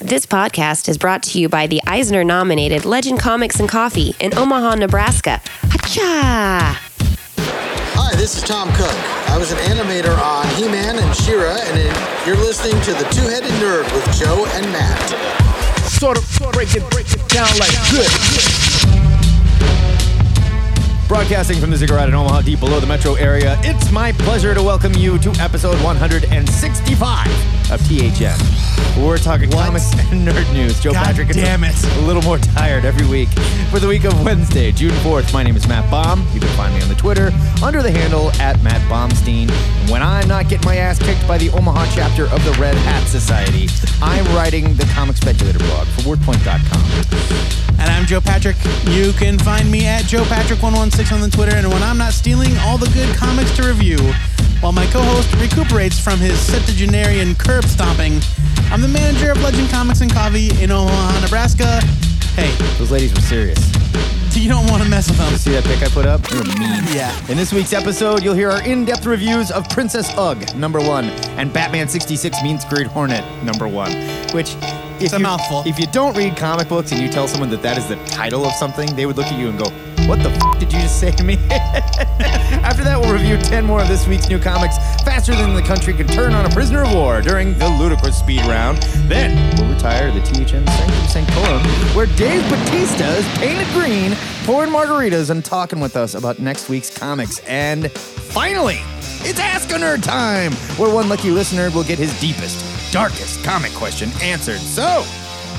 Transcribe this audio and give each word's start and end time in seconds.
This 0.00 0.24
podcast 0.24 0.88
is 0.88 0.96
brought 0.96 1.22
to 1.24 1.38
you 1.40 1.48
by 1.48 1.66
the 1.66 1.80
Eisner 1.86 2.24
nominated 2.24 2.84
Legend 2.86 3.20
Comics 3.20 3.60
and 3.60 3.68
Coffee 3.68 4.14
in 4.18 4.36
Omaha, 4.36 4.76
Nebraska. 4.76 5.40
Hacha! 5.68 6.78
Hi, 7.94 8.14
this 8.16 8.36
is 8.36 8.42
Tom 8.42 8.68
Cook. 8.72 8.94
I 9.28 9.36
was 9.38 9.52
an 9.52 9.58
animator 9.58 10.16
on 10.18 10.48
He 10.56 10.64
Man 10.68 10.96
and 10.98 11.14
She 11.16 11.34
Ra, 11.34 11.52
and 11.54 11.78
it- 11.78 12.26
you're 12.26 12.36
listening 12.36 12.80
to 12.82 12.92
The 12.94 13.04
Two 13.12 13.28
Headed 13.28 13.50
Nerd 13.60 13.84
with 13.92 14.18
Joe 14.18 14.46
and 14.54 14.72
Matt. 14.72 15.10
sort 15.90 16.16
of 16.16 16.24
break 16.52 16.74
it, 16.74 16.88
break 16.90 17.12
it 17.12 17.28
down 17.28 17.48
like 17.58 17.72
good. 17.90 18.08
Broadcasting 21.08 21.58
from 21.60 21.70
the 21.70 21.76
Ziggurat 21.76 22.08
in 22.08 22.14
Omaha, 22.14 22.40
deep 22.42 22.60
below 22.60 22.80
the 22.80 22.86
metro 22.86 23.14
area, 23.14 23.58
it's 23.62 23.90
my 23.92 24.12
pleasure 24.12 24.54
to 24.54 24.62
welcome 24.62 24.94
you 24.94 25.18
to 25.18 25.30
episode 25.42 25.76
165 25.82 27.26
of 27.70 27.80
THN. 27.88 28.38
We're 29.00 29.18
talking 29.18 29.50
comics 29.50 29.92
and 30.10 30.26
nerd 30.26 30.52
news. 30.52 30.80
Joe 30.80 30.92
God 30.92 31.06
Patrick 31.06 31.30
is 31.30 31.36
damn 31.36 31.64
it. 31.64 31.74
a 31.84 32.00
little 32.06 32.22
more 32.22 32.38
tired 32.38 32.84
every 32.84 33.06
week. 33.06 33.28
For 33.70 33.78
the 33.78 33.86
week 33.86 34.04
of 34.04 34.24
Wednesday, 34.24 34.72
June 34.72 34.90
4th, 35.04 35.32
my 35.32 35.42
name 35.42 35.56
is 35.56 35.66
Matt 35.68 35.88
Baum. 35.90 36.26
You 36.34 36.40
can 36.40 36.48
find 36.56 36.74
me 36.74 36.82
on 36.82 36.88
the 36.88 36.94
Twitter 36.94 37.30
under 37.62 37.82
the 37.82 37.90
handle 37.90 38.30
at 38.40 38.60
Matt 38.62 38.80
Baumstein. 38.90 39.50
When 39.90 40.02
I'm 40.02 40.26
not 40.26 40.48
getting 40.48 40.66
my 40.66 40.76
ass 40.76 40.98
kicked 40.98 41.26
by 41.28 41.38
the 41.38 41.50
Omaha 41.50 41.86
chapter 41.94 42.24
of 42.24 42.44
the 42.44 42.52
Red 42.60 42.74
Hat 42.74 43.06
Society, 43.06 43.68
I'm 44.02 44.24
writing 44.34 44.74
the 44.74 44.84
Comic 44.94 45.16
Speculator 45.16 45.58
blog 45.60 45.86
for 45.88 46.16
WordPoint.com. 46.16 47.70
And 47.78 47.88
I'm 47.88 48.04
Joe 48.04 48.20
Patrick. 48.20 48.56
You 48.88 49.12
can 49.12 49.38
find 49.38 49.70
me 49.70 49.86
at 49.86 50.04
Joe 50.04 50.24
Patrick116 50.24 51.12
on 51.12 51.20
the 51.20 51.30
Twitter. 51.30 51.56
And 51.56 51.68
when 51.68 51.82
I'm 51.82 51.96
not 51.96 52.12
stealing 52.12 52.56
all 52.58 52.76
the 52.76 52.90
good 52.90 53.16
comics 53.16 53.56
to 53.56 53.68
review, 53.68 53.98
while 54.60 54.72
my 54.72 54.86
co-host 54.86 55.32
recuperates 55.36 55.98
from 55.98 56.18
his 56.18 56.38
septuagenarian 56.38 57.34
curb 57.34 57.64
stomping, 57.64 58.20
I'm 58.70 58.80
the 58.82 58.88
manager 58.88 59.30
of 59.32 59.42
Legend 59.42 59.70
Comics 59.70 60.00
and 60.00 60.12
Coffee 60.12 60.50
in 60.62 60.70
Omaha, 60.70 61.20
Nebraska. 61.20 61.80
Hey, 62.36 62.54
Those 62.78 62.90
ladies 62.90 63.12
were 63.14 63.20
serious. 63.22 63.58
you 64.36 64.48
don't 64.48 64.66
want 64.70 64.82
to 64.82 64.88
mess 64.88 65.08
with 65.08 65.18
them. 65.18 65.34
See 65.36 65.50
that 65.52 65.64
pic 65.64 65.82
I 65.82 65.88
put 65.88 66.06
up? 66.06 66.20
They 66.22 66.38
were 66.38 66.44
mean. 66.44 66.84
Yeah. 66.94 67.14
In 67.28 67.36
this 67.36 67.52
week's 67.52 67.72
episode, 67.72 68.22
you'll 68.22 68.34
hear 68.34 68.50
our 68.50 68.62
in-depth 68.62 69.04
reviews 69.06 69.50
of 69.50 69.68
Princess 69.70 70.10
Ugg, 70.16 70.54
number 70.56 70.78
one, 70.78 71.06
and 71.36 71.52
Batman 71.52 71.88
66 71.88 72.36
Meets 72.42 72.64
Green 72.66 72.86
Hornet, 72.86 73.24
number 73.42 73.66
one. 73.66 73.90
Which, 74.32 74.54
if 74.54 75.02
It's 75.04 75.12
a 75.14 75.16
you, 75.16 75.22
mouthful. 75.22 75.62
If 75.66 75.78
you 75.78 75.86
don't 75.88 76.16
read 76.16 76.36
comic 76.36 76.68
books 76.68 76.92
and 76.92 77.00
you 77.00 77.08
tell 77.10 77.26
someone 77.28 77.50
that 77.50 77.62
that 77.62 77.76
is 77.76 77.88
the 77.88 77.96
title 78.06 78.44
of 78.46 78.52
something, 78.52 78.94
they 78.94 79.04
would 79.06 79.16
look 79.16 79.26
at 79.26 79.38
you 79.38 79.48
and 79.48 79.58
go, 79.58 79.66
"What 80.10 80.24
the 80.24 80.30
f- 80.30 80.58
did 80.58 80.72
you 80.72 80.80
just 80.80 80.98
say 80.98 81.12
to 81.12 81.22
me?" 81.22 81.34
After 82.66 82.82
that, 82.82 82.98
we'll 83.00 83.12
review 83.12 83.36
10 83.36 83.64
more 83.64 83.80
of 83.80 83.86
this 83.86 84.08
week's 84.08 84.28
new 84.28 84.40
comics 84.40 84.76
faster 85.04 85.36
than 85.36 85.54
the 85.54 85.62
country 85.62 85.94
can 85.94 86.08
turn 86.08 86.32
on 86.32 86.46
a 86.46 86.48
prisoner 86.48 86.82
of 86.82 86.92
war 86.92 87.22
during 87.22 87.56
the 87.58 87.68
ludicrous 87.68 88.18
speed 88.18 88.40
round. 88.46 88.78
Then 89.06 89.30
we'll 89.56 89.72
retire 89.72 90.10
to 90.10 90.18
the 90.18 90.26
THN 90.26 90.66
Sanctum 90.66 91.06
Sanctorum, 91.06 91.62
where 91.94 92.06
Dave 92.16 92.42
Batista 92.50 93.04
is 93.04 93.28
painted 93.38 93.68
green, 93.68 94.16
pouring 94.46 94.72
margaritas 94.72 95.30
and 95.30 95.44
talking 95.44 95.78
with 95.78 95.96
us 95.96 96.14
about 96.14 96.40
next 96.40 96.68
week's 96.68 96.90
comics. 96.90 97.38
And 97.46 97.92
finally, 97.92 98.80
it's 99.22 99.38
Ask 99.38 99.70
a 99.70 99.74
Nerd 99.74 100.02
time, 100.02 100.52
where 100.76 100.92
one 100.92 101.08
lucky 101.08 101.30
listener 101.30 101.70
will 101.70 101.84
get 101.84 102.00
his 102.00 102.18
deepest, 102.20 102.92
darkest 102.92 103.44
comic 103.44 103.70
question 103.74 104.10
answered. 104.20 104.58
So, 104.58 105.04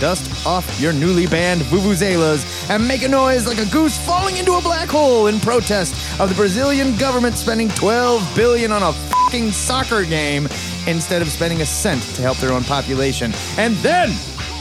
Dust 0.01 0.47
off 0.47 0.81
your 0.81 0.93
newly 0.93 1.27
banned 1.27 1.61
vuvuzelas 1.61 2.69
and 2.71 2.87
make 2.87 3.03
a 3.03 3.07
noise 3.07 3.45
like 3.45 3.59
a 3.59 3.65
goose 3.67 3.95
falling 4.03 4.35
into 4.37 4.53
a 4.53 4.61
black 4.61 4.89
hole 4.89 5.27
in 5.27 5.39
protest 5.39 5.93
of 6.19 6.27
the 6.27 6.33
Brazilian 6.33 6.97
government 6.97 7.35
spending 7.35 7.69
12 7.69 8.35
billion 8.35 8.71
on 8.71 8.81
a 8.81 8.91
fucking 8.91 9.51
soccer 9.51 10.03
game 10.03 10.47
instead 10.87 11.21
of 11.21 11.29
spending 11.29 11.61
a 11.61 11.65
cent 11.67 12.01
to 12.15 12.23
help 12.23 12.37
their 12.37 12.51
own 12.51 12.63
population. 12.63 13.31
And 13.59 13.75
then 13.75 14.09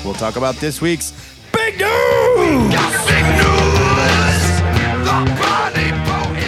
we'll 0.04 0.12
talk 0.12 0.36
about 0.36 0.56
this 0.56 0.82
week's 0.82 1.14
big 1.52 1.78
news. 1.78 3.59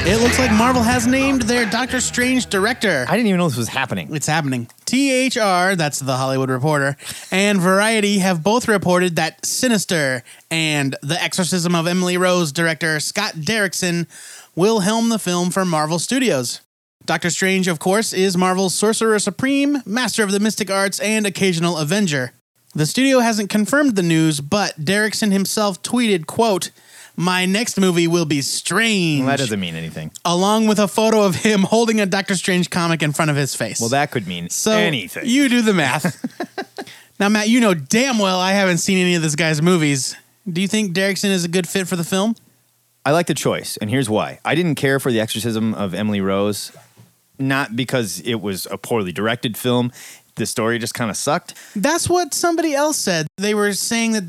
It 0.04 0.20
looks 0.20 0.36
like 0.36 0.50
Marvel 0.50 0.82
has 0.82 1.06
named 1.06 1.42
their 1.42 1.64
Doctor 1.64 2.00
Strange 2.00 2.46
director. 2.46 3.06
I 3.08 3.12
didn't 3.12 3.28
even 3.28 3.38
know 3.38 3.48
this 3.48 3.56
was 3.56 3.68
happening. 3.68 4.12
It's 4.12 4.26
happening. 4.26 4.66
THR, 4.84 5.76
that's 5.76 6.00
the 6.00 6.16
Hollywood 6.16 6.50
Reporter, 6.50 6.96
and 7.30 7.60
Variety 7.60 8.18
have 8.18 8.42
both 8.42 8.66
reported 8.66 9.14
that 9.14 9.46
Sinister 9.46 10.24
and 10.50 10.96
The 11.02 11.22
Exorcism 11.22 11.76
of 11.76 11.86
Emily 11.86 12.16
Rose 12.16 12.50
director 12.50 12.98
Scott 12.98 13.34
Derrickson 13.34 14.08
will 14.56 14.80
helm 14.80 15.08
the 15.08 15.20
film 15.20 15.52
for 15.52 15.64
Marvel 15.64 16.00
Studios. 16.00 16.62
Doctor 17.04 17.30
Strange, 17.30 17.68
of 17.68 17.78
course, 17.78 18.12
is 18.12 18.36
Marvel's 18.36 18.74
Sorcerer 18.74 19.20
Supreme, 19.20 19.82
Master 19.86 20.24
of 20.24 20.32
the 20.32 20.40
Mystic 20.40 20.68
Arts, 20.68 20.98
and 20.98 21.28
occasional 21.28 21.78
Avenger. 21.78 22.32
The 22.74 22.86
studio 22.86 23.20
hasn't 23.20 23.50
confirmed 23.50 23.94
the 23.94 24.02
news, 24.02 24.40
but 24.40 24.84
Derrickson 24.84 25.30
himself 25.30 25.80
tweeted, 25.80 26.26
quote, 26.26 26.72
my 27.16 27.44
next 27.46 27.78
movie 27.78 28.06
will 28.06 28.24
be 28.24 28.40
strange. 28.40 29.20
Well, 29.20 29.28
that 29.28 29.38
doesn't 29.38 29.60
mean 29.60 29.74
anything. 29.74 30.12
Along 30.24 30.66
with 30.66 30.78
a 30.78 30.88
photo 30.88 31.22
of 31.24 31.36
him 31.36 31.62
holding 31.62 32.00
a 32.00 32.06
Doctor 32.06 32.34
Strange 32.34 32.70
comic 32.70 33.02
in 33.02 33.12
front 33.12 33.30
of 33.30 33.36
his 33.36 33.54
face. 33.54 33.80
Well, 33.80 33.90
that 33.90 34.10
could 34.10 34.26
mean 34.26 34.48
So 34.48 34.72
anything. 34.72 35.24
You 35.26 35.48
do 35.48 35.62
the 35.62 35.74
math. 35.74 36.18
now, 37.20 37.28
Matt, 37.28 37.48
you 37.48 37.60
know 37.60 37.74
damn 37.74 38.18
well 38.18 38.40
I 38.40 38.52
haven't 38.52 38.78
seen 38.78 38.98
any 38.98 39.14
of 39.14 39.22
this 39.22 39.36
guy's 39.36 39.60
movies. 39.60 40.16
Do 40.50 40.60
you 40.60 40.68
think 40.68 40.94
Derrickson 40.94 41.30
is 41.30 41.44
a 41.44 41.48
good 41.48 41.68
fit 41.68 41.86
for 41.86 41.96
the 41.96 42.04
film? 42.04 42.34
I 43.04 43.10
like 43.10 43.26
the 43.26 43.34
choice, 43.34 43.76
and 43.78 43.90
here's 43.90 44.08
why. 44.08 44.38
I 44.44 44.54
didn't 44.54 44.76
care 44.76 45.00
for 45.00 45.10
the 45.10 45.20
exorcism 45.20 45.74
of 45.74 45.92
Emily 45.92 46.20
Rose, 46.20 46.70
not 47.38 47.74
because 47.74 48.20
it 48.20 48.36
was 48.40 48.66
a 48.70 48.78
poorly 48.78 49.10
directed 49.12 49.56
film. 49.56 49.92
The 50.36 50.46
story 50.46 50.78
just 50.78 50.94
kind 50.94 51.10
of 51.10 51.16
sucked. 51.16 51.54
That's 51.76 52.08
what 52.08 52.32
somebody 52.32 52.74
else 52.74 52.96
said. 52.96 53.26
They 53.36 53.54
were 53.54 53.72
saying 53.74 54.12
that 54.12 54.24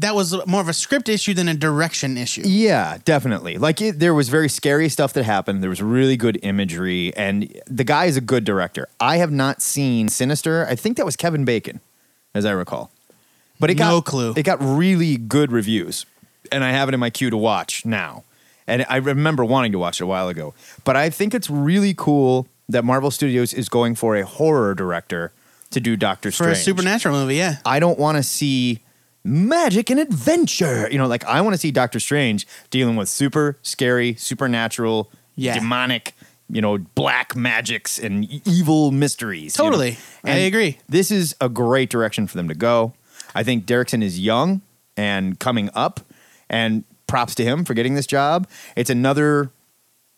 that 0.00 0.14
was 0.14 0.46
more 0.46 0.60
of 0.60 0.68
a 0.68 0.72
script 0.72 1.08
issue 1.08 1.34
than 1.34 1.48
a 1.48 1.54
direction 1.54 2.16
issue. 2.16 2.42
Yeah, 2.44 2.98
definitely. 3.04 3.58
Like 3.58 3.80
it, 3.82 3.98
there 3.98 4.14
was 4.14 4.28
very 4.28 4.48
scary 4.48 4.88
stuff 4.88 5.12
that 5.14 5.24
happened. 5.24 5.62
There 5.62 5.70
was 5.70 5.82
really 5.82 6.16
good 6.16 6.38
imagery, 6.42 7.12
and 7.16 7.52
the 7.66 7.82
guy 7.82 8.04
is 8.04 8.16
a 8.16 8.20
good 8.20 8.44
director. 8.44 8.88
I 9.00 9.16
have 9.16 9.32
not 9.32 9.60
seen 9.60 10.08
Sinister. 10.08 10.64
I 10.68 10.76
think 10.76 10.96
that 10.96 11.04
was 11.04 11.16
Kevin 11.16 11.44
Bacon, 11.44 11.80
as 12.34 12.44
I 12.44 12.52
recall. 12.52 12.92
But 13.58 13.70
it 13.70 13.74
got 13.74 13.90
No 13.90 14.00
clue. 14.00 14.34
It 14.36 14.44
got 14.44 14.58
really 14.60 15.16
good 15.16 15.50
reviews, 15.50 16.06
and 16.52 16.62
I 16.62 16.70
have 16.70 16.88
it 16.88 16.94
in 16.94 17.00
my 17.00 17.10
queue 17.10 17.30
to 17.30 17.36
watch 17.36 17.84
now. 17.84 18.22
And 18.68 18.86
I 18.88 18.96
remember 18.96 19.44
wanting 19.44 19.72
to 19.72 19.78
watch 19.78 20.00
it 20.00 20.04
a 20.04 20.06
while 20.06 20.28
ago. 20.28 20.54
But 20.84 20.94
I 20.94 21.10
think 21.10 21.34
it's 21.34 21.50
really 21.50 21.94
cool 21.96 22.46
that 22.68 22.84
Marvel 22.84 23.10
Studios 23.10 23.54
is 23.54 23.68
going 23.68 23.94
for 23.94 24.14
a 24.14 24.24
horror 24.24 24.74
director 24.74 25.32
to 25.70 25.80
do 25.80 25.96
Doctor 25.96 26.30
For 26.30 26.34
Strange. 26.44 26.58
a 26.58 26.60
supernatural 26.62 27.14
movie, 27.20 27.36
yeah. 27.36 27.56
I 27.64 27.78
don't 27.80 27.98
want 27.98 28.16
to 28.16 28.22
see 28.22 28.80
magic 29.24 29.90
and 29.90 30.00
adventure. 30.00 30.88
You 30.90 30.98
know, 30.98 31.06
like 31.06 31.24
I 31.24 31.40
want 31.40 31.54
to 31.54 31.58
see 31.58 31.70
Doctor 31.70 32.00
Strange 32.00 32.46
dealing 32.70 32.96
with 32.96 33.08
super 33.08 33.58
scary, 33.62 34.14
supernatural, 34.14 35.10
Yeah. 35.36 35.54
demonic, 35.54 36.14
you 36.50 36.62
know, 36.62 36.78
black 36.78 37.36
magics 37.36 37.98
and 37.98 38.24
evil 38.46 38.90
mysteries. 38.90 39.56
you 39.58 39.64
know? 39.64 39.70
Totally. 39.70 39.98
I 40.24 40.36
agree. 40.38 40.78
This 40.88 41.10
is 41.10 41.34
a 41.40 41.48
great 41.48 41.90
direction 41.90 42.26
for 42.26 42.36
them 42.36 42.48
to 42.48 42.54
go. 42.54 42.94
I 43.34 43.42
think 43.42 43.66
Derrickson 43.66 44.02
is 44.02 44.18
young 44.18 44.62
and 44.96 45.38
coming 45.38 45.70
up, 45.74 46.00
and 46.50 46.84
props 47.06 47.34
to 47.36 47.44
him 47.44 47.64
for 47.64 47.74
getting 47.74 47.94
this 47.94 48.06
job. 48.06 48.48
It's 48.74 48.90
another. 48.90 49.50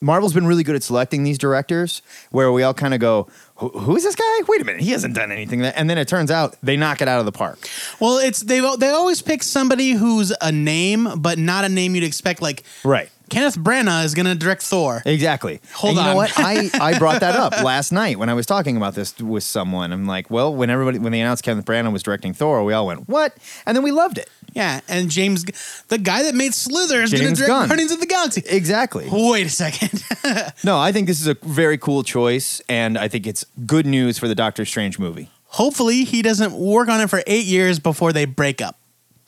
Marvel's 0.01 0.33
been 0.33 0.47
really 0.47 0.63
good 0.63 0.75
at 0.77 0.83
selecting 0.83 1.25
these 1.25 1.37
directors, 1.37 2.01
where 2.31 2.51
we 2.51 2.63
all 2.63 2.73
kind 2.73 2.95
of 2.95 3.01
go, 3.01 3.29
"Who- 3.61 3.69
"Who 3.71 3.97
is 3.97 4.03
this 4.03 4.15
guy? 4.15 4.25
Wait 4.49 4.61
a 4.61 4.65
minute, 4.65 4.81
he 4.83 4.91
hasn't 4.91 5.15
done 5.15 5.31
anything." 5.33 5.61
That, 5.61 5.79
and 5.79 5.89
then 5.89 5.97
it 5.99 6.09
turns 6.09 6.31
out 6.31 6.57
they 6.63 6.77
knock 6.77 7.01
it 7.01 7.09
out 7.09 7.21
of 7.21 7.27
the 7.27 7.33
park. 7.33 7.59
Well, 8.01 8.19
it's 8.19 8.41
they 8.41 8.61
they 8.79 8.89
always 8.91 9.23
pick 9.23 9.43
somebody 9.43 9.93
who's 9.93 10.33
a 10.41 10.51
name, 10.53 11.09
but 11.19 11.39
not 11.39 11.65
a 11.65 11.69
name 11.69 11.95
you'd 11.95 12.05
expect. 12.05 12.43
Like 12.43 12.65
Right. 12.85 13.09
Kenneth 13.29 13.57
Branagh 13.57 14.05
is 14.05 14.15
going 14.15 14.27
to 14.27 14.35
direct 14.35 14.61
Thor. 14.61 15.03
Exactly. 15.07 15.61
Hold 15.75 15.91
and 15.91 15.99
you 15.99 16.03
on. 16.03 16.11
know 16.11 16.17
what? 16.17 16.33
I, 16.37 16.69
I 16.81 16.99
brought 16.99 17.21
that 17.21 17.37
up 17.37 17.63
last 17.63 17.93
night 17.93 18.19
when 18.19 18.29
I 18.29 18.35
was 18.35 18.45
talking 18.45 18.77
about 18.77 18.97
this 18.97 19.17
with 19.21 19.45
someone. 19.45 19.93
I'm 19.93 20.05
like, 20.05 20.33
well, 20.33 20.53
when 20.53 20.69
everybody 20.69 20.99
when 20.99 21.13
they 21.13 21.21
announced 21.21 21.45
Kenneth 21.45 21.65
Branagh 21.65 21.93
was 21.93 22.03
directing 22.03 22.35
Thor, 22.35 22.65
we 22.65 22.73
all 22.73 22.89
went, 22.89 23.09
what? 23.09 23.37
And 23.67 23.77
then 23.77 23.85
we 23.85 23.93
loved 23.93 24.19
it. 24.19 24.29
Yeah, 24.53 24.81
and 24.89 25.11
James, 25.11 25.45
the 25.89 25.99
guy 25.99 26.25
that 26.25 26.35
made 26.35 26.55
Slither, 26.55 27.03
is 27.03 27.13
going 27.13 27.29
to 27.29 27.35
direct 27.35 27.49
Gunn. 27.49 27.69
Guardians 27.69 27.93
of 27.93 28.01
the 28.01 28.07
Galaxy. 28.07 28.43
Exactly. 28.47 29.09
Wait 29.11 29.47
a 29.47 29.51
second. 29.51 30.05
No, 30.63 30.79
I 30.79 30.93
think 30.93 31.07
this 31.07 31.21
is 31.21 31.27
a 31.27 31.35
very 31.43 31.79
cool 31.79 32.03
choice, 32.03 32.61
and 32.69 32.99
I 32.99 33.09
think 33.09 33.27
it's 33.27 33.45
good 33.65 33.87
news 33.87 34.19
for 34.19 34.29
the 34.29 34.35
Doctor 34.35 34.65
Strange 34.67 34.99
movie. 34.99 35.31
Hopefully, 35.47 36.05
he 36.05 36.21
doesn't 36.23 36.53
work 36.53 36.89
on 36.89 37.01
it 37.01 37.09
for 37.09 37.23
eight 37.27 37.47
years 37.47 37.79
before 37.79 38.13
they 38.13 38.27
break 38.27 38.61
up, 38.61 38.79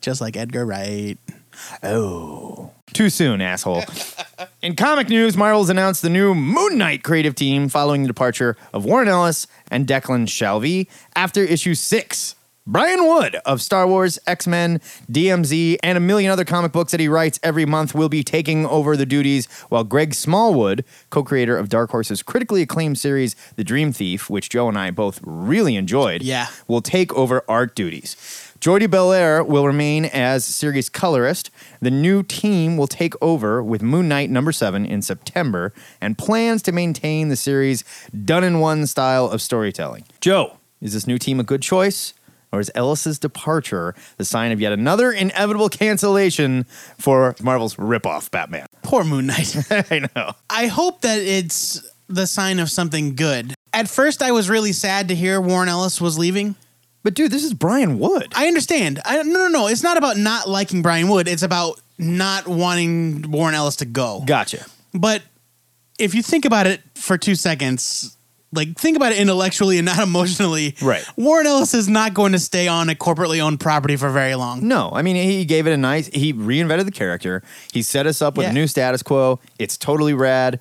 just 0.02 0.20
like 0.20 0.36
Edgar 0.36 0.66
Wright. 0.66 1.16
Oh. 1.82 2.70
Too 2.92 3.08
soon, 3.10 3.40
asshole. 3.40 3.84
In 4.62 4.76
comic 4.76 5.08
news, 5.08 5.36
Marvel's 5.36 5.70
announced 5.70 6.02
the 6.02 6.10
new 6.10 6.34
Moon 6.34 6.76
Knight 6.76 7.02
creative 7.02 7.34
team 7.34 7.68
following 7.68 8.02
the 8.02 8.08
departure 8.08 8.56
of 8.74 8.84
Warren 8.84 9.08
Ellis 9.08 9.46
and 9.70 9.86
Declan 9.86 10.26
Shalvey 10.26 10.88
after 11.16 11.42
issue 11.42 11.74
six. 11.74 12.34
Brian 12.66 13.04
Wood 13.08 13.34
of 13.44 13.60
Star 13.60 13.88
Wars, 13.88 14.20
X 14.24 14.46
Men, 14.46 14.80
DMZ, 15.10 15.78
and 15.82 15.98
a 15.98 16.00
million 16.00 16.30
other 16.30 16.44
comic 16.44 16.70
books 16.70 16.92
that 16.92 17.00
he 17.00 17.08
writes 17.08 17.40
every 17.42 17.66
month 17.66 17.92
will 17.92 18.08
be 18.08 18.22
taking 18.22 18.64
over 18.66 18.96
the 18.96 19.04
duties, 19.04 19.46
while 19.68 19.82
Greg 19.82 20.14
Smallwood, 20.14 20.84
co 21.10 21.24
creator 21.24 21.56
of 21.56 21.68
Dark 21.68 21.90
Horse's 21.90 22.22
critically 22.22 22.62
acclaimed 22.62 22.98
series, 22.98 23.34
The 23.56 23.64
Dream 23.64 23.92
Thief, 23.92 24.30
which 24.30 24.48
Joe 24.48 24.68
and 24.68 24.78
I 24.78 24.92
both 24.92 25.18
really 25.24 25.74
enjoyed, 25.74 26.22
Yeah. 26.22 26.46
will 26.68 26.80
take 26.82 27.12
over 27.14 27.42
art 27.48 27.74
duties. 27.74 28.14
Jordie 28.60 28.86
Bellaire 28.86 29.42
will 29.44 29.66
remain 29.66 30.04
as 30.04 30.44
series 30.44 30.88
colorist. 30.88 31.50
The 31.80 31.90
new 31.90 32.22
team 32.22 32.76
will 32.76 32.86
take 32.86 33.14
over 33.20 33.60
with 33.60 33.82
Moon 33.82 34.06
Knight 34.06 34.30
number 34.30 34.52
seven 34.52 34.86
in 34.86 35.02
September 35.02 35.72
and 36.00 36.16
plans 36.16 36.62
to 36.62 36.70
maintain 36.70 37.28
the 37.28 37.34
series' 37.34 37.82
done 38.24 38.44
in 38.44 38.60
one 38.60 38.86
style 38.86 39.28
of 39.28 39.42
storytelling. 39.42 40.04
Joe, 40.20 40.58
is 40.80 40.92
this 40.92 41.08
new 41.08 41.18
team 41.18 41.40
a 41.40 41.44
good 41.44 41.60
choice? 41.60 42.14
Or 42.52 42.60
is 42.60 42.70
Ellis's 42.74 43.18
departure 43.18 43.94
the 44.18 44.24
sign 44.24 44.52
of 44.52 44.60
yet 44.60 44.72
another 44.72 45.10
inevitable 45.10 45.68
cancellation 45.68 46.64
for 46.98 47.34
Marvel's 47.42 47.76
ripoff 47.76 48.30
Batman? 48.30 48.66
Poor 48.82 49.04
Moon 49.04 49.26
Knight. 49.26 49.56
I 49.90 50.06
know. 50.14 50.32
I 50.50 50.66
hope 50.66 51.00
that 51.00 51.18
it's 51.18 51.82
the 52.08 52.26
sign 52.26 52.58
of 52.58 52.70
something 52.70 53.14
good. 53.16 53.54
At 53.72 53.88
first, 53.88 54.22
I 54.22 54.32
was 54.32 54.50
really 54.50 54.72
sad 54.72 55.08
to 55.08 55.14
hear 55.14 55.40
Warren 55.40 55.68
Ellis 55.68 56.00
was 56.00 56.18
leaving. 56.18 56.56
But 57.02 57.14
dude, 57.14 57.32
this 57.32 57.42
is 57.42 57.54
Brian 57.54 57.98
Wood. 57.98 58.32
I 58.36 58.46
understand. 58.46 59.00
I, 59.04 59.22
no, 59.22 59.22
no, 59.22 59.48
no. 59.48 59.66
It's 59.66 59.82
not 59.82 59.96
about 59.96 60.16
not 60.18 60.48
liking 60.48 60.82
Brian 60.82 61.08
Wood. 61.08 61.26
It's 61.26 61.42
about 61.42 61.80
not 61.98 62.46
wanting 62.46 63.30
Warren 63.30 63.54
Ellis 63.54 63.76
to 63.76 63.86
go. 63.86 64.22
Gotcha. 64.26 64.66
But 64.94 65.22
if 65.98 66.14
you 66.14 66.22
think 66.22 66.44
about 66.44 66.66
it 66.66 66.80
for 66.94 67.18
two 67.18 67.34
seconds, 67.34 68.16
like 68.52 68.76
think 68.78 68.96
about 68.96 69.12
it 69.12 69.18
intellectually 69.18 69.78
and 69.78 69.86
not 69.86 69.98
emotionally. 70.02 70.74
Right. 70.82 71.04
Warren 71.16 71.46
Ellis 71.46 71.74
is 71.74 71.88
not 71.88 72.14
going 72.14 72.32
to 72.32 72.38
stay 72.38 72.68
on 72.68 72.88
a 72.90 72.94
corporately 72.94 73.40
owned 73.40 73.60
property 73.60 73.96
for 73.96 74.10
very 74.10 74.34
long. 74.34 74.66
No, 74.68 74.90
I 74.92 75.02
mean 75.02 75.16
he 75.16 75.44
gave 75.44 75.66
it 75.66 75.72
a 75.72 75.76
nice. 75.76 76.06
He 76.08 76.32
reinvented 76.32 76.84
the 76.84 76.90
character. 76.92 77.42
He 77.72 77.82
set 77.82 78.06
us 78.06 78.20
up 78.22 78.36
with 78.36 78.44
Yeah. 78.44 78.50
a 78.50 78.54
new 78.54 78.66
status 78.66 79.02
quo. 79.02 79.40
It's 79.58 79.76
totally 79.76 80.14
rad. 80.14 80.60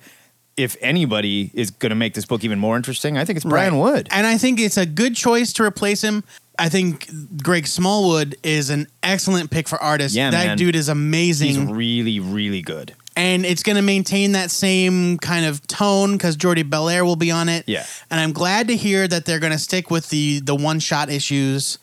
If 0.54 0.76
anybody 0.82 1.50
is 1.54 1.70
going 1.70 1.90
to 1.90 1.96
make 1.96 2.12
this 2.12 2.26
book 2.26 2.44
even 2.44 2.58
more 2.58 2.76
interesting, 2.76 3.16
I 3.16 3.24
think 3.24 3.36
it's 3.38 3.44
Brian 3.44 3.74
Right. 3.78 3.92
Wood. 3.92 4.08
And 4.10 4.26
I 4.26 4.36
think 4.36 4.60
it's 4.60 4.76
a 4.76 4.84
good 4.84 5.16
choice 5.16 5.50
to 5.54 5.62
replace 5.62 6.02
him. 6.02 6.24
I 6.58 6.68
think 6.68 7.08
Greg 7.42 7.66
Smallwood 7.66 8.36
is 8.42 8.68
an 8.68 8.86
excellent 9.02 9.50
pick 9.50 9.66
for 9.66 9.82
artist. 9.82 10.14
Yeah, 10.14 10.30
that 10.30 10.46
man. 10.46 10.58
dude 10.58 10.76
is 10.76 10.90
amazing. 10.90 11.48
He's 11.48 11.58
really, 11.58 12.20
really 12.20 12.60
good. 12.60 12.94
And 13.14 13.44
it's 13.44 13.62
going 13.62 13.76
to 13.76 13.82
maintain 13.82 14.32
that 14.32 14.50
same 14.50 15.18
kind 15.18 15.44
of 15.44 15.66
tone 15.66 16.12
because 16.12 16.36
Jordie 16.36 16.64
Bellaire 16.64 17.04
will 17.04 17.16
be 17.16 17.30
on 17.30 17.48
it. 17.48 17.64
Yeah. 17.68 17.84
and 18.10 18.18
I'm 18.18 18.32
glad 18.32 18.68
to 18.68 18.76
hear 18.76 19.06
that 19.06 19.26
they're 19.26 19.40
going 19.40 19.52
to 19.52 19.58
stick 19.58 19.90
with 19.90 20.08
the 20.08 20.40
the 20.40 20.54
one 20.54 20.80
shot 20.80 21.10
issues 21.10 21.78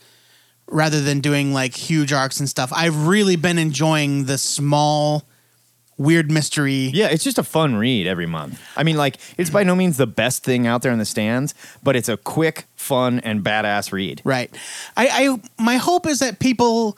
rather 0.67 1.01
than 1.01 1.19
doing 1.19 1.53
like 1.53 1.75
huge 1.75 2.13
arcs 2.13 2.39
and 2.39 2.49
stuff. 2.49 2.71
I've 2.73 3.07
really 3.07 3.35
been 3.35 3.57
enjoying 3.57 4.25
the 4.25 4.37
small, 4.37 5.23
weird 5.97 6.31
mystery. 6.31 6.91
Yeah, 6.93 7.07
it's 7.07 7.23
just 7.23 7.37
a 7.37 7.43
fun 7.43 7.75
read 7.75 8.07
every 8.07 8.25
month. 8.27 8.61
I 8.75 8.83
mean, 8.83 8.97
like 8.97 9.17
it's 9.37 9.49
by 9.49 9.63
no 9.63 9.75
means 9.75 9.97
the 9.97 10.07
best 10.07 10.43
thing 10.43 10.67
out 10.67 10.81
there 10.81 10.91
in 10.91 10.99
the 10.99 11.05
stands, 11.05 11.53
but 11.83 11.95
it's 11.95 12.09
a 12.09 12.17
quick, 12.17 12.65
fun, 12.75 13.19
and 13.19 13.43
badass 13.43 13.91
read. 13.91 14.21
Right. 14.23 14.55
I, 14.95 15.07
I 15.07 15.63
my 15.63 15.77
hope 15.77 16.07
is 16.07 16.19
that 16.19 16.39
people 16.39 16.97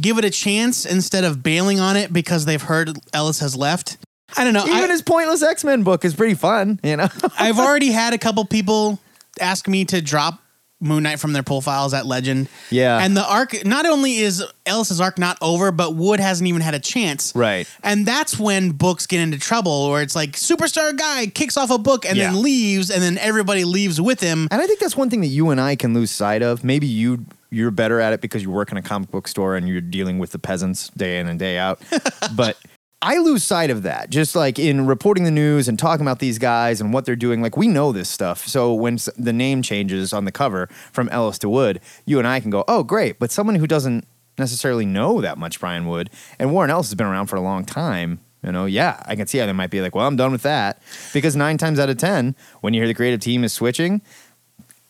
give 0.00 0.18
it 0.18 0.24
a 0.24 0.30
chance 0.30 0.84
instead 0.86 1.24
of 1.24 1.42
bailing 1.42 1.80
on 1.80 1.96
it 1.96 2.12
because 2.12 2.44
they've 2.44 2.62
heard 2.62 2.96
Ellis 3.12 3.40
has 3.40 3.56
left. 3.56 3.96
I 4.36 4.44
don't 4.44 4.52
know. 4.54 4.64
I- 4.66 4.78
Even 4.78 4.90
his 4.90 5.02
pointless 5.02 5.42
X 5.42 5.64
Men 5.64 5.82
book 5.82 6.04
is 6.04 6.14
pretty 6.14 6.34
fun. 6.34 6.80
You 6.82 6.96
know. 6.96 7.08
I've 7.38 7.58
already 7.60 7.90
had 7.92 8.12
a 8.14 8.18
couple 8.18 8.44
people 8.44 8.98
ask 9.40 9.68
me 9.68 9.84
to 9.86 10.00
drop 10.02 10.40
Moon 10.80 11.02
Knight 11.04 11.18
from 11.18 11.32
their 11.32 11.42
pull 11.42 11.60
files 11.62 11.94
at 11.94 12.04
Legend. 12.06 12.48
Yeah. 12.70 12.98
And 12.98 13.16
the 13.16 13.24
arc, 13.26 13.64
not 13.64 13.86
only 13.86 14.16
is 14.16 14.44
Ellis's 14.66 15.00
arc 15.00 15.18
not 15.18 15.38
over, 15.40 15.72
but 15.72 15.94
Wood 15.94 16.20
hasn't 16.20 16.46
even 16.48 16.60
had 16.60 16.74
a 16.74 16.78
chance. 16.78 17.32
Right. 17.34 17.66
And 17.82 18.04
that's 18.04 18.38
when 18.38 18.70
books 18.72 19.06
get 19.06 19.20
into 19.20 19.38
trouble, 19.38 19.88
where 19.90 20.02
it's 20.02 20.14
like 20.14 20.32
superstar 20.32 20.96
guy 20.96 21.26
kicks 21.28 21.56
off 21.56 21.70
a 21.70 21.78
book 21.78 22.04
and 22.04 22.16
Yeah. 22.18 22.30
then 22.32 22.42
leaves, 22.42 22.90
and 22.90 23.02
then 23.02 23.16
everybody 23.18 23.64
leaves 23.64 24.00
with 24.00 24.20
him. 24.20 24.48
And 24.50 24.60
I 24.60 24.66
think 24.66 24.80
that's 24.80 24.96
one 24.96 25.08
thing 25.08 25.22
that 25.22 25.28
you 25.28 25.48
and 25.50 25.60
I 25.60 25.76
can 25.76 25.94
lose 25.94 26.10
sight 26.10 26.42
of. 26.42 26.62
Maybe 26.62 26.86
you 26.86 27.24
you're 27.48 27.70
better 27.70 28.00
at 28.00 28.12
it 28.12 28.20
because 28.20 28.42
you 28.42 28.50
work 28.50 28.70
in 28.72 28.76
a 28.76 28.82
comic 28.82 29.10
book 29.10 29.28
store 29.28 29.54
and 29.56 29.68
you're 29.68 29.80
dealing 29.80 30.18
with 30.18 30.30
the 30.32 30.38
peasants 30.38 30.88
day 30.90 31.20
in 31.20 31.28
and 31.28 31.38
day 31.38 31.56
out. 31.58 31.80
but 32.34 32.58
I 33.06 33.18
lose 33.18 33.44
sight 33.44 33.70
of 33.70 33.84
that. 33.84 34.10
Just 34.10 34.34
like 34.34 34.58
in 34.58 34.84
reporting 34.84 35.22
the 35.22 35.30
news 35.30 35.68
and 35.68 35.78
talking 35.78 36.04
about 36.04 36.18
these 36.18 36.40
guys 36.40 36.80
and 36.80 36.92
what 36.92 37.04
they're 37.04 37.14
doing, 37.14 37.40
like 37.40 37.56
we 37.56 37.68
know 37.68 37.92
this 37.92 38.08
stuff. 38.08 38.48
So 38.48 38.74
when 38.74 38.98
the 39.16 39.32
name 39.32 39.62
changes 39.62 40.12
on 40.12 40.24
the 40.24 40.32
cover 40.32 40.66
from 40.90 41.08
Ellis 41.10 41.38
to 41.38 41.48
Wood, 41.48 41.78
you 42.04 42.18
and 42.18 42.26
I 42.26 42.40
can 42.40 42.50
go, 42.50 42.64
"Oh, 42.66 42.82
great." 42.82 43.20
But 43.20 43.30
someone 43.30 43.54
who 43.54 43.68
doesn't 43.68 44.08
necessarily 44.38 44.86
know 44.86 45.20
that 45.20 45.38
much 45.38 45.60
Brian 45.60 45.86
Wood 45.86 46.10
and 46.40 46.52
Warren 46.52 46.68
Ellis 46.68 46.88
has 46.88 46.96
been 46.96 47.06
around 47.06 47.28
for 47.28 47.36
a 47.36 47.40
long 47.40 47.64
time. 47.64 48.18
You 48.42 48.50
know, 48.50 48.66
yeah, 48.66 49.00
I 49.06 49.14
can 49.14 49.28
see 49.28 49.38
how 49.38 49.46
they 49.46 49.52
might 49.52 49.70
be 49.70 49.80
like, 49.80 49.94
well, 49.94 50.06
I'm 50.06 50.16
done 50.16 50.32
with 50.32 50.42
that. 50.42 50.82
Because 51.12 51.36
nine 51.36 51.58
times 51.58 51.78
out 51.78 51.88
of 51.88 51.98
10, 51.98 52.34
when 52.60 52.74
you 52.74 52.80
hear 52.80 52.88
the 52.88 52.94
creative 52.94 53.20
team 53.20 53.44
is 53.44 53.52
switching, 53.52 54.02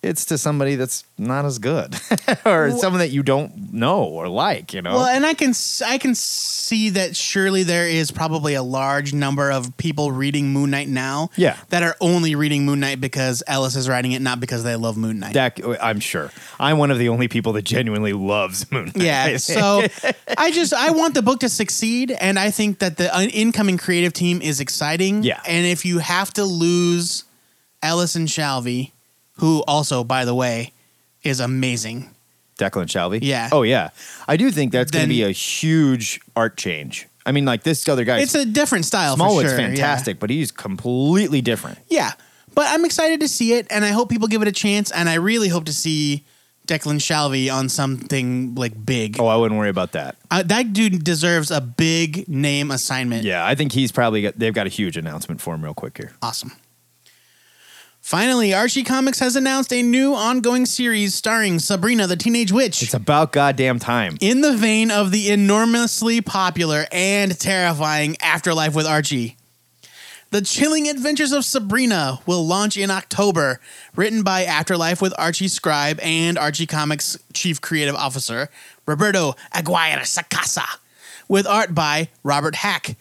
it's 0.06 0.24
to 0.26 0.38
somebody 0.38 0.76
that's 0.76 1.04
not 1.18 1.44
as 1.44 1.58
good 1.58 1.94
or 2.44 2.70
someone 2.70 3.00
that 3.00 3.10
you 3.10 3.22
don't 3.22 3.72
know 3.72 4.04
or 4.04 4.28
like, 4.28 4.72
you 4.72 4.82
know? 4.82 4.94
Well, 4.94 5.06
and 5.06 5.26
I 5.26 5.34
can 5.34 5.52
I 5.84 5.98
can 5.98 6.14
see 6.14 6.90
that 6.90 7.16
surely 7.16 7.62
there 7.62 7.88
is 7.88 8.10
probably 8.10 8.54
a 8.54 8.62
large 8.62 9.12
number 9.12 9.50
of 9.50 9.76
people 9.76 10.12
reading 10.12 10.50
Moon 10.52 10.70
Knight 10.70 10.88
now. 10.88 11.30
Yeah. 11.36 11.56
That 11.70 11.82
are 11.82 11.96
only 12.00 12.34
reading 12.34 12.64
Moon 12.64 12.80
Knight 12.80 13.00
because 13.00 13.42
Ellis 13.46 13.76
is 13.76 13.88
writing 13.88 14.12
it, 14.12 14.22
not 14.22 14.40
because 14.40 14.64
they 14.64 14.76
love 14.76 14.96
Moon 14.96 15.18
Knight. 15.18 15.34
that, 15.34 15.58
I'm 15.80 16.00
sure. 16.00 16.30
I'm 16.58 16.78
one 16.78 16.90
of 16.90 16.98
the 16.98 17.08
only 17.08 17.28
people 17.28 17.52
that 17.54 17.62
genuinely 17.62 18.12
loves 18.12 18.70
Moon 18.70 18.86
Knight. 18.94 18.96
Yeah, 18.96 19.36
so 19.36 19.86
I 20.38 20.50
just 20.50 20.72
I 20.72 20.90
want 20.92 21.14
the 21.14 21.22
book 21.22 21.40
to 21.40 21.48
succeed, 21.48 22.10
and 22.10 22.38
I 22.38 22.50
think 22.50 22.78
that 22.78 22.96
the 22.96 23.14
uh, 23.14 23.22
incoming 23.22 23.78
creative 23.78 24.12
team 24.12 24.40
is 24.42 24.60
exciting. 24.60 25.22
Yeah. 25.22 25.40
and 25.46 25.66
if 25.66 25.84
you 25.84 25.98
have 25.98 26.32
to 26.34 26.44
lose 26.44 27.24
Ellis 27.82 28.14
and 28.16 28.28
Shalvey, 28.28 28.92
who 29.36 29.62
also, 29.66 30.04
by 30.04 30.24
the 30.24 30.34
way, 30.34 30.72
is 31.22 31.40
amazing. 31.40 32.10
Declan 32.58 32.86
Shalvey. 32.86 33.18
Yeah. 33.22 33.50
Oh, 33.52 33.62
yeah. 33.62 33.90
I 34.26 34.36
do 34.36 34.50
think 34.50 34.72
that's 34.72 34.90
going 34.90 35.04
to 35.04 35.08
be 35.08 35.22
a 35.22 35.30
huge 35.30 36.20
art 36.34 36.56
change. 36.56 37.06
I 37.26 37.32
mean, 37.32 37.44
like 37.44 37.64
this 37.64 37.86
other 37.88 38.04
guy, 38.04 38.20
It's 38.20 38.34
a 38.34 38.46
different 38.46 38.84
style. 38.84 39.16
Smallwood's 39.16 39.50
for 39.50 39.56
sure, 39.58 39.60
yeah. 39.60 39.74
fantastic, 39.74 40.18
but 40.20 40.30
he's 40.30 40.52
completely 40.52 41.42
different. 41.42 41.78
Yeah, 41.88 42.12
but 42.54 42.66
I'm 42.68 42.84
excited 42.84 43.20
to 43.20 43.28
see 43.28 43.54
it, 43.54 43.66
and 43.68 43.84
I 43.84 43.88
hope 43.88 44.08
people 44.08 44.28
give 44.28 44.42
it 44.42 44.48
a 44.48 44.52
chance, 44.52 44.90
and 44.92 45.08
I 45.08 45.14
really 45.14 45.48
hope 45.48 45.64
to 45.64 45.72
see 45.72 46.24
Declan 46.68 47.00
Shalvey 47.00 47.52
on 47.52 47.68
something 47.68 48.54
like 48.54 48.86
big. 48.86 49.20
Oh, 49.20 49.26
I 49.26 49.36
wouldn't 49.36 49.58
worry 49.58 49.68
about 49.68 49.92
that. 49.92 50.16
Uh, 50.30 50.44
that 50.44 50.72
dude 50.72 51.02
deserves 51.02 51.50
a 51.50 51.60
big 51.60 52.28
name 52.28 52.70
assignment. 52.70 53.24
Yeah, 53.24 53.44
I 53.44 53.56
think 53.56 53.72
he's 53.72 53.90
probably 53.90 54.22
got, 54.22 54.38
they've 54.38 54.54
got 54.54 54.66
a 54.66 54.70
huge 54.70 54.96
announcement 54.96 55.40
for 55.40 55.54
him 55.54 55.64
real 55.64 55.74
quick 55.74 55.96
here. 55.98 56.12
Awesome. 56.22 56.52
Finally, 58.06 58.54
Archie 58.54 58.84
Comics 58.84 59.18
has 59.18 59.34
announced 59.34 59.72
a 59.72 59.82
new 59.82 60.14
ongoing 60.14 60.64
series 60.64 61.12
starring 61.12 61.58
Sabrina 61.58 62.06
the 62.06 62.14
Teenage 62.14 62.52
Witch. 62.52 62.80
It's 62.80 62.94
about 62.94 63.32
goddamn 63.32 63.80
time. 63.80 64.16
in 64.20 64.42
the 64.42 64.56
vein 64.56 64.92
of 64.92 65.10
the 65.10 65.28
enormously 65.28 66.20
popular 66.20 66.86
and 66.92 67.36
terrifying 67.36 68.16
Afterlife 68.22 68.76
with 68.76 68.86
Archie. 68.86 69.36
The 70.30 70.40
Chilling 70.40 70.88
Adventures 70.88 71.32
of 71.32 71.44
Sabrina 71.44 72.20
will 72.26 72.46
launch 72.46 72.76
in 72.76 72.92
October, 72.92 73.58
written 73.96 74.22
by 74.22 74.44
Afterlife 74.44 75.02
with 75.02 75.12
Archie 75.18 75.48
Scribe 75.48 75.98
and 76.00 76.38
Archie 76.38 76.66
Comics 76.66 77.18
Chief 77.32 77.60
Creative 77.60 77.96
Officer 77.96 78.50
Roberto 78.86 79.34
Aguirre 79.52 80.04
Sacasa, 80.04 80.78
with 81.26 81.44
art 81.44 81.74
by 81.74 82.10
Robert 82.22 82.54
Hack. 82.54 82.96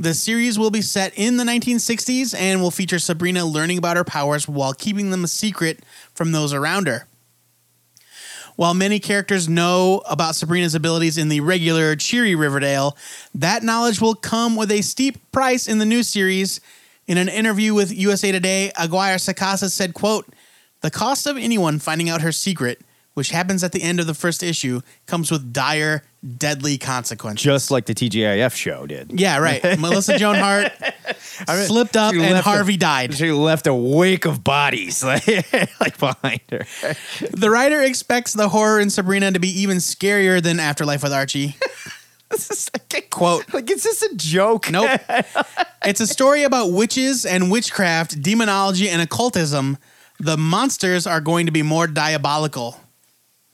The 0.00 0.14
series 0.14 0.58
will 0.58 0.70
be 0.70 0.80
set 0.80 1.12
in 1.14 1.36
the 1.36 1.44
1960s 1.44 2.34
and 2.34 2.62
will 2.62 2.70
feature 2.70 2.98
Sabrina 2.98 3.44
learning 3.44 3.76
about 3.76 3.98
her 3.98 4.04
powers 4.04 4.48
while 4.48 4.72
keeping 4.72 5.10
them 5.10 5.24
a 5.24 5.28
secret 5.28 5.84
from 6.14 6.32
those 6.32 6.54
around 6.54 6.86
her. 6.86 7.06
While 8.56 8.72
many 8.72 8.98
characters 8.98 9.46
know 9.46 10.00
about 10.08 10.36
Sabrina's 10.36 10.74
abilities 10.74 11.18
in 11.18 11.28
the 11.28 11.40
regular, 11.40 11.96
cheery 11.96 12.34
Riverdale, 12.34 12.96
that 13.34 13.62
knowledge 13.62 14.00
will 14.00 14.14
come 14.14 14.56
with 14.56 14.70
a 14.70 14.80
steep 14.80 15.18
price 15.32 15.68
in 15.68 15.76
the 15.76 15.84
new 15.84 16.02
series. 16.02 16.62
In 17.06 17.18
an 17.18 17.28
interview 17.28 17.74
with 17.74 17.92
USA 17.92 18.32
Today, 18.32 18.72
Aguirre 18.78 19.16
Sacasa 19.16 19.70
said, 19.70 19.92
quote, 19.92 20.26
The 20.80 20.90
cost 20.90 21.26
of 21.26 21.36
anyone 21.36 21.78
finding 21.78 22.08
out 22.08 22.22
her 22.22 22.32
secret, 22.32 22.80
which 23.20 23.28
happens 23.32 23.62
at 23.62 23.72
the 23.72 23.82
end 23.82 24.00
of 24.00 24.06
the 24.06 24.14
first 24.14 24.42
issue, 24.42 24.80
comes 25.04 25.30
with 25.30 25.52
dire, 25.52 26.02
deadly 26.38 26.78
consequences. 26.78 27.44
Just 27.44 27.70
like 27.70 27.84
the 27.84 27.92
TGIF 27.94 28.54
show 28.54 28.86
did. 28.86 29.20
Yeah, 29.20 29.36
right. 29.36 29.62
Melissa 29.78 30.18
Joan 30.18 30.36
Hart 30.36 30.72
slipped 31.66 31.98
up 31.98 32.14
She 32.14 32.20
and 32.22 32.32
left 32.32 32.46
a- 32.46 32.50
Harvey 32.50 32.78
died. 32.78 33.12
She 33.12 33.30
left 33.30 33.66
a 33.66 33.74
wake 33.74 34.24
of 34.24 34.42
bodies 34.42 35.04
like, 35.04 35.26
like 35.82 35.98
behind 35.98 36.40
her. 36.50 36.64
The 37.30 37.50
writer 37.50 37.82
expects 37.82 38.32
the 38.32 38.48
horror 38.48 38.80
in 38.80 38.88
Sabrina 38.88 39.32
to 39.32 39.38
be 39.38 39.50
even 39.60 39.76
scarier 39.76 40.42
than 40.42 40.58
Afterlife 40.58 41.02
with 41.02 41.12
Archie. 41.12 41.56
This 42.30 42.48
is 42.48 42.70
a 42.94 43.00
Quote, 43.02 43.52
Like, 43.52 43.68
it's 43.68 43.82
just 43.82 44.02
a 44.04 44.12
joke. 44.14 44.70
Nope. 44.70 45.00
it's 45.84 46.00
a 46.00 46.06
story 46.06 46.44
about 46.44 46.70
witches 46.70 47.26
and 47.26 47.50
witchcraft, 47.50 48.22
demonology, 48.22 48.88
and 48.88 49.02
occultism. 49.02 49.76
The 50.20 50.36
monsters 50.38 51.08
are 51.08 51.20
going 51.20 51.46
to 51.46 51.52
be 51.52 51.62
more 51.62 51.88
diabolical. 51.88 52.78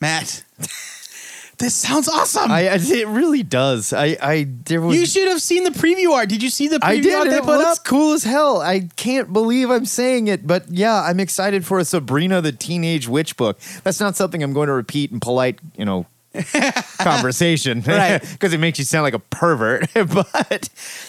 Matt, 0.00 0.44
this 1.58 1.74
sounds 1.74 2.08
awesome. 2.08 2.50
I, 2.50 2.68
I- 2.68 2.74
it 2.80 3.08
really 3.08 3.42
does. 3.42 3.92
I, 3.92 4.16
I 4.20 4.46
there 4.64 4.80
was. 4.80 4.96
you 4.98 5.06
should 5.06 5.28
have 5.28 5.40
seen 5.40 5.64
the 5.64 5.70
preview 5.70 6.10
art. 6.12 6.28
Did 6.28 6.42
you 6.42 6.50
see 6.50 6.68
the 6.68 6.78
preview 6.78 6.84
I 6.84 7.00
did. 7.00 7.14
art 7.14 7.28
they 7.30 7.36
it 7.38 7.44
put 7.44 7.58
looks 7.58 7.78
up? 7.80 7.84
cool 7.84 8.12
as 8.12 8.24
hell. 8.24 8.60
I 8.60 8.88
can't 8.96 9.32
believe 9.32 9.70
I'm 9.70 9.86
saying 9.86 10.28
it, 10.28 10.46
but 10.46 10.68
yeah, 10.70 11.02
I'm 11.02 11.18
excited 11.20 11.64
for 11.64 11.78
a 11.78 11.84
Sabrina 11.84 12.40
the 12.42 12.52
Teenage 12.52 13.08
Witch 13.08 13.36
book. 13.36 13.58
That's 13.84 14.00
not 14.00 14.16
something 14.16 14.42
I'm 14.42 14.52
going 14.52 14.66
to 14.68 14.74
repeat 14.74 15.10
in 15.12 15.20
polite, 15.20 15.58
you 15.78 15.84
know, 15.86 16.06
conversation, 16.98 17.80
Right. 17.86 18.20
Because 18.32 18.52
it 18.52 18.58
makes 18.60 18.78
you 18.78 18.84
sound 18.84 19.04
like 19.04 19.14
a 19.14 19.18
pervert. 19.18 19.88
but 19.94 20.68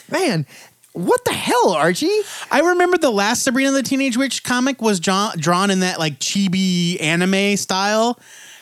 man, 0.10 0.46
what 0.94 1.24
the 1.25 1.34
hell, 1.34 1.72
Archie? 1.74 2.10
I 2.50 2.62
remember 2.62 2.98
the 2.98 3.12
last 3.12 3.44
Sabrina 3.44 3.72
the 3.72 3.84
Teenage 3.84 4.17
Witch 4.17 4.44
comic 4.44 4.82
was 4.82 5.00
drawn, 5.00 5.38
drawn 5.38 5.70
in 5.70 5.82
that 5.82 6.00
like 6.00 6.20
chibi 6.20 7.01
anime 7.01 7.58
style, 7.58 8.17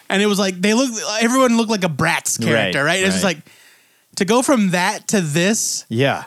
and 0.10 0.22
it 0.22 0.26
was 0.28 0.40
like 0.40 0.56
they 0.62 0.74
look 0.74 0.92
everyone 1.22 1.58
looked 1.58 1.72
like 1.72 1.84
a 1.84 1.90
Bratz 1.90 2.42
character, 2.42 2.80
Right, 2.84 2.96
right? 2.98 3.04
It's 3.04 3.16
just 3.16 3.24
right. 3.24 3.36
like 3.38 3.46
to 4.18 4.26
go 4.26 4.42
from 4.42 4.72
that 4.72 5.08
to 5.10 5.22
this, 5.22 5.86
Yeah, 5.90 6.24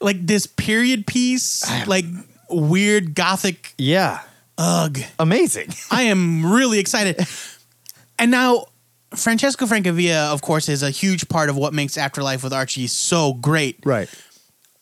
like 0.00 0.26
this 0.26 0.46
period 0.46 1.06
piece, 1.06 1.68
like 1.86 2.04
weird 2.50 3.14
gothic. 3.14 3.74
yeah, 3.78 4.20
Ugh, 4.58 4.98
amazing. 5.18 5.68
I 5.90 6.02
am 6.02 6.44
really 6.52 6.78
excited. 6.78 7.18
And 8.18 8.30
now. 8.30 8.66
Francesco 9.12 9.66
Francavilla, 9.66 10.32
of 10.32 10.40
course, 10.40 10.68
is 10.68 10.84
a 10.84 10.90
huge 10.90 11.28
part 11.28 11.50
of 11.50 11.56
what 11.56 11.74
makes 11.74 11.98
Afterlife 11.98 12.44
with 12.44 12.52
Archie 12.52 12.86
so 12.86 13.32
great. 13.32 13.80
right. 13.84 14.08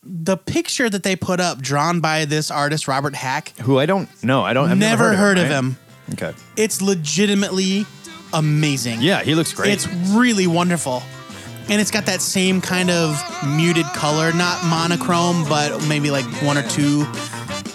The 0.02 0.36
picture 0.36 0.90
that 0.90 1.02
they 1.02 1.16
put 1.16 1.40
up, 1.40 1.62
drawn 1.62 2.00
by 2.00 2.26
this 2.26 2.50
artist, 2.50 2.86
Robert 2.88 3.14
Hack, 3.14 3.54
Who 3.62 3.78
I 3.78 3.86
don't 3.86 4.06
know. 4.22 4.42
I 4.44 4.52
don't. 4.52 4.68
I've 4.68 4.76
never, 4.76 5.14
heard, 5.14 5.38
of 5.38 5.44
right? 5.44 5.52
him. 5.52 5.78
Okay. 6.12 6.34
It's 6.58 6.82
legitimately 6.82 7.86
amazing. 8.32 9.00
Yeah, 9.00 9.22
he 9.22 9.34
looks 9.34 9.52
great. 9.52 9.72
It's 9.72 9.88
really 10.10 10.46
wonderful. 10.46 11.02
And 11.68 11.80
it's 11.80 11.90
got 11.90 12.06
that 12.06 12.22
same 12.22 12.60
kind 12.60 12.88
of 12.88 13.20
muted 13.44 13.84
color, 13.92 14.32
not 14.32 14.64
monochrome, 14.64 15.44
but 15.48 15.84
maybe 15.86 16.10
like 16.10 16.24
one 16.42 16.56
or 16.56 16.66
two. 16.68 17.04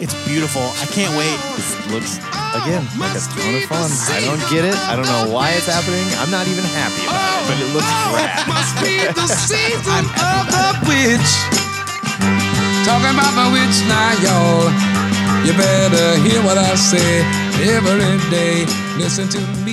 It's 0.02 0.18
beautiful. 0.26 0.66
I 0.82 0.90
can't 0.90 1.14
wait. 1.14 1.38
This 1.54 1.78
looks 1.94 2.18
again 2.58 2.82
like 2.98 3.14
a 3.14 3.22
ton 3.22 3.54
of 3.54 3.64
fun. 3.70 3.90
I 4.10 4.20
don't 4.26 4.42
get 4.50 4.66
it. 4.66 4.74
I 4.90 4.98
don't 4.98 5.06
know 5.06 5.30
why 5.30 5.54
it's 5.54 5.70
happening. 5.70 6.02
I'm 6.18 6.34
not 6.34 6.50
even 6.50 6.66
happy 6.74 7.06
about 7.06 7.22
it, 7.22 7.44
but 7.46 7.58
it 7.62 7.70
looks 7.70 7.86
oh, 7.86 8.18
rad. 8.18 8.42
Must 8.50 8.74
be 8.82 8.98
the 9.22 9.28
season 9.30 10.04
of 10.10 10.44
the 10.50 10.68
witch. 10.90 11.32
Talking 12.82 13.14
about 13.14 13.34
the 13.38 13.48
witch 13.54 13.78
now, 13.86 14.12
y'all. 14.26 14.74
You 15.46 15.54
better 15.54 16.18
hear 16.26 16.42
what 16.42 16.58
I 16.58 16.74
say 16.76 17.22
every 17.70 18.18
day. 18.34 18.66
Listen 18.98 19.30
to 19.30 19.42
me. 19.64 19.73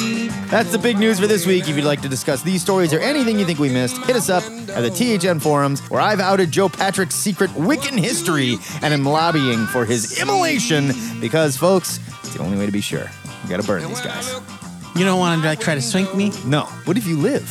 That's 0.50 0.72
the 0.72 0.78
big 0.78 0.98
news 0.98 1.20
for 1.20 1.28
this 1.28 1.46
week. 1.46 1.68
If 1.68 1.76
you'd 1.76 1.84
like 1.84 2.00
to 2.00 2.08
discuss 2.08 2.42
these 2.42 2.60
stories 2.60 2.92
or 2.92 2.98
anything 2.98 3.38
you 3.38 3.44
think 3.44 3.60
we 3.60 3.68
missed, 3.68 3.96
hit 4.04 4.16
us 4.16 4.28
up 4.28 4.42
at 4.70 4.80
the 4.80 4.90
THN 4.90 5.38
forums, 5.38 5.80
where 5.88 6.00
I've 6.00 6.18
outed 6.18 6.50
Joe 6.50 6.68
Patrick's 6.68 7.14
secret 7.14 7.50
Wiccan 7.52 7.96
history 7.96 8.58
and 8.82 8.92
am 8.92 9.04
lobbying 9.04 9.66
for 9.66 9.84
his 9.84 10.20
immolation 10.20 10.90
because, 11.20 11.56
folks, 11.56 12.00
it's 12.24 12.34
the 12.34 12.42
only 12.42 12.58
way 12.58 12.66
to 12.66 12.72
be 12.72 12.80
sure. 12.80 13.08
You 13.44 13.48
gotta 13.48 13.62
burn 13.62 13.86
these 13.86 14.00
guys. 14.00 14.40
You 14.96 15.04
don't 15.04 15.20
want 15.20 15.40
to 15.40 15.46
like 15.46 15.60
try 15.60 15.76
to 15.76 15.80
swing 15.82 16.08
me? 16.16 16.32
No. 16.44 16.62
What 16.84 16.98
if 16.98 17.06
you 17.06 17.16
live? 17.16 17.48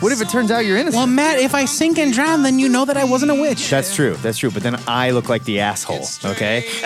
What 0.00 0.12
if 0.12 0.20
it 0.20 0.28
turns 0.28 0.50
out 0.50 0.66
you're 0.66 0.76
innocent? 0.76 0.96
Well, 0.96 1.06
Matt, 1.06 1.38
if 1.38 1.54
I 1.54 1.64
sink 1.64 1.98
and 1.98 2.12
drown, 2.12 2.42
then 2.42 2.58
you 2.58 2.68
know 2.68 2.84
that 2.84 2.98
I 2.98 3.04
wasn't 3.04 3.30
a 3.30 3.34
witch. 3.34 3.70
That's 3.70 3.94
true. 3.94 4.12
That's 4.16 4.36
true. 4.36 4.50
But 4.50 4.62
then 4.62 4.76
I 4.86 5.10
look 5.10 5.30
like 5.30 5.44
the 5.44 5.60
asshole. 5.60 6.06
Okay. 6.32 6.66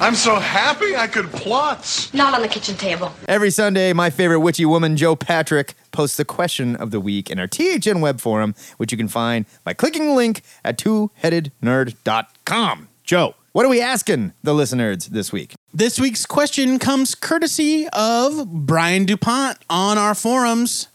I'm 0.00 0.16
so 0.16 0.34
happy 0.34 0.96
I 0.96 1.06
could 1.06 1.30
plot. 1.30 2.10
Not 2.12 2.34
on 2.34 2.42
the 2.42 2.48
kitchen 2.48 2.76
table. 2.76 3.12
Every 3.28 3.50
Sunday, 3.50 3.92
my 3.92 4.10
favorite 4.10 4.40
witchy 4.40 4.64
woman, 4.64 4.96
Joe 4.96 5.14
Patrick, 5.14 5.74
posts 5.92 6.16
the 6.16 6.24
question 6.24 6.74
of 6.74 6.90
the 6.90 6.98
week 6.98 7.30
in 7.30 7.38
our 7.38 7.46
THN 7.46 8.00
web 8.00 8.20
forum, 8.20 8.56
which 8.76 8.90
you 8.90 8.98
can 8.98 9.08
find 9.08 9.46
by 9.62 9.72
clicking 9.72 10.06
the 10.06 10.14
link 10.14 10.42
at 10.64 10.76
twoheadednerd.com. 10.78 12.88
Joe, 13.04 13.34
what 13.52 13.64
are 13.64 13.68
we 13.70 13.80
asking 13.80 14.32
the 14.42 14.52
listeners 14.52 15.06
this 15.06 15.32
week? 15.32 15.54
This 15.72 16.00
week's 16.00 16.26
question 16.26 16.80
comes 16.80 17.14
courtesy 17.14 17.86
of 17.92 18.48
Brian 18.66 19.04
DuPont 19.04 19.58
on 19.70 19.96
our 19.96 20.16
forums. 20.16 20.88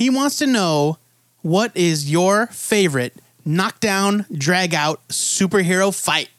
He 0.00 0.08
wants 0.08 0.36
to 0.38 0.46
know 0.46 0.96
what 1.42 1.76
is 1.76 2.10
your 2.10 2.46
favorite 2.46 3.12
knockdown, 3.44 4.24
drag 4.32 4.72
out 4.72 5.06
superhero 5.08 5.94
fight? 5.94 6.30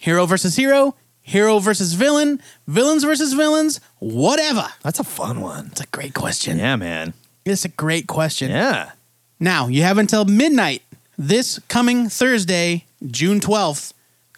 Hero 0.00 0.24
versus 0.24 0.56
hero, 0.56 0.94
hero 1.20 1.58
versus 1.58 1.92
villain, 1.92 2.40
villains 2.66 3.04
versus 3.04 3.34
villains, 3.34 3.80
whatever. 3.98 4.66
That's 4.82 4.98
a 4.98 5.04
fun 5.04 5.42
one. 5.42 5.66
It's 5.72 5.82
a 5.82 5.86
great 5.88 6.14
question. 6.14 6.58
Yeah, 6.58 6.76
man. 6.76 7.12
It's 7.44 7.66
a 7.66 7.68
great 7.68 8.06
question. 8.06 8.50
Yeah. 8.50 8.92
Now, 9.38 9.66
you 9.66 9.82
have 9.82 9.98
until 9.98 10.24
midnight 10.24 10.80
this 11.18 11.58
coming 11.68 12.08
Thursday, 12.08 12.86
June 13.06 13.40
12th, 13.40 13.92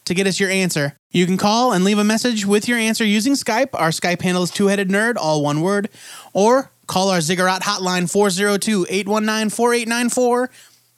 to 0.05 0.15
get 0.15 0.27
us 0.27 0.41
your 0.41 0.51
answer. 0.51 0.97
You 1.13 1.27
can 1.27 1.37
call 1.37 1.73
and 1.73 1.85
leave 1.85 1.99
a 1.99 2.05
message 2.05 2.45
with 2.45 2.67
your 2.67 2.79
answer 2.79 3.05
using 3.05 3.35
Skype. 3.35 3.69
Our 3.75 3.91
Skype 3.91 4.23
handle 4.23 4.43
is 4.43 4.51
two 4.51 4.67
headed 4.67 4.89
nerd, 4.89 5.15
all 5.17 5.45
one 5.45 5.61
word. 5.61 5.91
Or 6.33 6.73
call 6.87 7.11
our 7.11 7.21
Ziggurat 7.21 7.63
hotline 7.63 8.11
402 8.11 8.87
819 8.89 9.51
4894. 9.51 10.51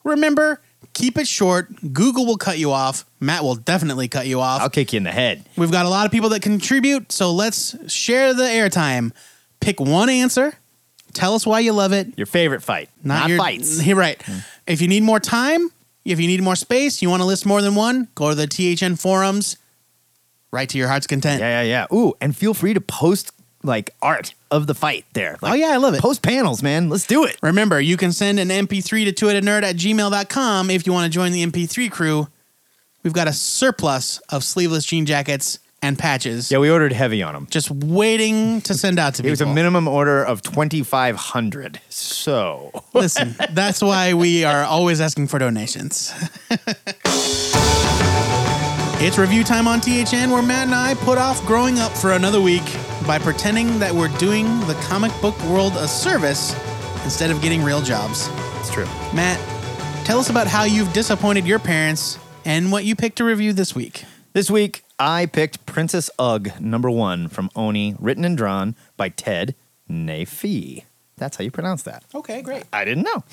Remember, 0.04 0.60
keep 0.94 1.18
it 1.18 1.26
short. 1.26 1.68
Google 1.92 2.26
will 2.26 2.36
cut 2.36 2.58
you 2.58 2.72
off. 2.72 3.04
Matt 3.20 3.42
will 3.42 3.56
definitely 3.56 4.08
cut 4.08 4.26
you 4.26 4.40
off. 4.40 4.60
I'll 4.60 4.70
kick 4.70 4.92
you 4.92 4.98
in 4.98 5.04
the 5.04 5.12
head. 5.12 5.44
We've 5.56 5.70
got 5.72 5.86
a 5.86 5.88
lot 5.88 6.06
of 6.06 6.12
people 6.12 6.30
that 6.30 6.42
contribute, 6.42 7.12
so 7.12 7.32
let's 7.32 7.92
share 7.92 8.34
the 8.34 8.44
airtime. 8.44 9.12
Pick 9.60 9.80
one 9.80 10.08
answer. 10.08 10.54
Tell 11.14 11.34
us 11.34 11.46
why 11.46 11.60
you 11.60 11.72
love 11.72 11.92
it. 11.92 12.16
Your 12.16 12.26
favorite 12.26 12.62
fight. 12.62 12.90
Not, 13.02 13.28
your, 13.28 13.38
fights. 13.38 13.82
You're 13.86 13.96
right. 13.96 14.20
Hmm. 14.22 14.38
If 14.66 14.80
you 14.80 14.88
need 14.88 15.02
more 15.02 15.20
time, 15.20 15.70
if 16.04 16.20
you 16.20 16.26
need 16.26 16.42
more 16.42 16.56
space, 16.56 17.02
you 17.02 17.10
want 17.10 17.20
to 17.20 17.26
list 17.26 17.44
more 17.46 17.62
than 17.62 17.74
one, 17.74 18.08
go 18.14 18.30
to 18.30 18.34
the 18.34 18.46
THN 18.46 18.96
forums. 18.96 19.56
Right 20.50 20.68
to 20.68 20.78
your 20.78 20.88
heart's 20.88 21.06
content. 21.06 21.40
Yeah, 21.40 21.62
yeah, 21.62 21.86
yeah. 21.90 21.96
Ooh, 21.96 22.14
and 22.20 22.34
feel 22.34 22.54
free 22.54 22.72
to 22.72 22.80
post 22.80 23.32
like 23.62 23.90
art 24.00 24.34
of 24.50 24.66
the 24.66 24.74
fight 24.74 25.04
there. 25.12 25.36
Oh, 25.42 25.46
like, 25.46 25.52
Oh, 25.52 25.56
yeah, 25.56 25.68
I 25.72 25.76
love 25.76 25.94
it. 25.94 26.00
Post 26.00 26.22
panels, 26.22 26.62
man. 26.62 26.88
Let's 26.88 27.06
do 27.06 27.24
it. 27.24 27.36
Remember, 27.42 27.80
you 27.80 27.96
can 27.96 28.12
send 28.12 28.38
an 28.38 28.48
MP3 28.48 29.04
to 29.04 29.12
twoheadednerd 29.12 29.62
at 29.62 29.76
gmail.com 29.76 30.70
if 30.70 30.86
you 30.86 30.92
want 30.92 31.04
to 31.04 31.10
join 31.10 31.32
the 31.32 31.44
MP3 31.44 31.90
crew. 31.90 32.28
We've 33.02 33.12
got 33.12 33.28
a 33.28 33.32
surplus 33.32 34.18
of 34.28 34.42
sleeveless 34.44 34.84
jean 34.84 35.06
jackets 35.06 35.58
and 35.80 35.96
patches. 35.98 36.50
Yeah, 36.50 36.58
we 36.58 36.70
ordered 36.70 36.92
heavy 36.92 37.22
on 37.22 37.34
them. 37.34 37.46
Just 37.50 37.70
waiting 37.70 38.60
to 38.62 38.74
send 38.74 38.98
out 38.98 39.14
to 39.14 39.22
people. 39.22 39.28
It 39.28 39.30
was 39.30 39.40
a 39.40 39.46
minimum 39.46 39.86
order 39.86 40.24
of 40.24 40.42
2,500. 40.42 41.80
So, 41.88 42.84
Listen, 42.94 43.36
that's 43.50 43.80
why 43.80 44.14
we 44.14 44.44
are 44.44 44.64
always 44.64 45.00
asking 45.00 45.28
for 45.28 45.38
donations. 45.38 46.12
it's 49.00 49.18
review 49.18 49.44
time 49.44 49.68
on 49.68 49.80
THN 49.80 50.30
where 50.30 50.42
Matt 50.42 50.66
and 50.66 50.74
I 50.74 50.94
put 50.94 51.18
off 51.18 51.44
growing 51.46 51.78
up 51.78 51.92
for 51.92 52.12
another 52.12 52.40
week 52.40 52.64
by 53.08 53.18
pretending 53.18 53.78
that 53.78 53.90
we're 53.90 54.14
doing 54.18 54.44
the 54.66 54.74
comic 54.82 55.10
book 55.22 55.42
world 55.44 55.72
a 55.76 55.88
service 55.88 56.54
instead 57.04 57.30
of 57.30 57.40
getting 57.40 57.62
real 57.62 57.80
jobs. 57.80 58.28
it's 58.60 58.70
true. 58.70 58.84
Matt, 59.14 59.40
tell 60.04 60.18
us 60.20 60.28
about 60.28 60.46
how 60.46 60.64
you've 60.64 60.92
disappointed 60.92 61.46
your 61.46 61.58
parents 61.58 62.18
and 62.44 62.70
what 62.70 62.84
you 62.84 62.94
picked 62.94 63.16
to 63.16 63.24
review 63.24 63.54
this 63.54 63.74
week. 63.74 64.04
This 64.34 64.50
week, 64.50 64.84
I 64.98 65.24
picked 65.24 65.64
Princess 65.64 66.10
Ugg 66.18 66.60
number 66.60 66.90
one 66.90 67.28
from 67.28 67.48
Oni, 67.56 67.96
written 67.98 68.26
and 68.26 68.36
drawn 68.36 68.76
by 68.98 69.08
Ted 69.08 69.54
Naifeh. 69.90 70.84
That's 71.18 71.36
how 71.36 71.44
you 71.44 71.50
pronounce 71.50 71.82
that. 71.82 72.04
Okay, 72.14 72.42
great. 72.42 72.64
I 72.72 72.84
didn't 72.84 73.04
know. 73.04 73.24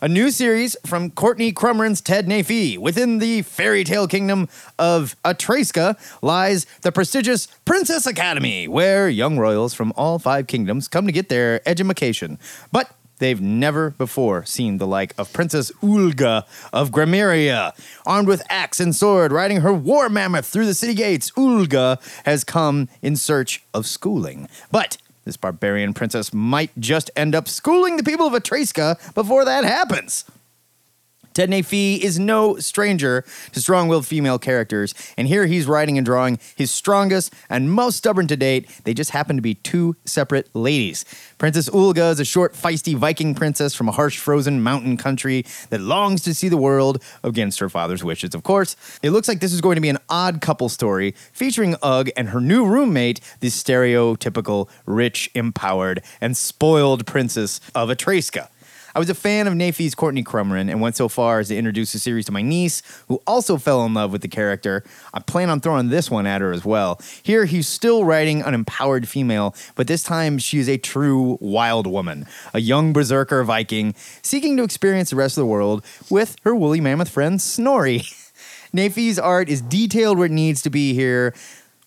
A 0.00 0.08
new 0.08 0.30
series 0.30 0.76
from 0.86 1.10
Courtney 1.10 1.52
Crumrin's 1.52 2.00
Ted 2.00 2.26
Naifeh. 2.26 2.78
Within 2.78 3.18
the 3.18 3.42
fairy 3.42 3.84
tale 3.84 4.06
kingdom 4.06 4.48
of 4.78 5.16
Atreska 5.24 5.96
lies 6.22 6.66
the 6.82 6.92
prestigious 6.92 7.46
Princess 7.64 8.06
Academy, 8.06 8.68
where 8.68 9.08
young 9.08 9.38
royals 9.38 9.74
from 9.74 9.92
all 9.96 10.18
five 10.18 10.46
kingdoms 10.46 10.88
come 10.88 11.06
to 11.06 11.12
get 11.12 11.28
their 11.28 11.66
education. 11.68 12.38
But 12.70 12.90
they've 13.18 13.40
never 13.40 13.90
before 13.90 14.44
seen 14.44 14.78
the 14.78 14.86
like 14.86 15.14
of 15.18 15.32
Princess 15.32 15.70
Ulga 15.82 16.44
of 16.72 16.90
Grimmeria. 16.90 17.72
Armed 18.04 18.26
with 18.26 18.42
axe 18.48 18.80
and 18.80 18.94
sword, 18.94 19.30
riding 19.30 19.60
her 19.60 19.72
war 19.72 20.08
mammoth 20.08 20.46
through 20.46 20.66
the 20.66 20.74
city 20.74 20.94
gates, 20.94 21.30
Ulga 21.32 21.98
has 22.24 22.44
come 22.44 22.88
in 23.02 23.16
search 23.16 23.62
of 23.72 23.86
schooling. 23.86 24.48
But 24.72 24.96
this 25.30 25.36
barbarian 25.36 25.94
princess 25.94 26.34
might 26.34 26.72
just 26.80 27.08
end 27.14 27.36
up 27.36 27.46
schooling 27.46 27.96
the 27.96 28.02
people 28.02 28.26
of 28.26 28.32
Atreska 28.32 28.98
before 29.14 29.44
that 29.44 29.62
happens. 29.64 30.24
Ted 31.32 31.50
Naifeh 31.50 31.98
is 31.98 32.18
no 32.18 32.56
stranger 32.56 33.24
to 33.52 33.60
strong 33.60 33.88
willed 33.88 34.06
female 34.06 34.38
characters, 34.38 34.94
and 35.16 35.28
here 35.28 35.46
he's 35.46 35.66
writing 35.66 35.96
and 35.96 36.04
drawing 36.04 36.38
his 36.56 36.70
strongest 36.70 37.32
and 37.48 37.70
most 37.70 37.96
stubborn 37.96 38.26
to 38.26 38.36
date. 38.36 38.68
They 38.84 38.94
just 38.94 39.10
happen 39.10 39.36
to 39.36 39.42
be 39.42 39.54
two 39.54 39.96
separate 40.04 40.48
ladies. 40.54 41.04
Princess 41.38 41.68
Ulga 41.70 42.12
is 42.12 42.20
a 42.20 42.24
short, 42.24 42.54
feisty 42.54 42.96
Viking 42.96 43.34
princess 43.34 43.74
from 43.74 43.88
a 43.88 43.92
harsh, 43.92 44.18
frozen 44.18 44.62
mountain 44.62 44.96
country 44.96 45.44
that 45.70 45.80
longs 45.80 46.22
to 46.22 46.34
see 46.34 46.48
the 46.48 46.56
world 46.56 47.02
against 47.22 47.60
her 47.60 47.68
father's 47.68 48.02
wishes, 48.02 48.34
of 48.34 48.42
course. 48.42 48.76
It 49.02 49.10
looks 49.10 49.28
like 49.28 49.40
this 49.40 49.52
is 49.52 49.60
going 49.60 49.76
to 49.76 49.80
be 49.80 49.88
an 49.88 49.98
odd 50.08 50.40
couple 50.40 50.68
story 50.68 51.14
featuring 51.32 51.76
Ugg 51.82 52.10
and 52.16 52.30
her 52.30 52.40
new 52.40 52.66
roommate, 52.66 53.20
the 53.40 53.48
stereotypical 53.48 54.68
rich, 54.84 55.30
empowered, 55.34 56.02
and 56.20 56.36
spoiled 56.36 57.06
princess 57.06 57.60
of 57.74 57.88
Atreska. 57.88 58.48
I 58.94 58.98
was 58.98 59.08
a 59.08 59.14
fan 59.14 59.46
of 59.46 59.54
Naifeh's 59.54 59.94
Courtney 59.94 60.24
Crumrin 60.24 60.70
and 60.70 60.80
went 60.80 60.96
so 60.96 61.08
far 61.08 61.38
as 61.38 61.48
to 61.48 61.56
introduce 61.56 61.92
the 61.92 61.98
series 61.98 62.26
to 62.26 62.32
my 62.32 62.42
niece, 62.42 62.82
who 63.08 63.20
also 63.26 63.56
fell 63.56 63.84
in 63.84 63.94
love 63.94 64.10
with 64.10 64.22
the 64.22 64.28
character. 64.28 64.82
I 65.14 65.20
plan 65.20 65.48
on 65.48 65.60
throwing 65.60 65.88
this 65.88 66.10
one 66.10 66.26
at 66.26 66.40
her 66.40 66.52
as 66.52 66.64
well. 66.64 67.00
Here, 67.22 67.44
he's 67.44 67.68
still 67.68 68.04
writing 68.04 68.42
an 68.42 68.54
empowered 68.54 69.08
female, 69.08 69.54
but 69.76 69.86
this 69.86 70.02
time 70.02 70.38
she 70.38 70.58
is 70.58 70.68
a 70.68 70.76
true 70.76 71.38
wild 71.40 71.86
woman, 71.86 72.26
a 72.52 72.60
young 72.60 72.92
berserker 72.92 73.44
Viking 73.44 73.94
seeking 74.22 74.56
to 74.56 74.64
experience 74.64 75.10
the 75.10 75.16
rest 75.16 75.36
of 75.36 75.42
the 75.42 75.46
world 75.46 75.84
with 76.10 76.36
her 76.42 76.54
woolly 76.54 76.80
mammoth 76.80 77.08
friend 77.08 77.40
Snorri. 77.40 78.02
Naifeh's 78.74 79.18
art 79.18 79.48
is 79.48 79.60
detailed 79.62 80.18
where 80.18 80.26
it 80.26 80.32
needs 80.32 80.62
to 80.62 80.70
be 80.70 80.94
here, 80.94 81.34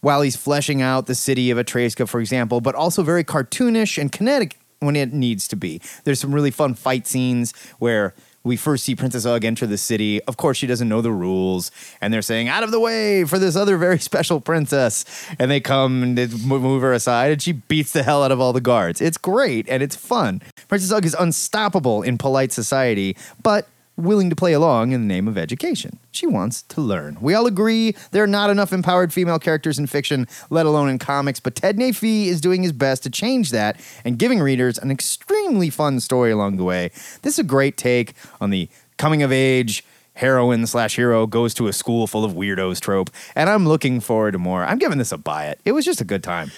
while 0.01 0.22
he's 0.22 0.36
fleshing 0.36 0.81
out 0.81 1.05
the 1.05 1.15
city 1.15 1.50
of 1.50 1.57
Atreska, 1.57 2.07
for 2.07 2.19
example, 2.19 2.60
but 2.60 2.75
also 2.75 3.03
very 3.03 3.24
cartoonish 3.24 3.98
and 3.98 4.12
kinetic 4.12 4.57
when 4.86 4.96
it 4.96 5.13
needs 5.13 5.48
to 5.50 5.56
be. 5.56 5.82
There's 6.04 6.20
some 6.20 6.34
really 6.34 6.52
fun 6.52 6.74
fight 6.74 7.08
scenes 7.08 7.54
where 7.80 8.13
we 8.44 8.58
first 8.58 8.84
see 8.84 8.96
Princess 8.96 9.25
Ugg 9.25 9.46
enter 9.46 9.66
the 9.66 9.78
city. 9.78 10.22
Of 10.24 10.36
course, 10.38 10.58
she 10.58 10.68
doesn't 10.68 10.90
know 10.90 11.02
the 11.02 11.12
rules, 11.12 11.72
and 12.02 12.13
they're 12.13 12.22
saying, 12.22 12.50
out 12.50 12.63
of 12.63 12.72
the 12.72 12.80
way 12.80 13.24
for 13.24 13.40
this 13.40 13.56
other 13.56 13.78
very 13.78 14.00
special 14.12 14.42
princess. 14.42 15.06
And 15.40 15.50
they 15.50 15.62
come 15.62 16.04
and 16.04 16.18
they 16.18 16.28
move 16.28 16.82
her 16.82 16.94
aside, 16.94 17.32
and 17.32 17.42
she 17.42 17.54
beats 17.54 17.94
the 17.94 18.04
hell 18.04 18.24
out 18.24 18.32
of 18.32 18.42
all 18.42 18.54
the 18.54 18.62
guards. 18.62 19.00
It's 19.00 19.18
great 19.18 19.68
and 19.70 19.82
it's 19.82 19.96
fun. 19.96 20.42
Princess 20.68 20.92
Ugg 20.92 21.06
is 21.06 21.16
unstoppable 21.18 22.02
in 22.04 22.18
polite 22.18 22.52
society, 22.52 23.16
but 23.42 23.68
willing 23.95 24.29
to 24.29 24.35
play 24.35 24.53
along 24.53 24.91
in 24.91 25.01
the 25.01 25.07
name 25.07 25.27
of 25.27 25.38
education. 25.38 26.00
She 26.12 26.25
wants 26.25 26.63
to 26.63 26.81
learn. 26.81 27.17
We 27.21 27.33
all 27.33 27.45
agree 27.45 27.95
there 28.12 28.23
are 28.23 28.27
not 28.27 28.50
enough 28.50 28.73
empowered 28.73 29.13
female 29.13 29.39
characters 29.39 29.77
in 29.77 29.88
fiction, 29.88 30.27
let 30.50 30.65
alone 30.65 30.89
in 30.89 31.00
comics, 31.00 31.39
but 31.39 31.55
Ted 31.55 31.77
Naifeh 31.77 32.25
is 32.25 32.41
doing 32.41 32.63
his 32.63 32.71
best 32.71 33.03
to 33.03 33.09
change 33.09 33.51
that 33.51 33.79
and 34.03 34.17
giving 34.17 34.39
readers 34.39 34.77
an 34.77 34.91
extremely 34.91 35.69
fun 35.69 36.00
story 36.00 36.31
along 36.31 36.57
the 36.57 36.63
way. 36.63 36.89
This 37.21 37.33
is 37.33 37.39
a 37.39 37.43
great 37.43 37.77
take 37.77 38.13
on 38.41 38.50
the 38.50 38.69
coming 38.97 39.23
of 39.23 39.31
age 39.31 39.83
heroine 40.15 40.65
slash 40.67 40.95
hero 40.95 41.25
goes 41.25 41.53
to 41.55 41.67
a 41.67 41.73
school 41.73 42.07
full 42.07 42.23
of 42.23 42.33
weirdos 42.33 42.79
trope, 42.79 43.09
and 43.35 43.50
I'm 43.50 43.67
looking 43.67 44.00
forward 44.00 44.31
to 44.31 44.39
more. 44.39 44.63
I'm 44.63 44.77
giving 44.77 44.97
this 44.97 45.12
a 45.12 45.17
buy 45.17 45.47
it. 45.47 45.59
It 45.65 45.71
was 45.71 45.85
just 45.85 46.01
a 46.01 46.05
good 46.05 46.23
time. 46.23 46.51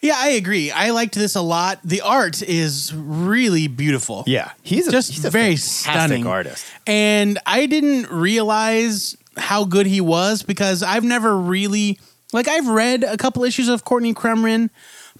Yeah, 0.00 0.14
I 0.16 0.30
agree. 0.30 0.70
I 0.70 0.90
liked 0.90 1.14
this 1.14 1.34
a 1.34 1.40
lot. 1.40 1.80
The 1.82 2.02
art 2.02 2.40
is 2.42 2.94
really 2.94 3.66
beautiful. 3.66 4.22
Yeah, 4.26 4.52
he's 4.62 4.86
a, 4.86 4.92
just 4.92 5.10
he's 5.10 5.24
a 5.24 5.30
very 5.30 5.56
stunning 5.56 6.26
artist. 6.26 6.64
And 6.86 7.38
I 7.46 7.66
didn't 7.66 8.10
realize 8.10 9.16
how 9.36 9.64
good 9.64 9.86
he 9.86 10.00
was 10.00 10.42
because 10.42 10.82
I've 10.82 11.04
never 11.04 11.36
really 11.36 11.98
like 12.32 12.46
I've 12.46 12.68
read 12.68 13.02
a 13.02 13.16
couple 13.16 13.42
issues 13.42 13.68
of 13.68 13.84
Courtney 13.84 14.14
Crumrin, 14.14 14.70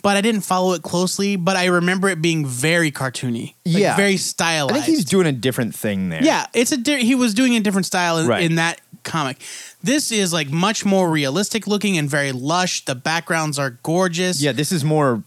but 0.02 0.16
I 0.16 0.20
didn't 0.20 0.42
follow 0.42 0.72
it 0.74 0.82
closely. 0.82 1.36
But 1.36 1.56
I 1.56 1.66
remember 1.66 2.08
it 2.08 2.20
being 2.22 2.46
very 2.46 2.90
cartoony, 2.90 3.54
like, 3.64 3.82
Yeah. 3.82 3.96
very 3.96 4.16
stylized. 4.16 4.72
I 4.76 4.80
think 4.82 4.96
he's 4.96 5.04
doing 5.04 5.26
a 5.26 5.32
different 5.32 5.74
thing 5.74 6.08
there. 6.08 6.22
Yeah, 6.22 6.46
it's 6.54 6.72
a 6.72 6.76
di- 6.76 7.04
he 7.04 7.14
was 7.14 7.34
doing 7.34 7.54
a 7.56 7.60
different 7.60 7.86
style 7.86 8.18
in, 8.18 8.26
Right. 8.26 8.42
in 8.42 8.56
that 8.56 8.80
comic. 9.04 9.38
This 9.82 10.10
is 10.12 10.32
like 10.32 10.50
much 10.50 10.84
more 10.84 11.10
realistic 11.10 11.66
looking 11.66 11.96
and 11.98 12.10
very 12.10 12.32
lush. 12.32 12.84
The 12.84 12.94
backgrounds 12.94 13.58
are 13.58 13.78
gorgeous. 13.82 14.40
Yeah, 14.40 14.52
this 14.52 14.72
is 14.72 14.84
more 14.84 15.22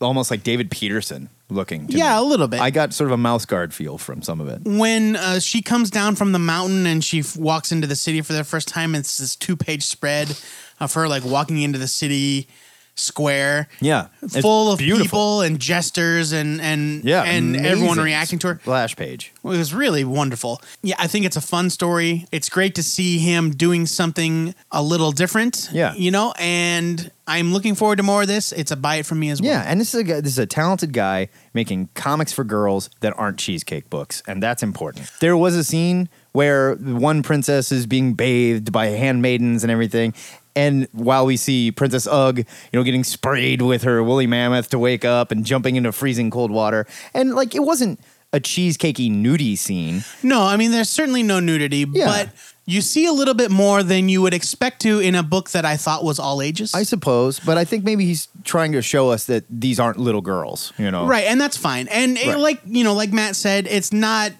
almost 0.00 0.30
like 0.30 0.42
David 0.42 0.70
Petersen 0.70 1.28
looking. 1.48 1.86
to 1.86 1.96
Yeah, 1.96 2.14
me. 2.14 2.18
a 2.18 2.22
little 2.22 2.48
bit. 2.48 2.60
I 2.60 2.70
got 2.70 2.92
sort 2.92 3.08
of 3.08 3.12
a 3.12 3.16
mouse 3.16 3.44
guard 3.44 3.72
feel 3.72 3.98
from 3.98 4.20
some 4.22 4.40
of 4.40 4.48
it. 4.48 4.62
when 4.64 5.16
uh, 5.16 5.38
she 5.38 5.62
comes 5.62 5.90
down 5.90 6.16
from 6.16 6.32
the 6.32 6.38
mountain 6.38 6.86
and 6.86 7.04
she 7.04 7.20
f- 7.20 7.36
walks 7.36 7.70
into 7.72 7.86
the 7.86 7.94
city 7.96 8.20
for 8.20 8.32
the 8.32 8.42
first 8.44 8.68
time, 8.68 8.94
it's 8.94 9.18
this 9.18 9.36
two 9.36 9.56
page 9.56 9.84
spread 9.84 10.36
of 10.80 10.92
her 10.94 11.08
like 11.08 11.24
walking 11.24 11.62
into 11.62 11.78
the 11.78 11.86
city 11.88 12.48
square. 12.96 13.68
Yeah, 13.80 14.08
full 14.40 14.72
of 14.72 14.78
beautiful. 14.78 15.04
people 15.04 15.40
and 15.42 15.60
jesters 15.60 16.32
and 16.32 16.60
and 16.60 17.04
Yeah, 17.04 17.22
and 17.22 17.56
everyone 17.56 17.98
reacting 17.98 18.38
to 18.40 18.48
her. 18.48 18.58
Splash 18.60 18.96
page. 18.96 19.32
It 19.36 19.48
was 19.48 19.72
really 19.72 20.04
wonderful. 20.04 20.60
Yeah, 20.82 20.96
I 20.98 21.06
think 21.06 21.24
it's 21.26 21.36
a 21.36 21.40
fun 21.40 21.70
story. 21.70 22.26
It's 22.32 22.48
great 22.48 22.74
to 22.76 22.82
see 22.82 23.18
him 23.18 23.50
doing 23.50 23.86
something 23.86 24.54
a 24.72 24.82
little 24.82 25.12
different. 25.12 25.68
Yeah. 25.72 25.94
you 25.94 26.10
know, 26.10 26.32
and 26.38 27.10
I'm 27.26 27.52
looking 27.52 27.74
forward 27.74 27.96
to 27.96 28.02
more 28.02 28.22
of 28.22 28.28
this. 28.28 28.52
It's 28.52 28.70
a 28.70 28.76
buy 28.76 28.96
it 28.96 29.06
from 29.06 29.18
me 29.20 29.30
as 29.30 29.40
well. 29.40 29.50
Yeah, 29.50 29.64
and 29.66 29.80
this 29.80 29.94
is 29.94 30.00
a 30.00 30.04
guy, 30.04 30.20
this 30.20 30.32
is 30.32 30.38
a 30.38 30.46
talented 30.46 30.92
guy 30.92 31.28
making 31.54 31.88
comics 31.94 32.32
for 32.32 32.44
girls 32.44 32.88
that 33.00 33.14
aren't 33.16 33.38
cheesecake 33.38 33.90
books, 33.90 34.22
and 34.26 34.42
that's 34.42 34.62
important. 34.62 35.10
There 35.20 35.36
was 35.36 35.54
a 35.54 35.64
scene 35.64 36.08
where 36.32 36.74
one 36.74 37.22
princess 37.22 37.72
is 37.72 37.86
being 37.86 38.14
bathed 38.14 38.70
by 38.70 38.86
handmaidens 38.88 39.64
and 39.64 39.70
everything. 39.70 40.12
And 40.56 40.88
while 40.92 41.26
we 41.26 41.36
see 41.36 41.70
Princess 41.70 42.06
Ugg, 42.10 42.38
you 42.38 42.44
know, 42.72 42.82
getting 42.82 43.04
sprayed 43.04 43.60
with 43.62 43.82
her 43.82 44.02
woolly 44.02 44.26
mammoth 44.26 44.70
to 44.70 44.78
wake 44.78 45.04
up 45.04 45.30
and 45.30 45.44
jumping 45.44 45.76
into 45.76 45.92
freezing 45.92 46.30
cold 46.30 46.50
water, 46.50 46.86
and 47.14 47.34
like 47.34 47.54
it 47.54 47.60
wasn't 47.62 48.00
a 48.32 48.40
cheesecakey 48.40 49.10
nudie 49.10 49.56
scene. 49.56 50.02
No, 50.22 50.42
I 50.42 50.56
mean 50.56 50.72
there's 50.72 50.90
certainly 50.90 51.22
no 51.22 51.38
nudity, 51.40 51.84
Yeah. 51.92 52.06
but 52.06 52.30
you 52.68 52.80
see 52.80 53.06
a 53.06 53.12
little 53.12 53.34
bit 53.34 53.50
more 53.52 53.82
than 53.84 54.08
you 54.08 54.20
would 54.22 54.34
expect 54.34 54.82
to 54.82 54.98
in 54.98 55.14
a 55.14 55.22
book 55.22 55.50
that 55.50 55.64
I 55.64 55.76
thought 55.76 56.02
was 56.02 56.18
all 56.18 56.42
ages. 56.42 56.74
I 56.74 56.82
suppose, 56.82 57.38
but 57.38 57.56
I 57.56 57.64
think 57.64 57.84
maybe 57.84 58.04
he's 58.04 58.26
trying 58.42 58.72
to 58.72 58.82
show 58.82 59.10
us 59.10 59.26
that 59.26 59.44
these 59.48 59.78
aren't 59.78 59.98
little 59.98 60.20
girls, 60.22 60.72
you 60.76 60.90
know. 60.90 61.06
Right, 61.06 61.24
and 61.26 61.40
that's 61.40 61.56
fine. 61.56 61.86
And 61.88 62.18
it- 62.18 62.26
Right. 62.26 62.38
like 62.38 62.60
you 62.66 62.82
know, 62.82 62.94
like 62.94 63.12
Matt 63.12 63.36
said, 63.36 63.66
it's 63.70 63.92
not. 63.92 64.32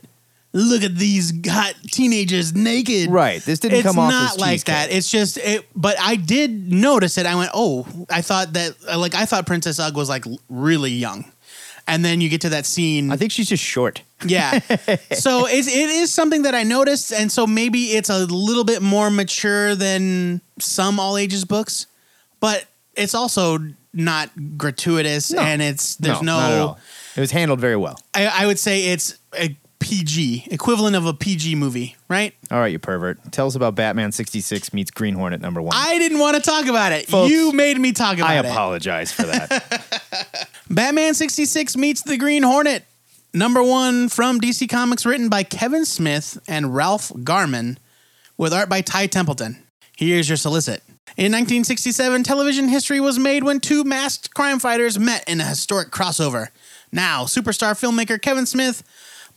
Look 0.57 0.83
at 0.83 0.97
these 0.97 1.33
hot 1.49 1.75
teenagers 1.91 2.55
naked. 2.55 3.11
Right. 3.11 3.43
This 3.43 3.59
didn't 3.59 3.79
it's 3.79 3.87
come 3.87 3.99
off 3.99 4.11
It's 4.13 4.39
not 4.39 4.41
like 4.41 4.53
cheesecake. 4.55 4.75
that. 4.75 4.91
It's 4.93 5.11
just 5.11 5.37
it. 5.39 5.67
But 5.77 5.97
I 6.01 6.17
did 6.17 6.73
notice 6.73 7.19
it. 7.19 7.27
I 7.27 7.35
went, 7.35 7.51
oh, 7.53 7.87
I 8.11 8.23
thought 8.23 8.55
that 8.55 8.75
uh, 8.91 8.99
like 8.99 9.15
I 9.15 9.27
thought 9.27 9.47
Princess 9.47 9.79
Ugg 9.79 9.97
was 9.97 10.09
like 10.09 10.25
really 10.49 10.93
young, 10.93 11.31
and 11.87 12.03
then 12.05 12.21
you 12.23 12.29
get 12.31 12.41
to 12.43 12.49
that 12.51 12.65
scene. 12.67 13.13
I 13.13 13.17
think 13.17 13.33
she's 13.33 13.49
just 13.49 13.63
short. 13.63 14.03
Yeah. 14.27 14.61
so 15.13 15.47
it's, 15.47 15.69
it 15.69 15.91
is 15.91 16.11
something 16.11 16.43
that 16.43 16.55
I 16.55 16.63
noticed. 16.63 17.13
And 17.13 17.31
so 17.31 17.47
maybe 17.47 17.81
it's 17.99 18.09
a 18.09 18.25
little 18.25 18.65
bit 18.65 18.81
more 18.81 19.11
mature 19.11 19.75
than 19.75 20.41
some 20.59 20.99
all 20.99 21.19
ages 21.19 21.45
books, 21.45 21.87
but 22.41 22.65
it's 22.95 23.15
also 23.15 23.59
not 23.93 24.31
gratuitous 24.57 25.33
No. 25.33 25.43
and 25.43 25.61
it's, 25.61 25.97
there's 25.97 26.23
no, 26.23 26.39
all. 26.39 26.79
It 27.15 27.21
was 27.21 27.31
handled 27.31 27.61
very 27.61 27.77
well. 27.77 28.01
I, 28.15 28.27
I 28.27 28.47
would 28.47 28.59
say 28.59 28.87
it's 28.87 29.19
a 29.39 29.55
PG, 29.79 30.49
equivalent 30.51 30.97
of 30.97 31.07
a 31.07 31.15
PG 31.15 31.55
movie, 31.55 31.97
right? 32.09 32.35
All 32.51 32.59
right, 32.59 32.73
you 32.73 32.79
pervert. 32.79 33.19
Tell 33.33 33.47
us 33.47 33.55
about 33.55 33.75
Batman 33.75 34.13
66 34.13 34.73
meets 34.73 34.91
Green 34.91 35.15
Hornet 35.15 35.41
number 35.41 35.61
one. 35.61 35.75
I 35.77 35.99
didn't 35.99 36.19
want 36.19 36.37
to 36.37 36.43
talk 36.43 36.67
about 36.67 36.93
it. 36.93 37.07
Folks, 37.07 37.31
you 37.31 37.53
made 37.53 37.79
me 37.79 37.93
talk 37.93 38.17
about 38.17 38.31
I 38.31 38.37
it. 38.39 38.47
I 38.47 38.49
apologize 38.49 39.13
for 39.13 39.23
that. 39.25 40.49
Batman 40.71 41.15
66 41.15 41.77
meets 41.77 42.03
the 42.03 42.17
Green 42.17 42.43
Hornet. 42.43 42.85
Number 43.35 43.63
one 43.63 44.09
from 44.09 44.41
DC 44.41 44.69
Comics, 44.69 45.05
written 45.05 45.29
by 45.29 45.43
Kevin 45.43 45.85
Smith 45.85 46.39
and 46.49 46.75
Ralph 46.75 47.13
Garman, 47.23 47.79
with 48.39 48.55
art 48.55 48.69
by 48.69 48.81
Ty 48.81 49.09
Templeton. 49.09 49.63
Here's 49.97 50.29
your 50.29 50.37
solicit. 50.37 50.83
In 51.17 51.33
1967, 51.33 52.23
television 52.25 52.69
history 52.69 53.01
was 53.01 53.19
made 53.19 53.45
when 53.45 53.61
two 53.61 53.85
masked 53.85 54.35
crime 54.35 54.59
fighters 54.59 54.99
met 54.99 55.27
in 55.29 55.41
a 55.41 55.45
historic 55.45 55.91
crossover. 55.91 56.49
Now, 56.93 57.25
superstar 57.25 57.73
filmmaker 57.73 58.21
Kevin 58.21 58.47
Smith, 58.47 58.83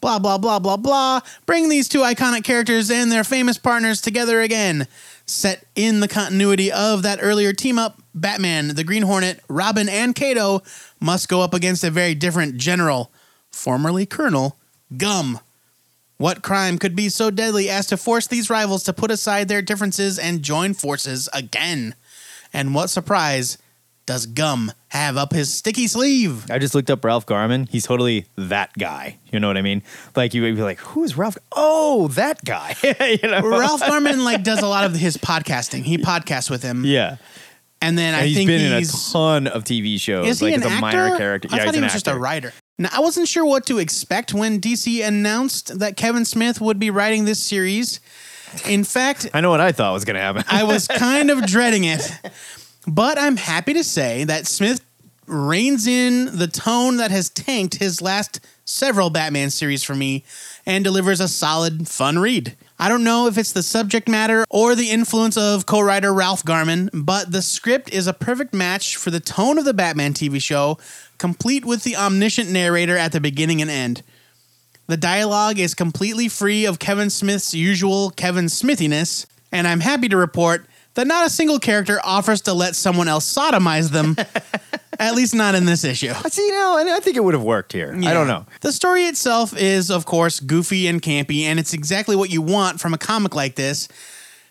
blah, 0.01 0.19
blah, 0.19 0.37
blah, 0.37 0.59
blah, 0.59 0.77
blah, 0.77 1.21
bring 1.45 1.69
these 1.69 1.87
two 1.87 1.99
iconic 1.99 2.43
characters 2.43 2.89
and 2.89 3.11
their 3.11 3.23
famous 3.23 3.57
partners 3.57 4.01
together 4.01 4.41
again. 4.41 4.87
Set 5.25 5.65
in 5.75 5.99
the 5.99 6.07
continuity 6.07 6.71
of 6.71 7.03
that 7.03 7.19
earlier 7.21 7.53
team 7.53 7.77
up, 7.77 8.01
Batman, 8.15 8.75
the 8.75 8.83
Green 8.83 9.03
Hornet, 9.03 9.41
Robin, 9.47 9.87
and 9.87 10.15
Kato 10.15 10.61
must 10.99 11.29
go 11.29 11.41
up 11.41 11.53
against 11.53 11.83
a 11.83 11.91
very 11.91 12.15
different 12.15 12.57
general, 12.57 13.11
formerly 13.51 14.05
Colonel, 14.05 14.57
Gum. 14.97 15.39
What 16.17 16.41
crime 16.41 16.77
could 16.77 16.95
be 16.95 17.07
so 17.07 17.31
deadly 17.31 17.69
as 17.69 17.87
to 17.87 17.95
force 17.95 18.27
these 18.27 18.49
rivals 18.49 18.83
to 18.83 18.93
put 18.93 19.11
aside 19.11 19.47
their 19.47 19.61
differences 19.61 20.19
and 20.19 20.41
join 20.41 20.73
forces 20.73 21.29
again? 21.31 21.95
And 22.51 22.73
what 22.75 22.89
surprise 22.89 23.57
does 24.09 24.25
Gum 24.25 24.71
have 24.87 25.17
up 25.17 25.31
his 25.33 25.53
sticky 25.53 25.85
sleeve? 25.85 26.49
I 26.49 26.57
just 26.57 26.73
looked 26.73 26.89
up 26.89 27.05
Ralph 27.05 27.27
Garman. 27.27 27.67
He's 27.67 27.85
totally 27.85 28.25
that 28.37 28.75
guy. 28.75 29.19
You 29.31 29.39
know 29.39 29.45
what 29.45 29.55
I 29.55 29.61
mean? 29.61 29.83
Like 30.15 30.33
you 30.33 30.41
would 30.41 30.55
be 30.55 30.63
like, 30.63 30.79
who 30.79 31.03
is 31.03 31.15
Ralph? 31.15 31.37
Oh, 31.51 32.07
that 32.09 32.43
guy. 32.43 32.75
you 32.83 33.29
know? 33.29 33.47
Ralph 33.47 33.81
Garman 33.81 34.23
like 34.23 34.43
does 34.43 34.63
a 34.63 34.67
lot 34.67 34.85
of 34.85 34.95
his 34.95 35.15
podcasting. 35.17 35.83
He 35.83 35.99
podcasts 35.99 36.49
with 36.49 36.63
him, 36.63 36.83
Yeah. 36.85 37.17
and 37.83 37.99
then 37.99 38.15
And 38.15 38.23
I 38.23 38.25
he's 38.25 38.37
think 38.37 38.47
been 38.47 38.77
he's 38.79 38.89
in 38.89 38.95
a 38.99 39.13
ton 39.13 39.45
of 39.47 39.63
TV 39.63 39.99
shows. 39.99 40.25
is 40.27 40.39
he 40.39 40.47
like 40.47 40.55
an 40.55 40.63
actor? 40.63 40.81
minor 40.81 41.17
character. 41.17 41.47
I 41.51 41.57
yeah, 41.57 41.65
thought 41.65 41.75
he's 41.75 41.79
he 41.79 41.83
was 41.83 41.93
just 41.93 42.07
a 42.07 42.17
writer. 42.17 42.51
Now 42.79 42.89
I 42.91 43.01
wasn't 43.01 43.27
sure 43.27 43.45
what 43.45 43.67
to 43.67 43.77
expect 43.77 44.33
when 44.33 44.59
DC 44.59 45.05
announced 45.07 45.77
that 45.77 45.97
Kevin 45.97 46.25
Smith 46.25 46.59
would 46.59 46.79
be 46.79 46.89
writing 46.89 47.25
this 47.25 47.43
series. 47.43 47.99
In 48.67 48.83
fact, 48.83 49.29
I 49.35 49.41
know 49.41 49.51
what 49.51 49.61
I 49.61 49.71
thought 49.71 49.93
was 49.93 50.03
going 50.05 50.15
to 50.15 50.21
happen. 50.21 50.43
I 50.47 50.63
was 50.63 50.87
kind 50.87 51.29
of 51.29 51.45
dreading 51.45 51.83
it. 51.83 52.01
But 52.89 53.19
I'm 53.19 53.37
happy 53.37 53.75
to 53.75 53.83
say 53.83 54.23
that 54.23 54.47
Smith 54.47 54.83
reins 55.27 55.85
in 55.85 56.37
the 56.39 56.47
tone 56.47 56.97
that 56.97 57.11
has 57.11 57.29
tanked 57.29 57.75
his 57.75 58.01
last 58.01 58.39
several 58.65 59.11
Batman 59.11 59.51
series 59.51 59.83
for 59.83 59.93
me 59.93 60.23
and 60.65 60.83
delivers 60.83 61.19
a 61.19 61.27
solid, 61.27 61.87
fun 61.87 62.17
read. 62.17 62.57
I 62.79 62.89
don't 62.89 63.03
know 63.03 63.27
if 63.27 63.37
it's 63.37 63.51
the 63.51 63.61
subject 63.61 64.09
matter 64.09 64.43
or 64.49 64.73
the 64.73 64.89
influence 64.89 65.37
of 65.37 65.67
co 65.67 65.81
writer 65.81 66.11
Ralph 66.11 66.43
Garman, 66.43 66.89
but 66.91 67.31
the 67.31 67.43
script 67.43 67.93
is 67.93 68.07
a 68.07 68.13
perfect 68.13 68.55
match 68.55 68.95
for 68.95 69.11
the 69.11 69.19
tone 69.19 69.59
of 69.59 69.65
the 69.65 69.73
Batman 69.73 70.15
TV 70.15 70.41
show, 70.41 70.79
complete 71.19 71.65
with 71.65 71.83
the 71.83 71.95
omniscient 71.95 72.49
narrator 72.49 72.97
at 72.97 73.11
the 73.11 73.21
beginning 73.21 73.61
and 73.61 73.69
end. 73.69 74.01
The 74.87 74.97
dialogue 74.97 75.59
is 75.59 75.75
completely 75.75 76.27
free 76.27 76.65
of 76.65 76.79
Kevin 76.79 77.11
Smith's 77.11 77.53
usual 77.53 78.09
Kevin 78.09 78.45
Smithiness, 78.45 79.27
and 79.51 79.67
I'm 79.67 79.81
happy 79.81 80.09
to 80.09 80.17
report 80.17 80.65
that 80.95 81.07
not 81.07 81.25
a 81.25 81.29
single 81.29 81.59
character 81.59 81.99
offers 82.03 82.41
to 82.41 82.53
let 82.53 82.75
someone 82.75 83.07
else 83.07 83.31
sodomize 83.31 83.89
them, 83.89 84.15
at 84.99 85.15
least 85.15 85.35
not 85.35 85.55
in 85.55 85.65
this 85.65 85.83
issue. 85.83 86.11
I 86.11 86.29
see 86.29 86.49
now, 86.51 86.77
and 86.77 86.89
I 86.89 86.99
think 86.99 87.15
it 87.15 87.23
would 87.23 87.33
have 87.33 87.43
worked 87.43 87.73
here. 87.73 87.93
I 87.93 88.13
don't 88.13 88.27
know. 88.27 88.45
The 88.61 88.71
story 88.71 89.03
itself 89.03 89.55
is, 89.57 89.91
of 89.91 90.05
course, 90.05 90.39
goofy 90.39 90.87
and 90.87 91.01
campy, 91.01 91.43
and 91.43 91.59
it's 91.59 91.73
exactly 91.73 92.15
what 92.15 92.29
you 92.29 92.41
want 92.41 92.79
from 92.79 92.93
a 92.93 92.97
comic 92.97 93.35
like 93.35 93.55
this. 93.55 93.87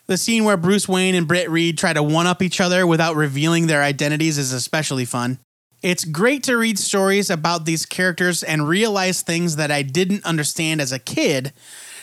The 0.07 0.17
scene 0.17 0.43
where 0.43 0.57
Bruce 0.57 0.87
Wayne 0.87 1.13
and 1.13 1.27
Britt 1.27 1.51
Reed 1.51 1.77
try 1.77 1.93
to 1.93 2.01
one 2.01 2.25
up 2.25 2.41
each 2.41 2.59
other 2.59 2.87
without 2.87 3.15
revealing 3.15 3.67
their 3.67 3.83
identities 3.83 4.39
is 4.39 4.51
especially 4.51 5.05
fun. 5.05 5.37
It's 5.81 6.03
great 6.03 6.43
to 6.43 6.57
read 6.57 6.77
stories 6.77 7.29
about 7.29 7.65
these 7.65 7.85
characters 7.85 8.43
and 8.43 8.67
realize 8.67 9.21
things 9.21 9.55
that 9.57 9.71
I 9.71 9.81
didn't 9.81 10.25
understand 10.25 10.81
as 10.81 10.91
a 10.91 10.99
kid, 10.99 11.53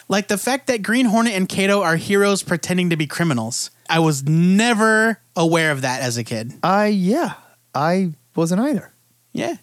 like 0.09 0.29
the 0.29 0.39
fact 0.39 0.67
that 0.69 0.83
Green 0.83 1.07
Hornet 1.07 1.35
and 1.35 1.49
Kato 1.49 1.83
are 1.83 1.97
heroes 1.97 2.43
pretending 2.43 2.91
to 2.91 2.97
be 2.97 3.07
criminals. 3.07 3.71
I 3.89 4.01
was 4.01 4.25
never 4.25 5.21
aware 5.35 5.71
of 5.71 5.83
that 5.83 6.03
as 6.03 6.17
a 6.17 6.25
kid. 6.25 6.53
I 6.63 6.87
yeah, 6.87 7.35
I 7.75 8.13
wasn't 8.35 8.61
either. 8.61 8.93
Yeah. 9.33 9.57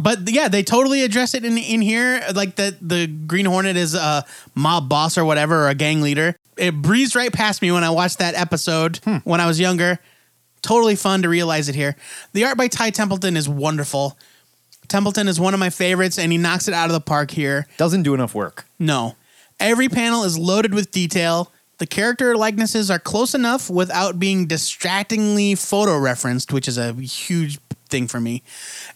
But 0.00 0.30
yeah, 0.30 0.48
they 0.48 0.62
totally 0.62 1.02
address 1.02 1.34
it 1.34 1.44
in 1.44 1.56
in 1.58 1.80
here, 1.80 2.22
like 2.34 2.56
that 2.56 2.76
the 2.86 3.06
Green 3.06 3.46
Hornet 3.46 3.76
is 3.76 3.94
a 3.94 4.24
mob 4.54 4.88
boss 4.88 5.16
or 5.16 5.24
whatever, 5.24 5.64
or 5.64 5.68
a 5.68 5.74
gang 5.74 6.02
leader. 6.02 6.36
It 6.56 6.74
breezed 6.74 7.16
right 7.16 7.32
past 7.32 7.62
me 7.62 7.72
when 7.72 7.84
I 7.84 7.90
watched 7.90 8.18
that 8.18 8.34
episode 8.34 8.98
hmm. 9.04 9.16
when 9.24 9.40
I 9.40 9.46
was 9.46 9.58
younger. 9.58 9.98
Totally 10.60 10.96
fun 10.96 11.22
to 11.22 11.28
realize 11.28 11.68
it 11.68 11.74
here. 11.74 11.96
The 12.32 12.44
art 12.44 12.58
by 12.58 12.68
Ty 12.68 12.90
Templeton 12.90 13.36
is 13.36 13.48
wonderful. 13.48 14.18
Templeton 14.88 15.28
is 15.28 15.38
one 15.38 15.54
of 15.54 15.60
my 15.60 15.70
favorites, 15.70 16.18
and 16.18 16.32
he 16.32 16.38
knocks 16.38 16.66
it 16.68 16.74
out 16.74 16.86
of 16.86 16.92
the 16.92 17.00
park 17.00 17.30
here. 17.30 17.66
Doesn't 17.76 18.02
do 18.02 18.14
enough 18.14 18.34
work. 18.34 18.66
No. 18.78 19.16
Every 19.60 19.88
panel 19.88 20.24
is 20.24 20.38
loaded 20.38 20.74
with 20.74 20.90
detail. 20.90 21.52
The 21.78 21.86
character 21.86 22.36
likenesses 22.36 22.90
are 22.90 22.98
close 22.98 23.34
enough 23.34 23.70
without 23.70 24.18
being 24.18 24.46
distractingly 24.46 25.54
photo 25.54 25.96
referenced, 25.96 26.52
which 26.52 26.66
is 26.66 26.76
a 26.76 26.92
huge 26.92 27.58
thing 27.88 28.08
for 28.08 28.20
me. 28.20 28.42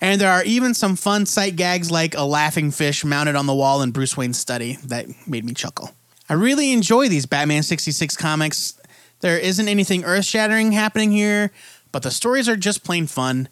And 0.00 0.20
there 0.20 0.30
are 0.30 0.42
even 0.44 0.74
some 0.74 0.96
fun 0.96 1.26
sight 1.26 1.54
gags 1.56 1.90
like 1.90 2.16
a 2.16 2.24
laughing 2.24 2.72
fish 2.72 3.04
mounted 3.04 3.36
on 3.36 3.46
the 3.46 3.54
wall 3.54 3.82
in 3.82 3.92
Bruce 3.92 4.16
Wayne's 4.16 4.38
study 4.38 4.78
that 4.84 5.06
made 5.28 5.44
me 5.44 5.54
chuckle. 5.54 5.92
I 6.28 6.34
really 6.34 6.72
enjoy 6.72 7.08
these 7.08 7.24
Batman 7.24 7.62
66 7.62 8.16
comics. 8.16 8.80
There 9.20 9.38
isn't 9.38 9.68
anything 9.68 10.04
earth 10.04 10.24
shattering 10.24 10.72
happening 10.72 11.12
here, 11.12 11.52
but 11.92 12.02
the 12.02 12.10
stories 12.10 12.48
are 12.48 12.56
just 12.56 12.84
plain 12.84 13.06
fun. 13.06 13.48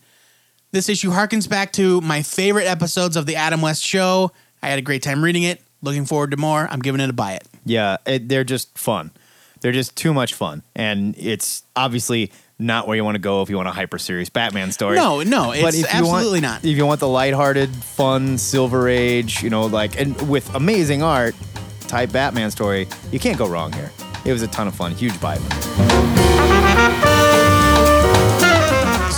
This 0.72 0.88
issue 0.88 1.10
harkens 1.10 1.48
back 1.48 1.72
to 1.74 2.00
my 2.00 2.22
favorite 2.22 2.66
episodes 2.66 3.16
of 3.16 3.26
the 3.26 3.36
Adam 3.36 3.60
West 3.60 3.84
show. 3.84 4.32
I 4.62 4.68
had 4.68 4.78
a 4.78 4.82
great 4.82 5.02
time 5.02 5.22
reading 5.22 5.44
it. 5.44 5.62
Looking 5.82 6.04
forward 6.04 6.32
to 6.32 6.36
more. 6.36 6.68
I'm 6.70 6.80
giving 6.80 7.00
it 7.00 7.08
a 7.08 7.12
buy 7.12 7.32
it. 7.32 7.46
Yeah, 7.64 7.96
it, 8.06 8.28
they're 8.28 8.44
just 8.44 8.76
fun. 8.76 9.12
They're 9.60 9.72
just 9.72 9.96
too 9.96 10.14
much 10.14 10.34
fun, 10.34 10.62
and 10.74 11.14
it's 11.18 11.62
obviously 11.76 12.32
not 12.58 12.86
where 12.86 12.96
you 12.96 13.04
want 13.04 13.14
to 13.14 13.20
go 13.20 13.42
if 13.42 13.50
you 13.50 13.56
want 13.56 13.68
a 13.68 13.72
hyper 13.72 13.98
serious 13.98 14.28
Batman 14.28 14.70
story. 14.72 14.96
No, 14.96 15.22
no, 15.22 15.52
it's 15.52 15.76
if 15.76 15.80
you 15.80 15.86
absolutely 15.90 16.40
want, 16.40 16.42
not. 16.42 16.64
If 16.64 16.76
you 16.76 16.86
want 16.86 17.00
the 17.00 17.08
lighthearted, 17.08 17.70
fun 17.70 18.38
Silver 18.38 18.88
Age, 18.88 19.42
you 19.42 19.50
know, 19.50 19.66
like 19.66 20.00
and 20.00 20.28
with 20.28 20.54
amazing 20.54 21.02
art 21.02 21.34
type 21.88 22.12
Batman 22.12 22.50
story, 22.50 22.86
you 23.10 23.18
can't 23.18 23.38
go 23.38 23.48
wrong 23.48 23.72
here. 23.72 23.90
It 24.24 24.32
was 24.32 24.42
a 24.42 24.48
ton 24.48 24.68
of 24.68 24.74
fun. 24.74 24.92
Huge 24.92 25.18
buy. 25.20 25.36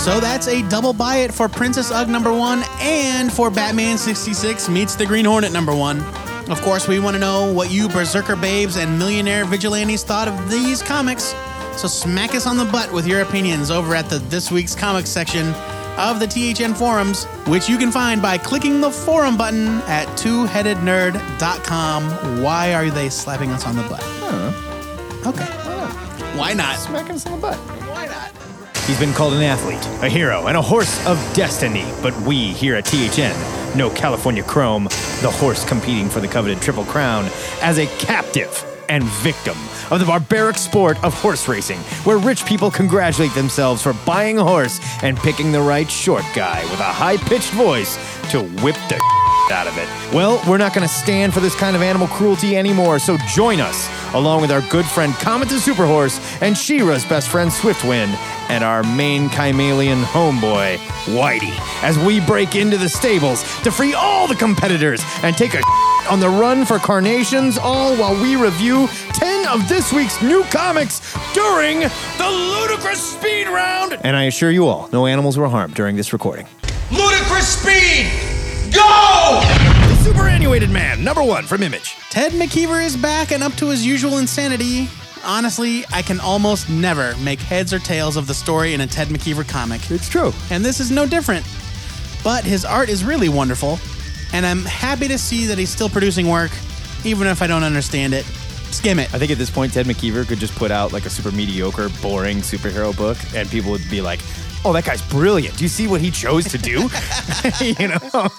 So 0.03 0.19
that's 0.19 0.49
a 0.49 0.67
double 0.67 0.91
buy 0.91 1.17
it 1.17 1.33
for 1.33 1.47
Princess 1.47 1.89
Ugg 1.89 2.09
number 2.09 2.33
one 2.33 2.63
and 2.81 3.31
for 3.31 3.49
Batman 3.49 3.97
66 3.97 4.67
meets 4.67 4.95
the 4.95 5.05
Green 5.05 5.23
Hornet 5.23 5.53
number 5.53 5.73
one. 5.73 6.03
Of 6.49 6.61
course, 6.61 6.87
we 6.87 6.99
want 6.99 7.15
to 7.15 7.19
know 7.19 7.51
what 7.53 7.71
you 7.71 7.87
Berserker 7.87 8.35
babes 8.35 8.75
and 8.75 8.99
millionaire 8.99 9.45
vigilantes 9.45 10.03
thought 10.03 10.27
of 10.27 10.51
these 10.51 10.83
comics. 10.83 11.33
So 11.77 11.87
smack 11.87 12.35
us 12.35 12.45
on 12.45 12.57
the 12.57 12.65
butt 12.65 12.91
with 12.91 13.07
your 13.07 13.21
opinions 13.21 13.71
over 13.71 13.95
at 13.95 14.09
the 14.09 14.19
This 14.19 14.51
Week's 14.51 14.75
Comics 14.75 15.09
section 15.09 15.53
of 15.97 16.19
the 16.19 16.27
THN 16.27 16.73
forums, 16.73 17.23
which 17.47 17.69
you 17.69 17.77
can 17.77 17.91
find 17.91 18.21
by 18.21 18.37
clicking 18.37 18.81
the 18.81 18.91
forum 18.91 19.37
button 19.37 19.79
at 19.83 20.05
twoheadednerd.com. 20.17 22.43
Why 22.43 22.73
are 22.73 22.89
they 22.89 23.09
slapping 23.09 23.51
us 23.51 23.65
on 23.65 23.77
the 23.77 23.83
butt? 23.83 24.03
Okay. 25.25 25.45
Why 26.37 26.51
not? 26.53 26.77
Smacking 26.77 27.15
us 27.15 27.25
on 27.25 27.31
the 27.33 27.39
butt. 27.39 27.55
Why 27.57 28.07
not? 28.07 28.31
He's 28.85 28.99
been 28.99 29.13
called 29.13 29.33
an 29.33 29.43
athlete, 29.43 29.85
a 30.03 30.09
hero, 30.09 30.47
and 30.47 30.57
a 30.57 30.61
horse 30.61 31.05
of 31.07 31.17
destiny. 31.33 31.85
But 32.01 32.13
we 32.21 32.47
here 32.47 32.75
at 32.75 32.83
THN 32.83 33.62
know 33.75 33.89
California 33.89 34.43
Chrome, 34.43 34.85
the 35.21 35.31
horse 35.31 35.65
competing 35.65 36.09
for 36.09 36.19
the 36.19 36.27
coveted 36.27 36.61
Triple 36.61 36.85
Crown, 36.85 37.25
as 37.61 37.77
a 37.79 37.87
captive 37.97 38.65
and 38.89 39.03
victim 39.03 39.57
of 39.91 39.99
the 39.99 40.05
barbaric 40.05 40.57
sport 40.57 41.03
of 41.03 41.13
horse 41.13 41.47
racing, 41.47 41.79
where 42.05 42.17
rich 42.17 42.45
people 42.45 42.69
congratulate 42.69 43.33
themselves 43.33 43.81
for 43.81 43.93
buying 44.05 44.37
a 44.37 44.43
horse 44.43 44.79
and 45.01 45.17
picking 45.17 45.51
the 45.51 45.61
right 45.61 45.89
short 45.89 46.25
guy 46.35 46.63
with 46.65 46.79
a 46.79 46.83
high 46.83 47.17
pitched 47.17 47.51
voice 47.51 47.95
to 48.31 48.43
whip 48.61 48.75
the 48.89 49.22
out 49.51 49.67
of 49.67 49.77
it. 49.77 49.87
Well, 50.13 50.41
we're 50.47 50.57
not 50.57 50.73
going 50.73 50.87
to 50.87 50.93
stand 50.93 51.33
for 51.33 51.39
this 51.39 51.55
kind 51.55 51.75
of 51.75 51.81
animal 51.81 52.07
cruelty 52.07 52.55
anymore, 52.55 52.99
so 52.99 53.17
join 53.27 53.59
us, 53.59 53.89
along 54.13 54.41
with 54.41 54.51
our 54.51 54.61
good 54.69 54.85
friend 54.85 55.13
Comet 55.15 55.49
the 55.49 55.55
Superhorse 55.55 56.19
and 56.41 56.57
She 56.57 56.81
Ra's 56.81 57.05
best 57.05 57.29
friend 57.29 57.51
Swiftwind, 57.51 58.15
and 58.49 58.63
our 58.63 58.83
main 58.83 59.29
Chimalian 59.29 60.03
homeboy, 60.03 60.77
Whitey, 61.15 61.53
as 61.83 61.97
we 61.99 62.19
break 62.19 62.55
into 62.55 62.77
the 62.77 62.89
stables 62.89 63.43
to 63.63 63.71
free 63.71 63.93
all 63.93 64.27
the 64.27 64.35
competitors 64.35 65.01
and 65.23 65.35
take 65.35 65.53
a 65.53 65.61
on 66.09 66.19
the 66.19 66.29
run 66.29 66.65
for 66.65 66.79
carnations, 66.79 67.57
all 67.57 67.95
while 67.95 68.19
we 68.21 68.35
review 68.35 68.87
10 69.13 69.47
of 69.47 69.67
this 69.67 69.91
week's 69.93 70.21
new 70.21 70.43
comics 70.45 71.01
during 71.33 71.79
the 71.79 72.29
ludicrous 72.29 73.13
speed 73.13 73.47
round. 73.47 73.97
And 74.01 74.15
I 74.15 74.23
assure 74.23 74.51
you 74.51 74.67
all, 74.67 74.89
no 74.91 75.05
animals 75.05 75.37
were 75.37 75.49
harmed 75.49 75.75
during 75.75 75.95
this 75.95 76.13
recording. 76.13 76.47
Ludicrous 76.91 77.59
speed! 77.59 78.22
Go! 78.73 79.39
The 79.87 79.95
Superannuated 80.03 80.71
Man, 80.71 81.03
number 81.03 81.21
one 81.21 81.45
from 81.45 81.61
Image. 81.61 81.95
Ted 82.09 82.31
McKeever 82.31 82.83
is 82.83 82.97
back 82.97 83.31
and 83.31 83.43
up 83.43 83.53
to 83.53 83.69
his 83.69 83.85
usual 83.85 84.17
insanity. 84.17 84.89
Honestly, 85.23 85.85
I 85.93 86.01
can 86.01 86.19
almost 86.19 86.69
never 86.69 87.15
make 87.17 87.39
heads 87.39 87.71
or 87.71 87.79
tails 87.79 88.17
of 88.17 88.25
the 88.25 88.33
story 88.33 88.73
in 88.73 88.81
a 88.81 88.87
Ted 88.87 89.09
McKeever 89.09 89.47
comic. 89.47 89.91
It's 89.91 90.09
true. 90.09 90.33
And 90.49 90.65
this 90.65 90.79
is 90.79 90.91
no 90.91 91.05
different. 91.05 91.45
But 92.23 92.43
his 92.43 92.65
art 92.65 92.89
is 92.89 93.03
really 93.03 93.29
wonderful, 93.29 93.79
and 94.33 94.45
I'm 94.45 94.63
happy 94.63 95.07
to 95.07 95.17
see 95.17 95.45
that 95.47 95.57
he's 95.57 95.69
still 95.69 95.89
producing 95.89 96.27
work, 96.27 96.51
even 97.03 97.27
if 97.27 97.41
I 97.41 97.47
don't 97.47 97.63
understand 97.63 98.13
it. 98.13 98.25
Skim 98.71 98.97
it. 98.97 99.13
I 99.13 99.19
think 99.19 99.31
at 99.31 99.37
this 99.37 99.51
point, 99.51 99.71
Ted 99.73 99.85
McKeever 99.85 100.27
could 100.27 100.39
just 100.39 100.55
put 100.55 100.71
out 100.71 100.93
like 100.93 101.05
a 101.05 101.09
super 101.09 101.31
mediocre, 101.31 101.89
boring 102.01 102.37
superhero 102.37 102.95
book, 102.97 103.17
and 103.35 103.47
people 103.49 103.71
would 103.71 103.87
be 103.89 104.01
like, 104.01 104.19
"Oh, 104.65 104.73
that 104.73 104.85
guy's 104.85 105.01
brilliant! 105.01 105.57
Do 105.57 105.63
you 105.63 105.69
see 105.69 105.87
what 105.87 106.01
he 106.01 106.11
chose 106.11 106.45
to 106.45 106.57
do?" 106.57 106.81
you 107.61 107.87
know. 107.87 108.29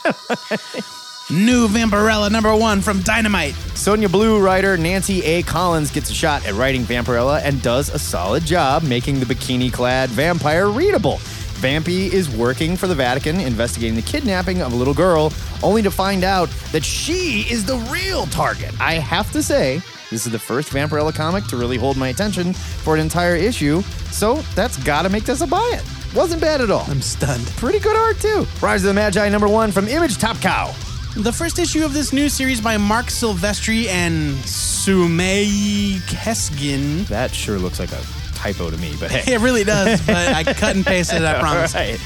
New 1.30 1.68
Vampirella 1.68 2.30
number 2.30 2.54
one 2.54 2.82
from 2.82 3.00
Dynamite. 3.00 3.54
Sonja 3.54 4.12
Blue 4.12 4.44
writer 4.44 4.76
Nancy 4.76 5.22
A. 5.22 5.42
Collins 5.42 5.90
gets 5.90 6.10
a 6.10 6.14
shot 6.14 6.44
at 6.46 6.52
writing 6.52 6.82
Vampirella 6.82 7.40
and 7.42 7.62
does 7.62 7.88
a 7.88 7.98
solid 7.98 8.44
job 8.44 8.82
making 8.82 9.20
the 9.20 9.26
bikini-clad 9.26 10.10
vampire 10.10 10.68
readable. 10.68 11.18
Vampy 11.64 12.12
is 12.12 12.28
working 12.28 12.76
for 12.76 12.86
the 12.86 12.94
Vatican, 12.94 13.40
investigating 13.40 13.94
the 13.96 14.02
kidnapping 14.02 14.60
of 14.60 14.74
a 14.74 14.76
little 14.76 14.92
girl, 14.92 15.32
only 15.62 15.80
to 15.80 15.90
find 15.90 16.24
out 16.24 16.50
that 16.72 16.84
she 16.84 17.46
is 17.50 17.64
the 17.64 17.78
real 17.90 18.26
target. 18.26 18.78
I 18.78 18.94
have 18.96 19.32
to 19.32 19.42
say, 19.42 19.80
this 20.10 20.26
is 20.26 20.32
the 20.32 20.38
first 20.38 20.72
Vampirella 20.72 21.14
comic 21.14 21.44
to 21.44 21.56
really 21.56 21.78
hold 21.78 21.96
my 21.96 22.08
attention 22.08 22.52
for 22.52 22.94
an 22.94 23.00
entire 23.00 23.34
issue, 23.34 23.80
so 24.10 24.42
that's 24.54 24.76
gotta 24.84 25.08
make 25.08 25.24
this 25.24 25.40
a 25.40 25.46
buy 25.46 25.70
it. 25.72 26.03
Wasn't 26.14 26.40
bad 26.40 26.60
at 26.60 26.70
all. 26.70 26.84
I'm 26.88 27.02
stunned. 27.02 27.44
Pretty 27.56 27.80
good 27.80 27.96
art 27.96 28.20
too. 28.20 28.46
Rise 28.62 28.84
of 28.84 28.88
the 28.88 28.94
Magi 28.94 29.28
number 29.30 29.48
one 29.48 29.72
from 29.72 29.88
Image 29.88 30.16
Top 30.16 30.40
Cow. 30.40 30.72
The 31.16 31.32
first 31.32 31.58
issue 31.58 31.84
of 31.84 31.92
this 31.92 32.12
new 32.12 32.28
series 32.28 32.60
by 32.60 32.76
Marc 32.76 33.06
Silvestri 33.06 33.86
and 33.88 34.34
Sumei 34.44 35.96
Kesgin. 36.06 37.04
That 37.08 37.34
sure 37.34 37.58
looks 37.58 37.80
like 37.80 37.90
a 37.90 38.00
typo 38.34 38.70
to 38.70 38.76
me, 38.76 38.94
but 39.00 39.10
hey. 39.10 39.34
It 39.34 39.40
really 39.40 39.64
does, 39.64 40.00
but 40.06 40.28
I 40.32 40.44
cut 40.44 40.76
and 40.76 40.86
pasted 40.86 41.22
it, 41.22 41.24
I 41.24 41.40
promise. 41.40 41.74
Right. 41.74 42.00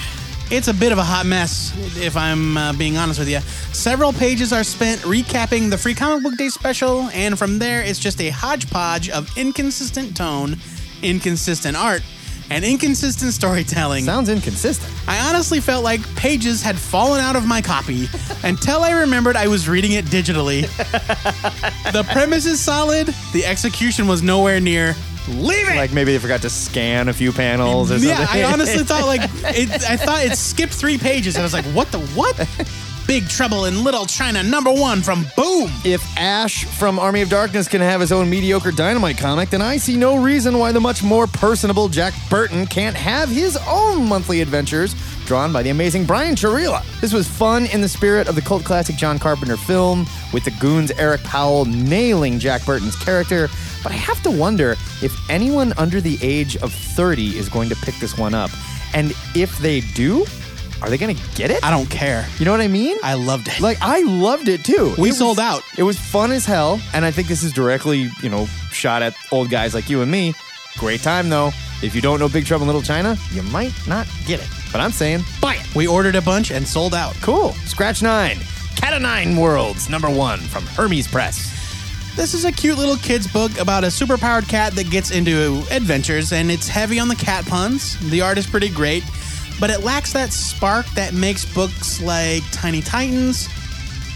It's 0.50 0.68
a 0.68 0.74
bit 0.74 0.92
of 0.92 0.96
a 0.98 1.04
hot 1.04 1.26
mess, 1.26 1.74
if 1.98 2.16
I'm 2.16 2.56
uh, 2.56 2.72
being 2.72 2.96
honest 2.96 3.18
with 3.18 3.28
you. 3.28 3.40
Several 3.74 4.14
pages 4.14 4.54
are 4.54 4.64
spent 4.64 5.02
recapping 5.02 5.68
the 5.68 5.76
Free 5.76 5.94
Comic 5.94 6.22
Book 6.22 6.38
Day 6.38 6.48
special, 6.48 7.02
and 7.12 7.38
from 7.38 7.58
there, 7.58 7.82
it's 7.82 7.98
just 7.98 8.22
a 8.22 8.30
hodgepodge 8.30 9.10
of 9.10 9.28
inconsistent 9.36 10.16
tone, 10.16 10.56
inconsistent 11.02 11.76
art, 11.76 12.02
and 12.50 12.64
inconsistent 12.64 13.32
storytelling. 13.32 14.04
Sounds 14.04 14.28
inconsistent. 14.28 14.92
I 15.06 15.28
honestly 15.28 15.60
felt 15.60 15.84
like 15.84 16.02
pages 16.16 16.62
had 16.62 16.76
fallen 16.76 17.20
out 17.20 17.36
of 17.36 17.46
my 17.46 17.60
copy 17.60 18.08
until 18.44 18.82
I 18.82 18.92
remembered 18.92 19.36
I 19.36 19.48
was 19.48 19.68
reading 19.68 19.92
it 19.92 20.06
digitally. 20.06 20.62
the 21.92 22.04
premise 22.12 22.46
is 22.46 22.60
solid, 22.60 23.08
the 23.32 23.44
execution 23.44 24.06
was 24.06 24.22
nowhere 24.22 24.60
near. 24.60 24.94
Leave 25.28 25.68
it! 25.68 25.76
Like 25.76 25.92
maybe 25.92 26.12
they 26.12 26.18
forgot 26.18 26.40
to 26.42 26.50
scan 26.50 27.08
a 27.08 27.12
few 27.12 27.32
panels 27.32 27.90
or 27.90 27.98
something. 27.98 28.08
Yeah, 28.08 28.26
I 28.30 28.44
honestly 28.44 28.82
thought 28.82 29.06
like 29.06 29.20
it, 29.54 29.70
I 29.84 29.96
thought 29.96 30.24
it 30.24 30.36
skipped 30.38 30.72
three 30.72 30.96
pages, 30.96 31.34
and 31.36 31.42
I 31.42 31.44
was 31.44 31.52
like, 31.52 31.66
"What 31.66 31.92
the 31.92 31.98
what?" 31.98 32.34
Big 33.08 33.26
Trouble 33.26 33.64
in 33.64 33.82
Little 33.84 34.04
China, 34.04 34.42
number 34.42 34.70
one 34.70 35.00
from 35.00 35.24
Boom! 35.34 35.72
If 35.82 36.04
Ash 36.18 36.66
from 36.66 36.98
Army 36.98 37.22
of 37.22 37.30
Darkness 37.30 37.66
can 37.66 37.80
have 37.80 38.02
his 38.02 38.12
own 38.12 38.28
mediocre 38.28 38.70
Dynamite 38.70 39.16
comic, 39.16 39.48
then 39.48 39.62
I 39.62 39.78
see 39.78 39.96
no 39.96 40.18
reason 40.18 40.58
why 40.58 40.72
the 40.72 40.80
much 40.80 41.02
more 41.02 41.26
personable 41.26 41.88
Jack 41.88 42.12
Burton 42.28 42.66
can't 42.66 42.94
have 42.94 43.30
his 43.30 43.56
own 43.66 44.06
monthly 44.06 44.42
adventures 44.42 44.94
drawn 45.24 45.54
by 45.54 45.62
the 45.62 45.70
amazing 45.70 46.04
Brian 46.04 46.34
Churilla. 46.34 46.84
This 47.00 47.14
was 47.14 47.26
fun 47.26 47.64
in 47.68 47.80
the 47.80 47.88
spirit 47.88 48.28
of 48.28 48.34
the 48.34 48.42
cult 48.42 48.64
classic 48.64 48.96
John 48.96 49.18
Carpenter 49.18 49.56
film, 49.56 50.06
with 50.34 50.44
The 50.44 50.50
Goon's 50.60 50.90
Eric 50.90 51.22
Powell 51.22 51.64
nailing 51.64 52.38
Jack 52.38 52.66
Burton's 52.66 52.96
character. 52.96 53.48
But 53.82 53.92
I 53.92 53.96
have 53.96 54.22
to 54.24 54.30
wonder 54.30 54.72
if 55.02 55.30
anyone 55.30 55.72
under 55.78 56.02
the 56.02 56.18
age 56.20 56.58
of 56.58 56.74
30 56.74 57.38
is 57.38 57.48
going 57.48 57.70
to 57.70 57.76
pick 57.76 57.94
this 58.00 58.18
one 58.18 58.34
up. 58.34 58.50
And 58.92 59.14
if 59.34 59.56
they 59.58 59.80
do, 59.80 60.26
are 60.82 60.88
they 60.90 60.96
to 61.14 61.22
get 61.34 61.50
it? 61.50 61.64
I 61.64 61.70
don't 61.70 61.88
care. 61.90 62.26
You 62.38 62.44
know 62.44 62.52
what 62.52 62.60
I 62.60 62.68
mean? 62.68 62.96
I 63.02 63.14
loved 63.14 63.48
it. 63.48 63.60
Like 63.60 63.78
I 63.80 64.00
loved 64.02 64.48
it 64.48 64.64
too. 64.64 64.94
We 64.98 65.08
It 65.08 65.12
was- 65.12 65.18
sold 65.18 65.40
out. 65.40 65.62
It 65.76 65.82
was 65.82 65.98
fun 65.98 66.30
as 66.32 66.44
hell, 66.44 66.80
and 66.92 67.04
I 67.04 67.10
think 67.10 67.28
this 67.28 67.42
is 67.42 67.52
directly, 67.52 68.10
you 68.22 68.28
know, 68.28 68.48
shot 68.70 69.02
at 69.02 69.14
old 69.32 69.50
guys 69.50 69.74
like 69.74 69.90
you 69.90 70.02
and 70.02 70.10
me. 70.10 70.34
Great 70.78 71.02
time 71.02 71.28
though. 71.28 71.52
If 71.82 71.94
you 71.94 72.00
don't 72.00 72.18
know 72.18 72.28
Big 72.28 72.44
Trouble 72.46 72.62
in 72.64 72.66
Little 72.68 72.82
China, 72.82 73.16
you 73.32 73.42
might 73.42 73.72
not 73.86 74.06
get 74.26 74.40
it. 74.40 74.48
But 74.72 74.80
I'm 74.80 74.90
saying, 74.92 75.24
buy 75.40 75.54
it. 75.54 75.74
we 75.74 75.86
ordered 75.86 76.16
a 76.16 76.22
bunch 76.22 76.50
and 76.50 76.66
sold 76.66 76.94
out. 76.94 77.14
Cool. 77.22 77.52
Scratch 77.66 78.02
Nine. 78.02 78.38
Cat 78.76 78.94
of 78.94 79.02
Nine 79.02 79.36
Worlds, 79.36 79.88
number 79.88 80.08
one 80.10 80.38
from 80.40 80.64
Hermes 80.66 81.06
Press. 81.08 81.54
This 82.16 82.34
is 82.34 82.44
a 82.44 82.50
cute 82.52 82.78
little 82.78 82.96
kid's 82.96 83.28
book 83.28 83.56
about 83.60 83.84
a 83.84 83.88
superpowered 83.88 84.48
cat 84.48 84.72
that 84.74 84.90
gets 84.90 85.10
into 85.12 85.62
adventures, 85.70 86.32
and 86.32 86.50
it's 86.50 86.66
heavy 86.66 86.98
on 86.98 87.06
the 87.08 87.14
cat 87.16 87.46
puns. 87.46 87.96
The 88.10 88.20
art 88.20 88.38
is 88.38 88.46
pretty 88.46 88.68
great, 88.70 89.04
but 89.60 89.70
it 89.70 89.80
lacks 89.80 90.12
that 90.12 90.32
spark 90.32 90.86
that 90.94 91.14
makes 91.14 91.44
books 91.54 92.00
like 92.00 92.42
Tiny 92.52 92.80
Titans 92.80 93.48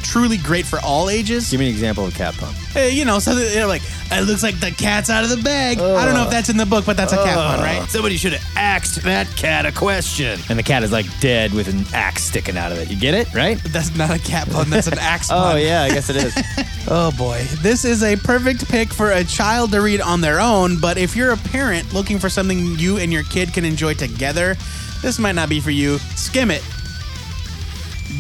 truly 0.02 0.36
great 0.36 0.66
for 0.66 0.78
all 0.80 1.08
ages. 1.08 1.50
Give 1.50 1.60
me 1.60 1.68
an 1.68 1.72
example 1.72 2.04
of 2.04 2.14
a 2.14 2.16
cat 2.16 2.36
pun. 2.36 2.52
Hey, 2.72 2.90
you 2.90 3.04
know, 3.04 3.18
so 3.18 3.34
that, 3.34 3.54
you 3.54 3.60
know, 3.60 3.66
like 3.66 3.82
it 4.10 4.26
looks 4.26 4.42
like 4.42 4.58
the 4.60 4.70
cat's 4.70 5.08
out 5.08 5.24
of 5.24 5.30
the 5.30 5.38
bag. 5.38 5.78
I 5.78 6.04
don't 6.04 6.14
know 6.14 6.24
if 6.24 6.30
that's 6.30 6.48
in 6.48 6.56
the 6.56 6.66
book, 6.66 6.84
but 6.84 6.96
that's 6.96 7.12
a 7.12 7.16
cat 7.16 7.34
pun, 7.34 7.60
right? 7.60 7.88
Somebody 7.88 8.16
should 8.16 8.32
have 8.32 8.56
axed 8.56 9.02
that 9.02 9.26
cat 9.36 9.64
a 9.64 9.72
question. 9.72 10.38
And 10.48 10.58
the 10.58 10.62
cat 10.62 10.82
is 10.82 10.92
like 10.92 11.06
dead 11.20 11.52
with 11.54 11.68
an 11.68 11.84
axe 11.94 12.24
sticking 12.24 12.56
out 12.56 12.72
of 12.72 12.78
it. 12.78 12.90
You 12.90 12.96
get 12.98 13.14
it, 13.14 13.32
right? 13.32 13.58
That's 13.68 13.96
not 13.96 14.10
a 14.10 14.18
cat 14.18 14.50
pun. 14.50 14.70
That's 14.70 14.86
an 14.86 14.98
axe 14.98 15.30
oh, 15.30 15.34
pun. 15.34 15.56
Oh 15.56 15.58
yeah, 15.58 15.82
I 15.82 15.88
guess 15.88 16.10
it 16.10 16.16
is. 16.16 16.36
Oh 16.88 17.12
boy. 17.12 17.44
This 17.60 17.84
is 17.84 18.02
a 18.02 18.16
perfect 18.16 18.68
pick 18.68 18.92
for 18.92 19.12
a 19.12 19.22
child 19.22 19.70
to 19.70 19.80
read 19.80 20.00
on 20.00 20.20
their 20.20 20.40
own, 20.40 20.80
but 20.80 20.98
if 20.98 21.14
you're 21.14 21.30
a 21.30 21.36
parent 21.36 21.94
looking 21.94 22.18
for 22.18 22.28
something 22.28 22.76
you 22.76 22.98
and 22.98 23.12
your 23.12 23.22
kid 23.22 23.54
can 23.54 23.64
enjoy 23.64 23.94
together, 23.94 24.56
this 25.02 25.18
might 25.18 25.34
not 25.34 25.48
be 25.48 25.60
for 25.60 25.70
you. 25.70 25.98
Skim 26.16 26.50
it. 26.50 26.62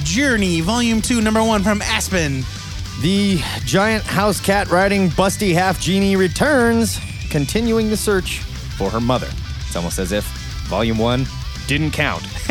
Journey, 0.04 0.60
Volume 0.60 1.00
2, 1.00 1.20
Number 1.20 1.42
1 1.42 1.62
from 1.62 1.80
Aspen. 1.82 2.42
The 3.00 3.38
giant 3.64 4.04
house 4.04 4.40
cat 4.40 4.68
riding 4.70 5.08
busty 5.10 5.54
half 5.54 5.80
genie 5.80 6.16
returns, 6.16 7.00
continuing 7.30 7.88
the 7.88 7.96
search 7.96 8.40
for 8.76 8.90
her 8.90 9.00
mother. 9.00 9.28
It's 9.66 9.76
almost 9.76 9.98
as 9.98 10.12
if 10.12 10.24
Volume 10.68 10.98
1 10.98 11.26
didn't 11.66 11.92
count. 11.92 12.22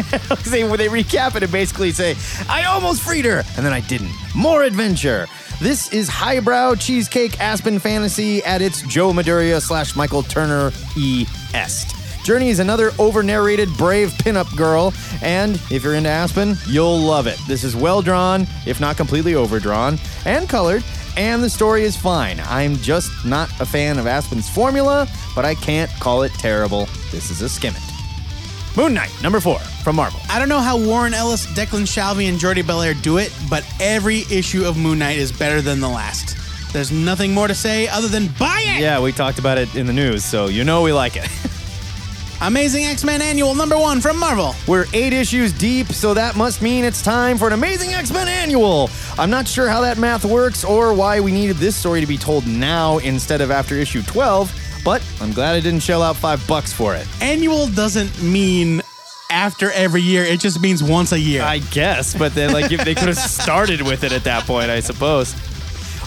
they, 0.45 0.63
they 0.63 0.87
recap 0.87 1.35
it 1.35 1.43
and 1.43 1.51
basically 1.51 1.91
say, 1.91 2.15
I 2.49 2.63
almost 2.65 3.01
freed 3.01 3.25
her, 3.25 3.43
and 3.55 3.65
then 3.65 3.73
I 3.73 3.81
didn't. 3.81 4.11
More 4.35 4.63
adventure. 4.63 5.27
This 5.61 5.93
is 5.93 6.09
highbrow 6.09 6.75
cheesecake 6.75 7.39
Aspen 7.39 7.77
fantasy 7.79 8.43
at 8.43 8.61
its 8.61 8.81
Joe 8.83 9.11
Madureira 9.11 9.61
slash 9.61 9.95
Michael 9.95 10.23
Turner 10.23 10.71
E 10.97 11.27
est. 11.53 12.00
Journey 12.23 12.49
is 12.49 12.59
another 12.59 12.91
over 12.99 13.23
narrated 13.23 13.69
brave 13.77 14.09
pinup 14.11 14.55
girl, 14.55 14.93
and 15.23 15.55
if 15.71 15.83
you're 15.83 15.95
into 15.95 16.09
Aspen, 16.09 16.55
you'll 16.67 16.99
love 16.99 17.25
it. 17.25 17.39
This 17.47 17.63
is 17.63 17.75
well 17.75 18.01
drawn, 18.03 18.45
if 18.67 18.79
not 18.79 18.95
completely 18.95 19.33
overdrawn, 19.33 19.97
and 20.25 20.47
colored, 20.47 20.83
and 21.17 21.43
the 21.43 21.49
story 21.49 21.83
is 21.83 21.97
fine. 21.97 22.39
I'm 22.41 22.75
just 22.77 23.25
not 23.25 23.49
a 23.59 23.65
fan 23.65 23.97
of 23.97 24.05
Aspen's 24.05 24.47
formula, 24.47 25.07
but 25.35 25.45
I 25.45 25.55
can't 25.55 25.89
call 25.99 26.21
it 26.21 26.31
terrible. 26.33 26.85
This 27.11 27.31
is 27.31 27.41
a 27.41 27.49
skim 27.49 27.73
it. 27.75 27.81
Moon 28.77 28.93
Knight, 28.93 29.11
number 29.21 29.39
four, 29.39 29.59
from 29.83 29.95
Marvel. 29.95 30.19
I 30.29 30.37
don't 30.39 30.47
know 30.47 30.59
how 30.59 30.77
Warren 30.77 31.13
Ellis, 31.13 31.47
Declan 31.47 31.87
Shalvey, 31.87 32.29
and 32.29 32.39
Jordie 32.39 32.61
Bellaire 32.61 32.93
do 33.01 33.17
it, 33.17 33.35
but 33.49 33.65
every 33.81 34.19
issue 34.31 34.63
of 34.63 34.77
Moon 34.77 34.99
Knight 34.99 35.17
is 35.17 35.31
better 35.31 35.59
than 35.59 35.79
the 35.79 35.89
last. 35.89 36.37
There's 36.71 36.91
nothing 36.91 37.33
more 37.33 37.47
to 37.47 37.55
say 37.55 37.87
other 37.89 38.07
than 38.07 38.27
buy 38.39 38.63
it! 38.65 38.79
Yeah, 38.79 39.01
we 39.01 39.11
talked 39.11 39.39
about 39.39 39.57
it 39.57 39.75
in 39.75 39.87
the 39.87 39.93
news, 39.93 40.23
so 40.23 40.47
you 40.47 40.63
know 40.63 40.83
we 40.83 40.93
like 40.93 41.17
it. 41.17 41.27
Amazing 42.43 42.85
X 42.85 43.03
Men 43.03 43.21
Annual 43.21 43.53
Number 43.53 43.77
1 43.77 44.01
from 44.01 44.17
Marvel. 44.17 44.55
We're 44.67 44.85
eight 44.93 45.13
issues 45.13 45.53
deep, 45.53 45.85
so 45.89 46.15
that 46.15 46.35
must 46.35 46.59
mean 46.59 46.83
it's 46.83 47.03
time 47.03 47.37
for 47.37 47.45
an 47.45 47.53
Amazing 47.53 47.93
X 47.93 48.11
Men 48.11 48.27
annual. 48.27 48.89
I'm 49.19 49.29
not 49.29 49.47
sure 49.47 49.69
how 49.69 49.79
that 49.81 49.99
math 49.99 50.25
works 50.25 50.63
or 50.63 50.91
why 50.91 51.19
we 51.19 51.31
needed 51.31 51.57
this 51.57 51.75
story 51.75 52.01
to 52.01 52.07
be 52.07 52.17
told 52.17 52.47
now 52.47 52.97
instead 52.97 53.41
of 53.41 53.51
after 53.51 53.75
issue 53.75 54.01
12, 54.01 54.81
but 54.83 55.03
I'm 55.21 55.31
glad 55.31 55.53
I 55.53 55.59
didn't 55.59 55.81
shell 55.81 56.01
out 56.01 56.15
five 56.15 56.45
bucks 56.47 56.73
for 56.73 56.95
it. 56.95 57.07
Annual 57.21 57.67
doesn't 57.67 58.23
mean 58.23 58.81
after 59.29 59.69
every 59.73 60.01
year, 60.01 60.23
it 60.23 60.39
just 60.39 60.59
means 60.61 60.81
once 60.81 61.11
a 61.11 61.19
year. 61.19 61.43
I 61.43 61.59
guess, 61.59 62.15
but 62.15 62.33
then 62.33 62.53
like 62.53 62.71
if 62.71 62.83
they 62.83 62.95
could 62.95 63.07
have 63.07 63.17
started 63.17 63.83
with 63.83 64.03
it 64.03 64.13
at 64.13 64.23
that 64.23 64.47
point, 64.47 64.71
I 64.71 64.79
suppose. 64.79 65.35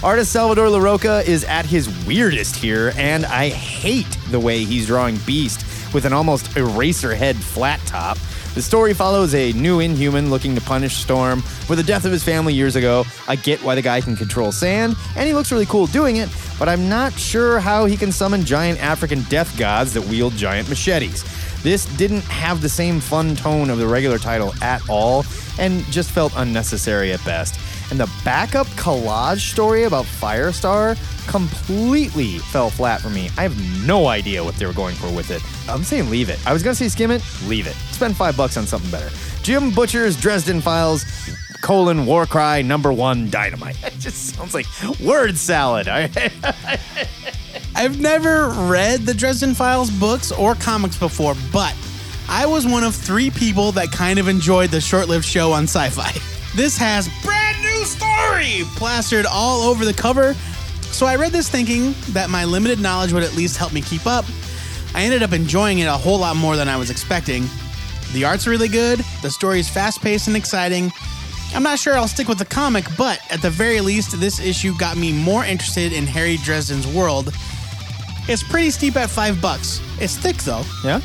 Artist 0.05 0.31
Salvador 0.31 0.67
Larroca 0.67 1.25
is 1.25 1.43
at 1.45 1.65
his 1.65 1.89
weirdest 2.05 2.55
here, 2.55 2.93
and 2.95 3.25
I 3.25 3.49
hate 3.49 4.05
the 4.29 4.39
way 4.39 4.63
he's 4.63 4.85
drawing 4.85 5.17
Beast 5.25 5.65
with 5.95 6.05
an 6.05 6.13
almost 6.13 6.55
eraser 6.55 7.15
head 7.15 7.35
flat 7.35 7.79
top. 7.87 8.19
The 8.53 8.61
story 8.61 8.93
follows 8.93 9.33
a 9.33 9.51
new 9.53 9.79
inhuman 9.79 10.29
looking 10.29 10.53
to 10.53 10.61
punish 10.61 10.97
Storm 10.97 11.41
for 11.41 11.75
the 11.75 11.81
death 11.81 12.05
of 12.05 12.11
his 12.11 12.23
family 12.23 12.53
years 12.53 12.75
ago. 12.75 13.03
I 13.27 13.35
get 13.35 13.63
why 13.63 13.73
the 13.73 13.81
guy 13.81 13.99
can 13.99 14.15
control 14.15 14.51
sand, 14.51 14.95
and 15.15 15.27
he 15.27 15.33
looks 15.33 15.51
really 15.51 15.65
cool 15.65 15.87
doing 15.87 16.17
it, 16.17 16.29
but 16.59 16.69
I'm 16.69 16.87
not 16.87 17.11
sure 17.13 17.59
how 17.59 17.85
he 17.85 17.97
can 17.97 18.11
summon 18.11 18.45
giant 18.45 18.79
African 18.83 19.23
death 19.23 19.57
gods 19.57 19.91
that 19.95 20.03
wield 20.03 20.33
giant 20.33 20.69
machetes. 20.69 21.23
This 21.63 21.85
didn't 21.97 22.21
have 22.25 22.61
the 22.61 22.69
same 22.69 22.99
fun 22.99 23.35
tone 23.35 23.71
of 23.71 23.79
the 23.79 23.87
regular 23.87 24.19
title 24.19 24.53
at 24.61 24.87
all, 24.87 25.25
and 25.57 25.83
just 25.85 26.11
felt 26.11 26.31
unnecessary 26.35 27.11
at 27.11 27.25
best. 27.25 27.59
And 27.91 27.99
the 27.99 28.11
backup 28.23 28.67
collage 28.67 29.51
story 29.51 29.83
about 29.83 30.05
Firestar 30.05 30.97
completely 31.27 32.39
fell 32.39 32.69
flat 32.69 33.01
for 33.01 33.09
me. 33.09 33.29
I 33.37 33.43
have 33.43 33.85
no 33.85 34.07
idea 34.07 34.43
what 34.43 34.55
they 34.55 34.65
were 34.65 34.73
going 34.73 34.95
for 34.95 35.11
with 35.11 35.31
it. 35.31 35.41
I'm 35.69 35.83
saying 35.83 36.09
leave 36.09 36.29
it. 36.29 36.39
I 36.47 36.53
was 36.53 36.63
gonna 36.63 36.75
say 36.75 36.87
skim 36.89 37.11
it, 37.11 37.23
leave 37.45 37.67
it. 37.67 37.75
Spend 37.91 38.15
five 38.15 38.35
bucks 38.35 38.57
on 38.57 38.65
something 38.65 38.89
better. 38.91 39.09
Jim 39.43 39.71
Butcher's 39.71 40.19
Dresden 40.19 40.61
Files, 40.61 41.05
colon 41.61 42.05
Warcry 42.05 42.63
number 42.63 42.91
one 42.91 43.29
dynamite. 43.29 43.77
It 43.85 43.99
just 43.99 44.35
sounds 44.35 44.53
like 44.53 44.65
word 44.99 45.37
salad. 45.37 45.87
I've 47.75 47.99
never 47.99 48.49
read 48.49 49.01
the 49.01 49.13
Dresden 49.13 49.53
Files 49.53 49.89
books 49.91 50.31
or 50.31 50.55
comics 50.55 50.97
before, 50.97 51.35
but 51.51 51.75
I 52.27 52.45
was 52.45 52.65
one 52.65 52.83
of 52.83 52.95
three 52.95 53.29
people 53.29 53.71
that 53.73 53.91
kind 53.91 54.17
of 54.17 54.27
enjoyed 54.27 54.69
the 54.71 54.81
short 54.81 55.07
lived 55.07 55.25
show 55.25 55.51
on 55.51 55.63
sci 55.63 55.89
fi. 55.89 56.11
This 56.55 56.77
has 56.77 57.09
brand 57.21 57.61
new 57.61 57.83
story 57.83 58.63
plastered 58.77 59.25
all 59.25 59.63
over 59.63 59.83
the 59.83 59.93
cover. 59.93 60.33
So 60.83 61.05
I 61.05 61.17
read 61.17 61.33
this 61.33 61.49
thinking 61.49 61.93
that 62.13 62.29
my 62.29 62.45
limited 62.45 62.79
knowledge 62.79 63.11
would 63.11 63.23
at 63.23 63.35
least 63.35 63.57
help 63.57 63.73
me 63.73 63.81
keep 63.81 64.07
up. 64.07 64.23
I 64.93 65.03
ended 65.03 65.21
up 65.21 65.33
enjoying 65.33 65.79
it 65.79 65.87
a 65.87 65.91
whole 65.91 66.17
lot 66.17 66.37
more 66.37 66.55
than 66.55 66.69
I 66.69 66.77
was 66.77 66.89
expecting. 66.89 67.43
The 68.13 68.23
art's 68.23 68.47
really 68.47 68.69
good, 68.69 68.99
the 69.21 69.29
story 69.29 69.59
is 69.59 69.67
fast 69.67 70.01
paced 70.01 70.27
and 70.27 70.37
exciting. 70.37 70.93
I'm 71.53 71.63
not 71.63 71.77
sure 71.77 71.95
I'll 71.95 72.07
stick 72.07 72.29
with 72.29 72.39
the 72.39 72.45
comic, 72.45 72.85
but 72.97 73.19
at 73.29 73.41
the 73.41 73.49
very 73.49 73.81
least, 73.81 74.17
this 74.21 74.39
issue 74.39 74.77
got 74.77 74.95
me 74.95 75.11
more 75.11 75.43
interested 75.43 75.91
in 75.91 76.05
Harry 76.07 76.37
Dresden's 76.37 76.87
world. 76.87 77.33
It's 78.29 78.43
pretty 78.43 78.69
steep 78.69 78.95
at 78.95 79.09
five 79.09 79.41
bucks. 79.41 79.81
It's 79.99 80.15
thick 80.15 80.37
though, 80.37 80.63
yeah? 80.85 81.01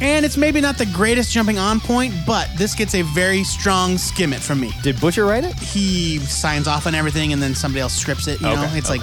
And 0.00 0.24
it's 0.24 0.36
maybe 0.36 0.60
not 0.60 0.78
the 0.78 0.86
greatest 0.86 1.32
jumping 1.32 1.58
on 1.58 1.80
point, 1.80 2.14
but 2.26 2.48
this 2.56 2.74
gets 2.74 2.94
a 2.94 3.02
very 3.02 3.44
strong 3.44 3.98
skim 3.98 4.32
it 4.32 4.40
from 4.40 4.60
me. 4.60 4.72
Did 4.82 5.00
Butcher 5.00 5.24
write 5.26 5.44
it? 5.44 5.54
He 5.58 6.18
signs 6.20 6.66
off 6.66 6.86
on 6.86 6.94
everything 6.94 7.32
and 7.32 7.42
then 7.42 7.54
somebody 7.54 7.80
else 7.80 7.94
scripts 7.94 8.26
it, 8.26 8.40
you 8.40 8.46
know? 8.46 8.64
Okay, 8.64 8.78
It's 8.78 8.88
like 8.90 9.02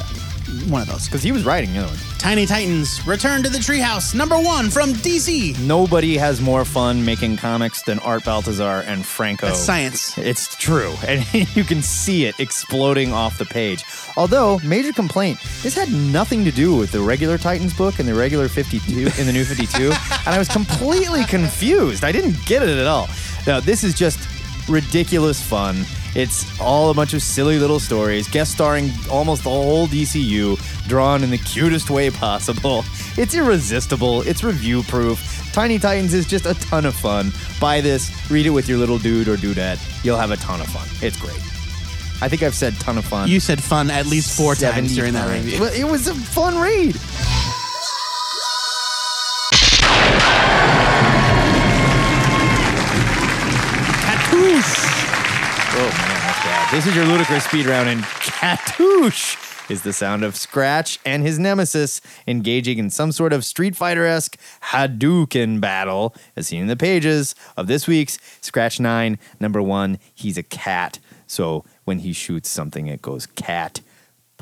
one 0.69 0.81
of 0.81 0.87
those. 0.87 1.05
Because 1.05 1.23
he 1.23 1.31
was 1.31 1.43
writing 1.43 1.73
the 1.73 1.79
other 1.79 1.87
one. 1.87 1.97
Tiny 2.17 2.45
Titans, 2.45 3.05
Return 3.05 3.43
to 3.43 3.49
the 3.49 3.59
Treehouse, 3.59 4.15
number 4.15 4.37
one 4.37 4.69
from 4.69 4.93
DC. 4.93 5.59
Nobody 5.59 6.17
has 6.17 6.41
more 6.41 6.65
fun 6.65 7.03
making 7.03 7.37
comics 7.37 7.81
than 7.83 7.99
Art 7.99 8.23
Baltazar 8.25 8.81
and 8.81 9.05
Franco. 9.05 9.47
That's 9.47 9.59
science. 9.59 10.17
It's 10.17 10.55
true, 10.55 10.93
and 11.07 11.25
you 11.55 11.63
can 11.63 11.81
see 11.81 12.25
it 12.25 12.39
exploding 12.39 13.13
off 13.13 13.37
the 13.37 13.45
page. 13.45 13.83
Although, 14.15 14.59
major 14.59 14.91
complaint, 14.91 15.39
this 15.61 15.75
had 15.75 15.91
nothing 15.91 16.43
to 16.45 16.51
do 16.51 16.75
with 16.75 16.91
the 16.91 17.01
regular 17.01 17.37
Titans 17.37 17.73
book 17.73 17.99
and 17.99 18.07
the 18.07 18.15
regular 18.15 18.47
52 18.47 18.99
in 18.99 19.25
the 19.25 19.33
new 19.33 19.45
52, 19.45 19.83
and 19.91 19.93
I 20.25 20.37
was 20.37 20.47
completely 20.47 21.23
confused. 21.25 22.03
I 22.03 22.11
didn't 22.11 22.35
get 22.45 22.63
it 22.63 22.77
at 22.77 22.87
all. 22.87 23.07
Now, 23.45 23.59
this 23.59 23.83
is 23.83 23.93
just 23.93 24.19
ridiculous 24.67 25.41
fun. 25.41 25.85
It's 26.17 26.59
all 26.59 26.89
a 26.89 26.95
bunch 26.95 27.13
of 27.13 27.21
silly 27.21 27.59
little 27.59 27.79
stories, 27.79 28.27
guest 28.27 28.51
starring 28.51 28.89
almost 29.11 29.43
the 29.43 29.51
whole 29.51 29.85
DCU, 29.85 30.57
drawn 30.87 31.23
in 31.23 31.29
the 31.29 31.37
cutest 31.37 31.91
way 31.91 32.09
possible. 32.09 32.83
It's 33.19 33.33
irresistible, 33.33 34.21
it's 34.27 34.43
review 34.43 34.83
proof. 34.83 35.49
Tiny 35.51 35.79
Titans 35.79 36.13
is 36.13 36.27
just 36.27 36.45
a 36.45 36.53
ton 36.53 36.85
of 36.85 36.93
fun. 36.93 37.31
Buy 37.59 37.81
this, 37.81 38.11
read 38.29 38.45
it 38.45 38.51
with 38.51 38.69
your 38.69 38.77
little 38.77 38.99
dude 38.99 39.27
or 39.27 39.37
dudette. 39.37 39.79
You'll 40.03 40.19
have 40.19 40.29
a 40.29 40.37
ton 40.37 40.61
of 40.61 40.67
fun. 40.67 40.87
It's 41.01 41.19
great. 41.19 41.41
I 42.21 42.29
think 42.29 42.43
I've 42.43 42.53
said 42.53 42.75
ton 42.79 42.95
of 42.95 43.05
fun. 43.05 43.27
You 43.27 43.39
said 43.39 43.63
fun 43.63 43.89
at 43.89 44.05
least 44.05 44.37
four 44.37 44.53
times 44.53 44.95
during 44.95 45.13
that 45.13 45.25
times. 45.25 45.45
review. 45.45 45.61
Well, 45.61 45.73
it 45.73 45.85
was 45.85 46.07
a 46.07 46.13
fun 46.13 46.59
read. 46.59 46.95
Oh 55.79 55.89
that's 55.89 55.95
bad. 55.95 56.06
This 56.69 56.85
is 56.85 56.93
your 56.97 57.05
ludicrous 57.05 57.45
speed 57.45 57.65
round, 57.65 57.87
and 57.87 58.01
Catoosh 58.01 59.71
is 59.71 59.83
the 59.83 59.93
sound 59.93 60.25
of 60.25 60.35
Scratch 60.35 60.99
and 61.05 61.23
his 61.23 61.39
nemesis 61.39 62.01
engaging 62.27 62.77
in 62.77 62.89
some 62.89 63.13
sort 63.13 63.31
of 63.31 63.45
Street 63.45 63.73
Fighter 63.73 64.05
esque 64.05 64.37
Hadouken 64.63 65.61
battle, 65.61 66.13
as 66.35 66.47
seen 66.47 66.63
in 66.63 66.67
the 66.67 66.75
pages 66.75 67.35
of 67.55 67.67
this 67.67 67.87
week's 67.87 68.19
Scratch 68.41 68.81
9, 68.81 69.17
number 69.39 69.61
one. 69.61 69.97
He's 70.13 70.37
a 70.37 70.43
cat, 70.43 70.99
so 71.25 71.63
when 71.85 71.99
he 71.99 72.11
shoots 72.11 72.49
something, 72.49 72.87
it 72.87 73.01
goes 73.01 73.27
cat. 73.27 73.79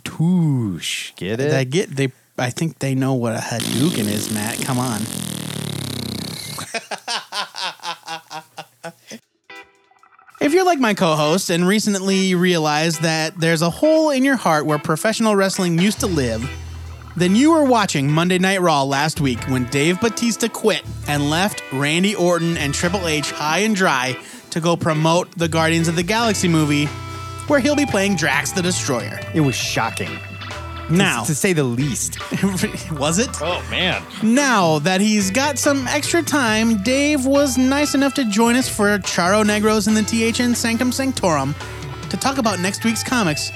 Toosh. 0.03 1.15
Get 1.17 1.39
it? 1.39 1.53
I 1.53 1.63
get 1.63 1.95
they. 1.95 2.11
I 2.39 2.49
think 2.49 2.79
they 2.79 2.95
know 2.95 3.13
what 3.13 3.35
a 3.35 3.39
Hadouken 3.39 4.07
is, 4.07 4.33
Matt. 4.33 4.59
Come 4.61 4.79
on. 4.79 5.01
If 10.41 10.53
you're 10.53 10.65
like 10.65 10.79
my 10.79 10.93
co 10.93 11.15
host 11.15 11.49
and 11.49 11.65
recently 11.65 12.35
realized 12.35 13.01
that 13.03 13.39
there's 13.39 13.61
a 13.61 13.69
hole 13.69 14.09
in 14.09 14.25
your 14.25 14.35
heart 14.35 14.65
where 14.65 14.77
professional 14.77 15.33
wrestling 15.35 15.79
used 15.79 16.01
to 16.01 16.07
live, 16.07 16.47
then 17.15 17.37
you 17.37 17.53
were 17.53 17.63
watching 17.63 18.11
Monday 18.11 18.37
Night 18.37 18.59
Raw 18.59 18.83
last 18.83 19.21
week 19.21 19.41
when 19.47 19.63
Dave 19.65 20.01
Batista 20.01 20.49
quit 20.49 20.83
and 21.07 21.29
left 21.29 21.63
Randy 21.71 22.15
Orton 22.15 22.57
and 22.57 22.73
Triple 22.73 23.07
H 23.07 23.31
high 23.31 23.59
and 23.59 23.75
dry 23.75 24.17
to 24.49 24.59
go 24.59 24.75
promote 24.75 25.31
the 25.37 25.47
Guardians 25.47 25.87
of 25.87 25.95
the 25.95 26.03
Galaxy 26.03 26.49
movie, 26.49 26.85
where 27.47 27.61
he'll 27.61 27.75
be 27.75 27.85
playing 27.85 28.17
Drax 28.17 28.51
the 28.51 28.61
Destroyer. 28.61 29.19
it 29.33 29.39
was 29.41 29.55
shocking. 29.55 30.11
Now, 30.89 31.23
To 31.23 31.33
say 31.33 31.53
the 31.53 31.63
least. 31.63 32.19
was 32.91 33.17
it? 33.19 33.29
Oh, 33.41 33.65
man. 33.69 34.03
Now 34.21 34.79
that 34.79 35.01
he's 35.01 35.31
got 35.31 35.57
some 35.57 35.87
extra 35.87 36.21
time, 36.21 36.81
Dave 36.83 37.25
was 37.25 37.57
nice 37.57 37.95
enough 37.95 38.13
to 38.15 38.25
join 38.29 38.55
us 38.55 38.69
for 38.69 38.97
Charo 38.99 39.43
Negros 39.43 39.87
in 39.87 39.93
the 39.93 40.03
THN 40.03 40.53
Sanctum 40.55 40.91
Sanctorum 40.91 41.55
to 42.09 42.17
talk 42.17 42.37
about 42.37 42.59
next 42.59 42.83
week's 42.83 43.03
comics 43.03 43.51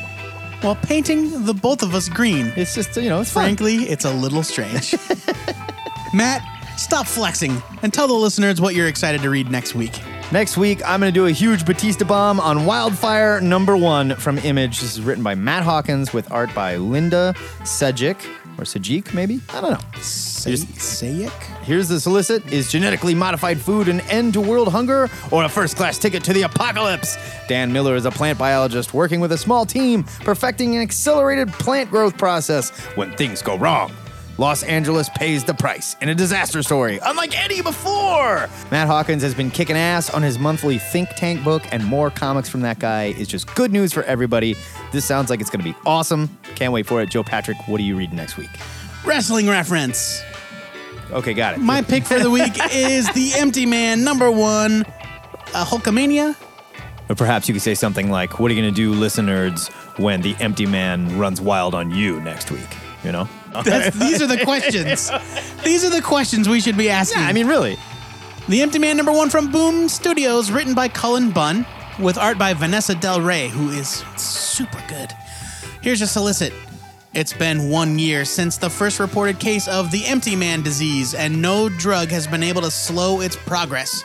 while 0.61 0.75
painting 0.75 1.45
the 1.45 1.53
both 1.53 1.83
of 1.83 1.93
us 1.95 2.09
green. 2.09 2.51
It's 2.55 2.75
just, 2.75 2.95
you 2.97 3.09
know, 3.09 3.21
it's 3.21 3.31
fun. 3.31 3.43
Frankly, 3.43 3.75
it's 3.83 4.05
a 4.05 4.11
little 4.13 4.43
strange. 4.43 4.95
Matt, 6.13 6.43
stop 6.77 7.05
flexing 7.05 7.61
and 7.83 7.93
tell 7.93 8.07
the 8.07 8.13
listeners 8.13 8.59
what 8.59 8.75
you're 8.75 8.87
excited 8.87 9.21
to 9.21 9.29
read 9.29 9.51
next 9.51 9.75
week. 9.75 9.93
Next 10.31 10.57
week, 10.57 10.79
I'm 10.85 10.99
going 10.99 11.11
to 11.11 11.19
do 11.19 11.25
a 11.25 11.31
huge 11.31 11.65
Batista 11.65 12.05
bomb 12.05 12.39
on 12.39 12.67
Wildfire 12.67 13.41
number 13.41 13.75
one 13.75 14.13
from 14.15 14.37
Image. 14.37 14.79
This 14.79 14.95
is 14.95 15.01
written 15.01 15.23
by 15.23 15.33
Matt 15.33 15.63
Hawkins 15.63 16.13
with 16.13 16.31
art 16.31 16.53
by 16.53 16.75
Linda 16.75 17.33
Sejic, 17.61 18.23
or 18.59 18.63
Sajik, 18.63 19.11
maybe? 19.11 19.41
I 19.49 19.59
don't 19.59 19.71
know. 19.71 19.77
Sayek? 19.97 21.31
Here's 21.63 21.87
the 21.87 21.99
solicit 21.99 22.45
Is 22.53 22.71
genetically 22.71 23.15
modified 23.15 23.59
food 23.59 23.87
an 23.87 24.01
end 24.01 24.33
to 24.33 24.41
world 24.41 24.67
hunger 24.67 25.09
or 25.31 25.45
a 25.45 25.49
first 25.49 25.75
class 25.75 25.97
ticket 25.97 26.23
to 26.25 26.33
the 26.33 26.43
apocalypse? 26.43 27.17
Dan 27.47 27.73
Miller 27.73 27.95
is 27.95 28.05
a 28.05 28.11
plant 28.11 28.37
biologist 28.37 28.93
working 28.93 29.19
with 29.21 29.31
a 29.31 29.37
small 29.37 29.65
team, 29.65 30.03
perfecting 30.03 30.75
an 30.75 30.83
accelerated 30.83 31.51
plant 31.53 31.89
growth 31.89 32.19
process 32.19 32.69
when 32.95 33.15
things 33.17 33.41
go 33.41 33.57
wrong. 33.57 33.91
Los 34.39 34.63
Angeles 34.63 35.09
pays 35.09 35.43
the 35.43 35.53
price 35.53 35.97
in 35.99 36.07
a 36.07 36.15
disaster 36.15 36.63
story, 36.63 36.97
unlike 37.03 37.37
any 37.37 37.61
before. 37.61 38.47
Matt 38.71 38.87
Hawkins 38.87 39.21
has 39.21 39.33
been 39.33 39.51
kicking 39.51 39.75
ass 39.75 40.09
on 40.09 40.21
his 40.21 40.39
monthly 40.39 40.77
think 40.77 41.09
tank 41.09 41.43
book, 41.43 41.61
and 41.73 41.83
more 41.83 42.09
comics 42.09 42.47
from 42.47 42.61
that 42.61 42.79
guy 42.79 43.07
is 43.07 43.27
just 43.27 43.53
good 43.55 43.73
news 43.73 43.91
for 43.91 44.01
everybody. 44.03 44.55
This 44.93 45.03
sounds 45.03 45.29
like 45.29 45.41
it's 45.41 45.49
going 45.49 45.65
to 45.65 45.69
be 45.69 45.77
awesome. 45.85 46.29
Can't 46.55 46.71
wait 46.71 46.85
for 46.87 47.01
it. 47.01 47.09
Joe 47.09 47.21
Patrick, 47.21 47.57
what 47.67 47.81
are 47.81 47.83
you 47.83 47.97
reading 47.97 48.15
next 48.15 48.37
week? 48.37 48.49
Wrestling 49.03 49.49
reference. 49.49 50.23
Okay, 51.11 51.33
got 51.33 51.55
it. 51.55 51.59
My 51.59 51.81
pick 51.81 52.05
for 52.05 52.17
the 52.17 52.29
week 52.29 52.53
is 52.71 53.11
The 53.11 53.33
Empty 53.35 53.65
Man, 53.65 54.05
number 54.05 54.31
one, 54.31 54.83
uh, 55.53 55.65
Hulkamania. 55.65 56.37
Or 57.09 57.15
perhaps 57.15 57.49
you 57.49 57.53
could 57.53 57.61
say 57.61 57.75
something 57.75 58.09
like, 58.09 58.39
What 58.39 58.49
are 58.49 58.53
you 58.53 58.61
going 58.61 58.73
to 58.73 58.81
do, 58.81 58.93
listeners, 58.93 59.67
when 59.97 60.21
the 60.21 60.33
empty 60.39 60.65
man 60.65 61.19
runs 61.19 61.41
wild 61.41 61.75
on 61.75 61.91
you 61.91 62.21
next 62.21 62.51
week? 62.51 62.77
You 63.03 63.11
know? 63.11 63.27
That's, 63.63 63.97
these 63.97 64.21
are 64.21 64.27
the 64.27 64.43
questions. 64.43 65.11
These 65.63 65.83
are 65.83 65.89
the 65.89 66.01
questions 66.01 66.47
we 66.47 66.59
should 66.61 66.77
be 66.77 66.89
asking. 66.89 67.21
Yeah, 67.21 67.27
I 67.27 67.33
mean, 67.33 67.47
really. 67.47 67.77
The 68.47 68.61
Empty 68.61 68.79
Man 68.79 68.97
number 68.97 69.11
one 69.11 69.29
from 69.29 69.51
Boom 69.51 69.89
Studios, 69.89 70.51
written 70.51 70.73
by 70.73 70.87
Cullen 70.87 71.31
Bunn, 71.31 71.65
with 71.99 72.17
art 72.17 72.37
by 72.37 72.53
Vanessa 72.53 72.95
Del 72.95 73.21
Rey, 73.21 73.47
who 73.47 73.69
is 73.69 74.03
super 74.17 74.83
good. 74.87 75.11
Here's 75.81 76.01
a 76.01 76.07
solicit. 76.07 76.53
It's 77.13 77.33
been 77.33 77.69
one 77.69 77.97
year 77.97 78.23
since 78.23 78.57
the 78.57 78.69
first 78.69 78.99
reported 78.99 79.39
case 79.39 79.67
of 79.67 79.91
the 79.91 80.05
Empty 80.05 80.35
Man 80.35 80.61
disease, 80.61 81.13
and 81.15 81.41
no 81.41 81.69
drug 81.69 82.09
has 82.09 82.27
been 82.27 82.43
able 82.43 82.61
to 82.61 82.71
slow 82.71 83.21
its 83.21 83.35
progress. 83.35 84.03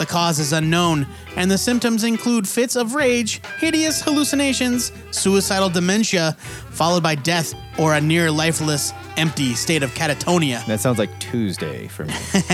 The 0.00 0.06
cause 0.06 0.38
is 0.38 0.54
unknown, 0.54 1.06
and 1.36 1.50
the 1.50 1.58
symptoms 1.58 2.04
include 2.04 2.48
fits 2.48 2.74
of 2.74 2.94
rage, 2.94 3.42
hideous 3.58 4.00
hallucinations, 4.00 4.92
suicidal 5.10 5.68
dementia, 5.68 6.38
followed 6.70 7.02
by 7.02 7.16
death 7.16 7.52
or 7.78 7.94
a 7.94 8.00
near 8.00 8.30
lifeless, 8.30 8.94
empty 9.18 9.52
state 9.52 9.82
of 9.82 9.90
catatonia. 9.90 10.64
That 10.64 10.80
sounds 10.80 10.98
like 10.98 11.10
Tuesday 11.20 11.86
for 11.88 12.06
me. 12.06 12.14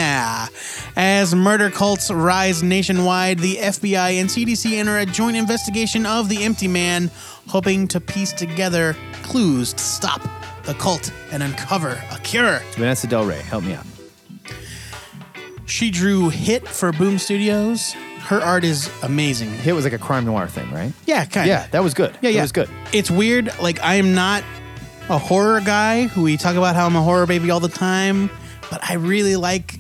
As 0.97 1.37
murder 1.37 1.71
cults 1.71 2.11
rise 2.11 2.65
nationwide, 2.65 3.39
the 3.39 3.59
FBI 3.59 4.21
and 4.21 4.29
CDC 4.29 4.73
enter 4.73 4.99
a 4.99 5.07
joint 5.07 5.37
investigation 5.37 6.05
of 6.05 6.29
the 6.29 6.43
Empty 6.43 6.67
Man, 6.67 7.13
hoping 7.47 7.87
to 7.87 8.01
piece 8.01 8.33
together 8.33 8.97
clues 9.23 9.73
to 9.73 9.85
stop 9.85 10.21
the 10.65 10.75
cult 10.75 11.13
and 11.31 11.45
uncover 11.45 12.03
a 12.11 12.19
cure. 12.25 12.61
Vanessa 12.73 13.07
Del 13.07 13.25
Rey, 13.25 13.39
help 13.39 13.63
me 13.63 13.75
out. 13.75 13.87
She 15.67 15.91
drew 15.91 16.29
Hit 16.29 16.67
for 16.67 16.93
Boom 16.93 17.19
Studios. 17.19 17.93
Her 18.21 18.41
art 18.41 18.65
is 18.65 18.91
amazing. 19.03 19.51
Hit 19.51 19.75
was 19.75 19.85
like 19.85 19.93
a 19.93 19.99
crime 19.99 20.25
noir 20.25 20.47
thing, 20.47 20.71
right? 20.73 20.93
Yeah, 21.07 21.25
kind 21.25 21.45
of. 21.45 21.49
Yeah, 21.49 21.67
that 21.73 21.83
was 21.83 21.95
good. 21.95 22.17
Yeah, 22.21 22.31
yeah. 22.31 22.39
It 22.39 22.43
was 22.43 22.53
good. 22.53 22.71
It's 22.93 23.11
weird. 23.11 23.51
Like, 23.61 23.81
I 23.83 23.97
am 23.97 24.15
not 24.15 24.43
a 25.09 25.19
horror 25.19 25.61
guy 25.61 26.07
who 26.07 26.23
we 26.23 26.37
talk 26.37 26.57
about 26.57 26.75
how 26.77 26.87
I'm 26.87 26.97
a 26.97 27.03
horror 27.03 27.27
baby 27.27 27.51
all 27.51 27.61
the 27.61 27.69
time, 27.69 28.31
but 28.71 28.81
I 28.89 28.95
really 28.95 29.37
like 29.37 29.79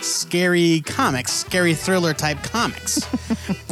scary 0.00 0.82
comics, 0.84 1.32
scary 1.32 1.74
thriller 1.74 2.14
type 2.14 2.42
comics. 2.42 3.00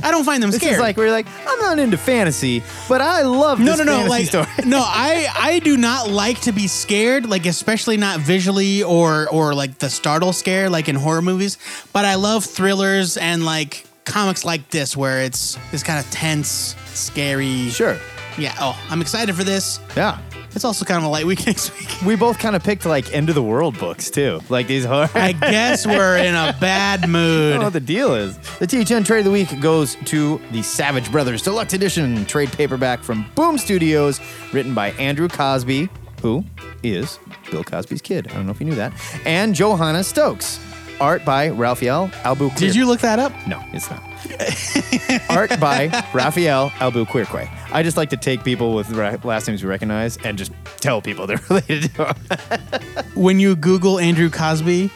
I 0.02 0.10
don't 0.10 0.24
find 0.24 0.42
them 0.42 0.50
This 0.54 0.60
scary. 0.60 0.74
is 0.74 0.80
like, 0.80 0.96
we're 0.96 1.10
like, 1.10 1.26
I'm 1.46 1.58
not 1.60 1.78
into 1.78 1.96
fantasy, 1.96 2.62
but 2.88 3.00
I 3.00 3.22
love 3.22 3.60
no, 3.60 3.74
no, 3.76 3.84
no. 3.84 4.06
Like, 4.06 4.26
story. 4.26 4.46
no, 4.66 4.78
I, 4.84 5.26
I 5.36 5.58
do 5.60 5.76
not 5.76 6.10
like 6.10 6.40
to 6.42 6.52
be 6.52 6.66
scared. 6.66 7.26
Like, 7.26 7.46
especially 7.46 7.96
not 7.96 8.20
visually 8.20 8.82
or, 8.82 9.28
or 9.30 9.54
like 9.54 9.78
the 9.78 9.90
startle 9.90 10.32
scare, 10.32 10.68
like 10.70 10.88
in 10.88 10.96
horror 10.96 11.22
movies. 11.22 11.58
But 11.92 12.04
I 12.04 12.16
love 12.16 12.44
thrillers 12.44 13.16
and 13.16 13.44
like 13.44 13.86
comics 14.04 14.44
like 14.44 14.70
this, 14.70 14.96
where 14.96 15.22
it's 15.22 15.58
this 15.70 15.82
kind 15.82 15.98
of 16.04 16.10
tense, 16.10 16.74
scary. 16.86 17.68
Sure. 17.70 17.98
Yeah. 18.36 18.54
Oh, 18.60 18.78
I'm 18.90 19.00
excited 19.00 19.34
for 19.34 19.44
this. 19.44 19.80
Yeah. 19.96 20.18
It's 20.54 20.64
also 20.64 20.84
kind 20.84 20.98
of 20.98 21.04
a 21.04 21.08
light 21.08 21.26
week 21.26 21.46
next 21.46 21.76
week. 21.78 21.88
We 22.06 22.16
both 22.16 22.38
kind 22.38 22.54
of 22.54 22.62
picked 22.62 22.84
like 22.86 23.12
end 23.12 23.28
of 23.28 23.34
the 23.34 23.42
world 23.42 23.78
books 23.78 24.10
too. 24.10 24.40
Like 24.48 24.66
these 24.66 24.84
horror. 24.84 25.10
I 25.14 25.32
guess 25.40 25.86
we're 25.86 26.18
in 26.18 26.34
a 26.34 26.56
bad 26.60 27.08
mood. 27.08 27.48
I 27.48 27.50
don't 27.50 27.58
know 27.60 27.66
what 27.66 27.72
the 27.72 27.80
deal 27.80 28.14
is. 28.14 28.38
The 28.58 28.66
THN 28.66 29.04
Trade 29.04 29.20
of 29.20 29.24
the 29.24 29.30
Week 29.30 29.60
goes 29.60 29.96
to 30.06 30.40
the 30.52 30.62
Savage 30.62 31.10
Brothers 31.10 31.42
Deluxe 31.42 31.72
Edition 31.72 32.24
trade 32.26 32.52
paperback 32.52 33.02
from 33.02 33.26
Boom 33.34 33.58
Studios, 33.58 34.20
written 34.52 34.74
by 34.74 34.90
Andrew 34.92 35.28
Cosby, 35.28 35.88
who 36.22 36.44
is 36.82 37.18
Bill 37.50 37.64
Cosby's 37.64 38.02
kid. 38.02 38.28
I 38.30 38.34
don't 38.34 38.46
know 38.46 38.52
if 38.52 38.60
you 38.60 38.66
knew 38.66 38.74
that, 38.76 38.92
and 39.24 39.54
Johanna 39.54 40.04
Stokes. 40.04 40.60
Art 41.00 41.24
by 41.24 41.48
Rafael 41.48 42.08
Albuquerque. 42.22 42.66
Did 42.66 42.76
you 42.76 42.86
look 42.86 43.00
that 43.00 43.18
up? 43.18 43.32
No, 43.48 43.60
it's 43.72 43.90
not. 43.90 44.00
Art 45.28 45.58
by 45.60 46.04
Rafael 46.12 46.72
Albuquerque. 46.80 47.50
I 47.72 47.82
just 47.82 47.96
like 47.96 48.10
to 48.10 48.16
take 48.16 48.44
people 48.44 48.74
with 48.74 48.90
ra- 48.90 49.16
last 49.24 49.46
names 49.48 49.62
we 49.62 49.68
recognize 49.68 50.16
and 50.18 50.38
just 50.38 50.52
tell 50.76 51.00
people 51.02 51.26
they're 51.26 51.40
related 51.48 51.82
to 51.94 52.14
them. 52.14 53.04
When 53.14 53.40
you 53.40 53.56
Google 53.56 53.98
Andrew 53.98 54.30
Cosby, 54.30 54.90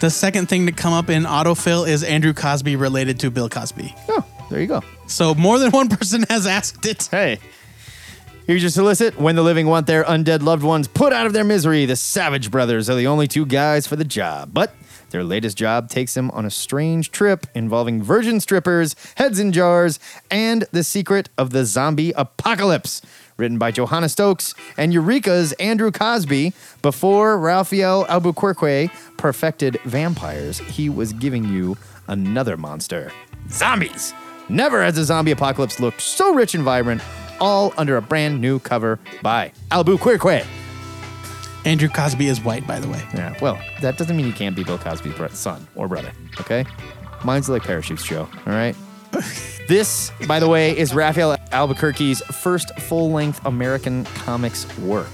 the 0.00 0.10
second 0.10 0.48
thing 0.48 0.66
to 0.66 0.72
come 0.72 0.92
up 0.92 1.10
in 1.10 1.24
autofill 1.24 1.86
is 1.88 2.02
Andrew 2.02 2.32
Cosby 2.32 2.76
related 2.76 3.20
to 3.20 3.30
Bill 3.30 3.48
Cosby. 3.48 3.94
oh, 4.08 4.24
there 4.50 4.60
you 4.60 4.66
go. 4.66 4.82
So 5.06 5.34
more 5.34 5.58
than 5.58 5.70
one 5.70 5.88
person 5.88 6.24
has 6.28 6.46
asked 6.46 6.86
it. 6.86 7.06
Hey. 7.10 7.38
Here's 8.46 8.62
your 8.62 8.70
solicit. 8.70 9.20
When 9.20 9.36
the 9.36 9.42
living 9.42 9.68
want 9.68 9.86
their 9.86 10.02
undead 10.02 10.42
loved 10.42 10.64
ones 10.64 10.88
put 10.88 11.12
out 11.12 11.26
of 11.26 11.32
their 11.32 11.44
misery, 11.44 11.86
the 11.86 11.94
Savage 11.94 12.50
Brothers 12.50 12.90
are 12.90 12.96
the 12.96 13.06
only 13.06 13.28
two 13.28 13.46
guys 13.46 13.86
for 13.86 13.94
the 13.94 14.04
job. 14.04 14.50
But 14.52 14.74
their 15.10 15.24
latest 15.24 15.56
job 15.56 15.90
takes 15.90 16.14
them 16.14 16.30
on 16.30 16.44
a 16.44 16.50
strange 16.50 17.10
trip 17.10 17.46
involving 17.54 18.02
virgin 18.02 18.40
strippers, 18.40 18.96
heads 19.16 19.38
in 19.38 19.52
jars, 19.52 19.98
and 20.30 20.64
the 20.72 20.84
secret 20.84 21.28
of 21.36 21.50
the 21.50 21.64
zombie 21.64 22.12
apocalypse. 22.12 23.02
Written 23.36 23.58
by 23.58 23.70
Johanna 23.70 24.08
Stokes 24.08 24.54
and 24.76 24.92
Eureka's 24.92 25.52
Andrew 25.54 25.90
Cosby. 25.90 26.52
Before 26.82 27.38
Rafael 27.38 28.04
Albuquerque 28.08 28.90
perfected 29.16 29.78
vampires, 29.84 30.58
he 30.58 30.90
was 30.90 31.14
giving 31.14 31.44
you 31.44 31.76
another 32.06 32.56
monster 32.58 33.10
zombies. 33.48 34.12
Never 34.50 34.82
has 34.82 34.98
a 34.98 35.04
zombie 35.04 35.30
apocalypse 35.30 35.80
looked 35.80 36.02
so 36.02 36.34
rich 36.34 36.54
and 36.54 36.64
vibrant, 36.64 37.00
all 37.40 37.72
under 37.78 37.96
a 37.96 38.02
brand 38.02 38.40
new 38.40 38.58
cover 38.58 38.98
by 39.22 39.52
Albuquerque. 39.70 40.44
Andrew 41.64 41.88
Cosby 41.88 42.26
is 42.26 42.40
white, 42.40 42.66
by 42.66 42.80
the 42.80 42.88
way. 42.88 43.02
Yeah, 43.14 43.34
well, 43.40 43.60
that 43.82 43.98
doesn't 43.98 44.16
mean 44.16 44.26
he 44.26 44.32
can't 44.32 44.56
be 44.56 44.64
Bill 44.64 44.78
Cosby's 44.78 45.14
bro- 45.14 45.28
son 45.28 45.66
or 45.74 45.88
brother, 45.88 46.12
okay? 46.40 46.64
Mine's 47.24 47.48
like 47.48 47.62
parachutes, 47.62 48.04
Joe, 48.04 48.28
all 48.46 48.52
right? 48.52 48.74
this, 49.68 50.10
by 50.26 50.40
the 50.40 50.48
way, 50.48 50.76
is 50.76 50.94
Rafael 50.94 51.36
Albuquerque's 51.52 52.22
first 52.22 52.74
full 52.80 53.10
length 53.10 53.44
American 53.44 54.04
comics 54.04 54.66
work. 54.78 55.10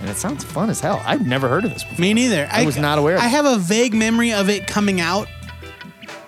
And 0.00 0.08
it 0.08 0.16
sounds 0.16 0.44
fun 0.44 0.70
as 0.70 0.80
hell. 0.80 1.02
I've 1.04 1.26
never 1.26 1.48
heard 1.48 1.64
of 1.64 1.72
this 1.74 1.84
before. 1.84 2.00
Me 2.00 2.14
neither. 2.14 2.48
I 2.50 2.64
was 2.64 2.78
not 2.78 2.98
aware 2.98 3.16
of 3.16 3.22
I 3.22 3.26
have 3.26 3.44
a 3.44 3.58
vague 3.58 3.92
memory 3.92 4.32
of 4.32 4.48
it 4.48 4.66
coming 4.66 5.00
out, 5.00 5.28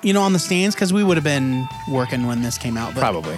you 0.03 0.13
know, 0.13 0.23
on 0.23 0.33
the 0.35 0.39
stands 0.39 0.75
because 0.75 0.93
we 0.93 1.03
would 1.03 1.17
have 1.17 1.25
been 1.25 1.67
working 1.91 2.27
when 2.27 2.43
this 2.43 2.59
came 2.59 2.77
out. 2.77 2.95
But 2.95 3.01
Probably. 3.01 3.35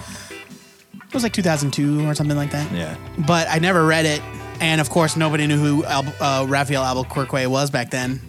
It 0.93 1.13
was 1.13 1.23
like 1.23 1.31
2002 1.33 2.05
or 2.05 2.13
something 2.15 2.35
like 2.35 2.51
that. 2.51 2.69
Yeah. 2.73 2.97
But 3.25 3.47
I 3.49 3.59
never 3.59 3.85
read 3.85 4.05
it, 4.05 4.21
and 4.61 4.81
of 4.81 4.89
course, 4.89 5.15
nobody 5.15 5.47
knew 5.47 5.57
who 5.57 5.83
Al- 5.85 6.13
uh, 6.19 6.45
Rafael 6.47 6.83
Albuquerque 6.83 7.45
was 7.47 7.69
back 7.69 7.91
then. 7.91 8.19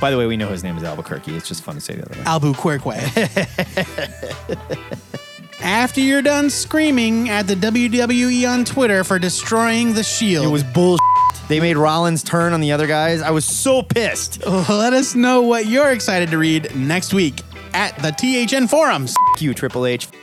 By 0.00 0.10
the 0.10 0.18
way, 0.18 0.26
we 0.26 0.36
know 0.36 0.48
his 0.48 0.64
name 0.64 0.76
is 0.76 0.82
Albuquerque. 0.82 1.36
It's 1.36 1.46
just 1.46 1.62
fun 1.62 1.76
to 1.76 1.80
say 1.80 1.94
the 1.94 2.04
other 2.04 2.18
way. 2.18 2.24
Albuquerque. 2.26 2.90
After 5.62 6.00
you're 6.00 6.22
done 6.22 6.50
screaming 6.50 7.28
at 7.28 7.46
the 7.46 7.54
WWE 7.54 8.48
on 8.52 8.64
Twitter 8.64 9.04
for 9.04 9.20
destroying 9.20 9.92
the 9.94 10.02
Shield, 10.02 10.46
It 10.46 10.50
was 10.50 10.64
bullshit. 10.64 11.00
They 11.48 11.60
made 11.60 11.76
Rollins 11.76 12.24
turn 12.24 12.52
on 12.52 12.60
the 12.60 12.72
other 12.72 12.88
guys. 12.88 13.22
I 13.22 13.30
was 13.30 13.44
so 13.44 13.82
pissed. 13.82 14.44
let 14.46 14.92
us 14.92 15.14
know 15.14 15.42
what 15.42 15.66
you're 15.66 15.92
excited 15.92 16.30
to 16.30 16.38
read 16.38 16.74
next 16.74 17.14
week 17.14 17.40
at 17.74 17.96
the 17.98 18.10
THN 18.10 18.66
forums. 18.68 19.14
F 19.36 19.42
you, 19.42 19.54
Triple 19.54 19.86
H. 19.86 20.08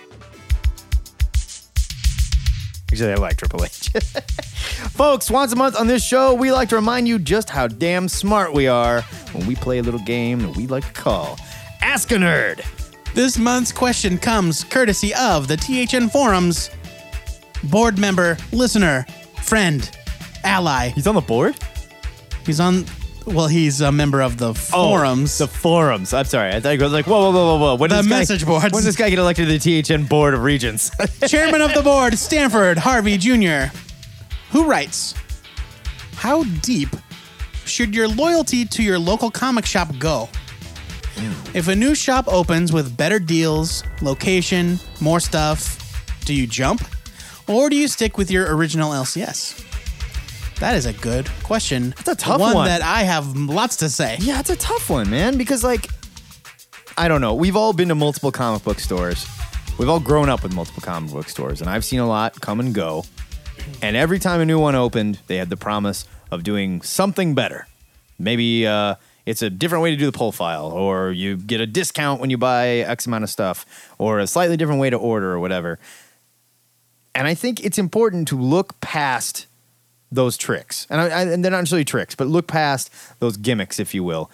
Actually, 2.91 3.13
I 3.13 3.15
like 3.15 3.37
Triple 3.37 3.63
H. 3.63 3.91
Folks, 4.87 5.29
once 5.29 5.53
a 5.53 5.55
month 5.55 5.75
on 5.79 5.87
this 5.87 6.03
show, 6.03 6.33
we 6.33 6.51
like 6.51 6.69
to 6.69 6.75
remind 6.75 7.07
you 7.07 7.19
just 7.19 7.49
how 7.49 7.67
damn 7.67 8.07
smart 8.07 8.53
we 8.53 8.67
are 8.67 9.01
when 9.33 9.45
we 9.47 9.55
play 9.55 9.79
a 9.79 9.83
little 9.83 9.99
game 10.01 10.39
that 10.39 10.55
we 10.55 10.67
like 10.67 10.85
to 10.85 11.01
call 11.01 11.37
Ask 11.81 12.11
a 12.11 12.15
Nerd. 12.15 12.63
This 13.13 13.37
month's 13.37 13.71
question 13.71 14.17
comes 14.17 14.63
courtesy 14.63 15.13
of 15.15 15.47
the 15.47 15.57
THN 15.57 16.09
forums 16.09 16.69
board 17.63 17.97
member, 17.97 18.37
listener, 18.51 19.05
friend, 19.41 19.89
ally. 20.43 20.89
He's 20.89 21.07
on 21.07 21.15
the 21.15 21.21
board? 21.21 21.55
He's 22.45 22.59
on. 22.59 22.85
Well, 23.25 23.47
he's 23.47 23.81
a 23.81 23.91
member 23.91 24.21
of 24.21 24.37
the 24.37 24.49
oh, 24.49 24.53
forums. 24.53 25.39
Oh, 25.39 25.45
The 25.45 25.51
forums. 25.51 26.13
I'm 26.13 26.25
sorry. 26.25 26.51
I 26.51 26.59
thought 26.59 26.79
you 26.79 26.87
like, 26.87 27.05
whoa, 27.05 27.19
whoa, 27.19 27.31
whoa, 27.31 27.45
whoa, 27.45 27.59
whoa. 27.59 27.75
When 27.75 27.89
The 27.89 27.97
this 27.97 28.07
guy- 28.07 28.19
message 28.19 28.45
boards. 28.45 28.63
When 28.63 28.71
does 28.71 28.85
this 28.85 28.95
guy 28.95 29.09
get 29.09 29.19
elected 29.19 29.47
to 29.47 29.57
the 29.59 29.81
THN 29.83 30.05
Board 30.05 30.33
of 30.33 30.41
Regents? 30.43 30.89
Chairman 31.27 31.61
of 31.61 31.73
the 31.73 31.81
board, 31.81 32.17
Stanford 32.17 32.77
Harvey 32.77 33.17
Jr., 33.17 33.71
who 34.51 34.69
writes 34.69 35.13
How 36.13 36.43
deep 36.61 36.89
should 37.65 37.93
your 37.93 38.07
loyalty 38.07 38.65
to 38.65 38.83
your 38.83 38.99
local 38.99 39.31
comic 39.31 39.65
shop 39.65 39.89
go? 39.99 40.29
If 41.53 41.67
a 41.67 41.75
new 41.75 41.95
shop 41.95 42.27
opens 42.27 42.71
with 42.71 42.95
better 42.95 43.19
deals, 43.19 43.83
location, 44.01 44.79
more 45.01 45.19
stuff, 45.19 45.77
do 46.25 46.33
you 46.33 46.47
jump? 46.47 46.81
Or 47.47 47.69
do 47.69 47.75
you 47.75 47.87
stick 47.87 48.17
with 48.17 48.31
your 48.31 48.55
original 48.55 48.91
LCS? 48.91 49.65
That 50.59 50.75
is 50.75 50.85
a 50.85 50.93
good 50.93 51.29
question. 51.43 51.91
That's 51.97 52.09
a 52.09 52.15
tough 52.15 52.39
one. 52.39 52.53
one. 52.53 52.67
that 52.67 52.81
I 52.81 53.03
have 53.03 53.35
lots 53.35 53.77
to 53.77 53.89
say. 53.89 54.17
Yeah, 54.19 54.39
it's 54.39 54.49
a 54.49 54.55
tough 54.55 54.89
one, 54.89 55.09
man, 55.09 55.37
because 55.37 55.63
like 55.63 55.89
I 56.97 57.07
don't 57.07 57.21
know. 57.21 57.33
We've 57.33 57.55
all 57.55 57.71
been 57.71 57.87
to 57.89 57.95
multiple 57.95 58.31
comic 58.31 58.63
book 58.63 58.79
stores. 58.79 59.25
We've 59.77 59.87
all 59.87 60.01
grown 60.01 60.27
up 60.27 60.43
with 60.43 60.53
multiple 60.53 60.81
comic 60.81 61.11
book 61.11 61.29
stores, 61.29 61.61
and 61.61 61.69
I've 61.69 61.85
seen 61.85 61.99
a 62.01 62.07
lot 62.07 62.39
come 62.41 62.59
and 62.59 62.73
go. 62.73 63.05
And 63.81 63.95
every 63.95 64.19
time 64.19 64.41
a 64.41 64.45
new 64.45 64.59
one 64.59 64.75
opened, 64.75 65.19
they 65.27 65.37
had 65.37 65.49
the 65.49 65.57
promise 65.57 66.05
of 66.31 66.43
doing 66.43 66.81
something 66.81 67.33
better. 67.33 67.67
Maybe 68.17 68.67
uh, 68.67 68.95
it's 69.25 69.41
a 69.41 69.49
different 69.49 69.83
way 69.83 69.91
to 69.91 69.97
do 69.97 70.05
the 70.05 70.11
pull 70.11 70.31
file, 70.31 70.65
or 70.65 71.11
you 71.11 71.37
get 71.37 71.61
a 71.61 71.65
discount 71.65 72.19
when 72.19 72.29
you 72.29 72.37
buy 72.37 72.67
X 72.67 73.05
amount 73.05 73.23
of 73.23 73.29
stuff, 73.29 73.93
or 73.97 74.19
a 74.19 74.27
slightly 74.27 74.57
different 74.57 74.81
way 74.81 74.89
to 74.89 74.97
order, 74.97 75.31
or 75.31 75.39
whatever. 75.39 75.79
And 77.15 77.27
I 77.27 77.33
think 77.33 77.63
it's 77.63 77.77
important 77.77 78.27
to 78.29 78.37
look 78.37 78.79
past 78.81 79.47
those 80.11 80.37
tricks. 80.37 80.87
And, 80.89 81.01
I, 81.01 81.05
I, 81.05 81.21
and 81.23 81.43
they're 81.43 81.51
not 81.51 81.59
necessarily 81.59 81.85
tricks, 81.85 82.15
but 82.15 82.27
look 82.27 82.47
past 82.47 82.91
those 83.19 83.37
gimmicks, 83.37 83.79
if 83.79 83.93
you 83.93 84.03
will. 84.03 84.29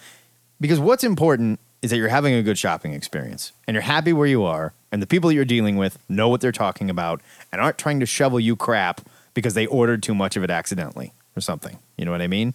Because 0.60 0.80
what's 0.80 1.04
important 1.04 1.60
is 1.82 1.90
that 1.90 1.98
you're 1.98 2.08
having 2.08 2.34
a 2.34 2.42
good 2.42 2.58
shopping 2.58 2.94
experience 2.94 3.52
and 3.66 3.74
you're 3.74 3.82
happy 3.82 4.12
where 4.12 4.26
you 4.26 4.42
are, 4.44 4.72
and 4.90 5.02
the 5.02 5.06
people 5.06 5.30
you're 5.30 5.44
dealing 5.44 5.76
with 5.76 5.98
know 6.08 6.28
what 6.28 6.40
they're 6.40 6.52
talking 6.52 6.88
about 6.88 7.20
and 7.52 7.60
aren't 7.60 7.78
trying 7.78 8.00
to 8.00 8.06
shovel 8.06 8.40
you 8.40 8.56
crap 8.56 9.02
because 9.36 9.52
they 9.52 9.66
ordered 9.66 10.02
too 10.02 10.14
much 10.14 10.34
of 10.36 10.42
it 10.42 10.50
accidentally 10.50 11.12
or 11.36 11.40
something. 11.42 11.78
You 11.98 12.06
know 12.06 12.10
what 12.10 12.22
I 12.22 12.26
mean? 12.26 12.54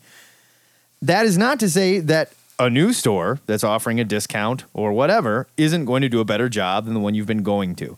That 1.01 1.25
is 1.27 1.37
not 1.37 1.59
to 1.59 1.69
say 1.69 1.99
that 1.99 2.33
a 2.57 2.69
new 2.69 2.91
store 2.91 3.39
that's 3.45 3.63
offering 3.63 3.99
a 3.99 4.03
discount 4.03 4.65
or 4.73 4.91
whatever 4.91 5.47
isn't 5.57 5.85
going 5.85 6.01
to 6.01 6.09
do 6.09 6.19
a 6.19 6.25
better 6.25 6.49
job 6.49 6.85
than 6.85 6.95
the 6.95 6.99
one 6.99 7.13
you've 7.13 7.27
been 7.27 7.43
going 7.43 7.75
to. 7.75 7.97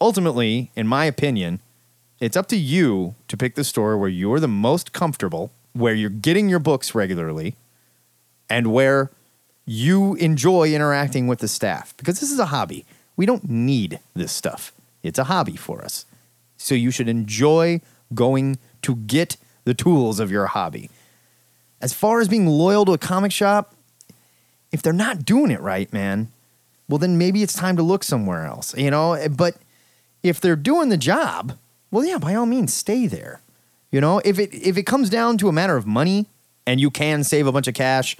Ultimately, 0.00 0.72
in 0.74 0.88
my 0.88 1.04
opinion, 1.04 1.60
it's 2.18 2.36
up 2.36 2.48
to 2.48 2.56
you 2.56 3.14
to 3.28 3.36
pick 3.36 3.54
the 3.54 3.64
store 3.64 3.96
where 3.96 4.08
you're 4.08 4.40
the 4.40 4.48
most 4.48 4.92
comfortable, 4.92 5.52
where 5.72 5.94
you're 5.94 6.10
getting 6.10 6.48
your 6.48 6.58
books 6.58 6.92
regularly, 6.94 7.54
and 8.50 8.72
where 8.72 9.10
you 9.64 10.14
enjoy 10.16 10.74
interacting 10.74 11.28
with 11.28 11.38
the 11.38 11.48
staff. 11.48 11.96
Because 11.96 12.18
this 12.18 12.32
is 12.32 12.38
a 12.40 12.46
hobby. 12.46 12.84
We 13.16 13.26
don't 13.26 13.48
need 13.48 14.00
this 14.14 14.32
stuff, 14.32 14.72
it's 15.04 15.20
a 15.20 15.24
hobby 15.24 15.56
for 15.56 15.84
us. 15.84 16.04
So 16.56 16.74
you 16.74 16.90
should 16.90 17.08
enjoy 17.08 17.80
going 18.14 18.58
to 18.82 18.96
get 18.96 19.36
the 19.64 19.74
tools 19.74 20.20
of 20.20 20.30
your 20.30 20.46
hobby. 20.46 20.90
As 21.80 21.92
far 21.92 22.20
as 22.20 22.28
being 22.28 22.46
loyal 22.46 22.84
to 22.84 22.92
a 22.92 22.98
comic 22.98 23.32
shop, 23.32 23.74
if 24.72 24.82
they're 24.82 24.92
not 24.92 25.24
doing 25.24 25.50
it 25.50 25.60
right, 25.60 25.92
man, 25.92 26.28
well, 26.88 26.98
then 26.98 27.18
maybe 27.18 27.42
it's 27.42 27.54
time 27.54 27.76
to 27.76 27.82
look 27.82 28.04
somewhere 28.04 28.44
else, 28.44 28.76
you 28.76 28.90
know? 28.90 29.14
Eh, 29.14 29.28
but 29.28 29.56
if 30.22 30.40
they're 30.40 30.56
doing 30.56 30.88
the 30.88 30.96
job, 30.96 31.56
well, 31.90 32.04
yeah, 32.04 32.18
by 32.18 32.34
all 32.34 32.46
means, 32.46 32.74
stay 32.74 33.06
there. 33.06 33.40
You 33.90 34.00
know, 34.00 34.20
if 34.24 34.40
it 34.40 34.52
if 34.52 34.76
it 34.76 34.82
comes 34.82 35.08
down 35.08 35.38
to 35.38 35.48
a 35.48 35.52
matter 35.52 35.76
of 35.76 35.86
money 35.86 36.26
and 36.66 36.80
you 36.80 36.90
can 36.90 37.22
save 37.22 37.46
a 37.46 37.52
bunch 37.52 37.68
of 37.68 37.74
cash 37.74 38.16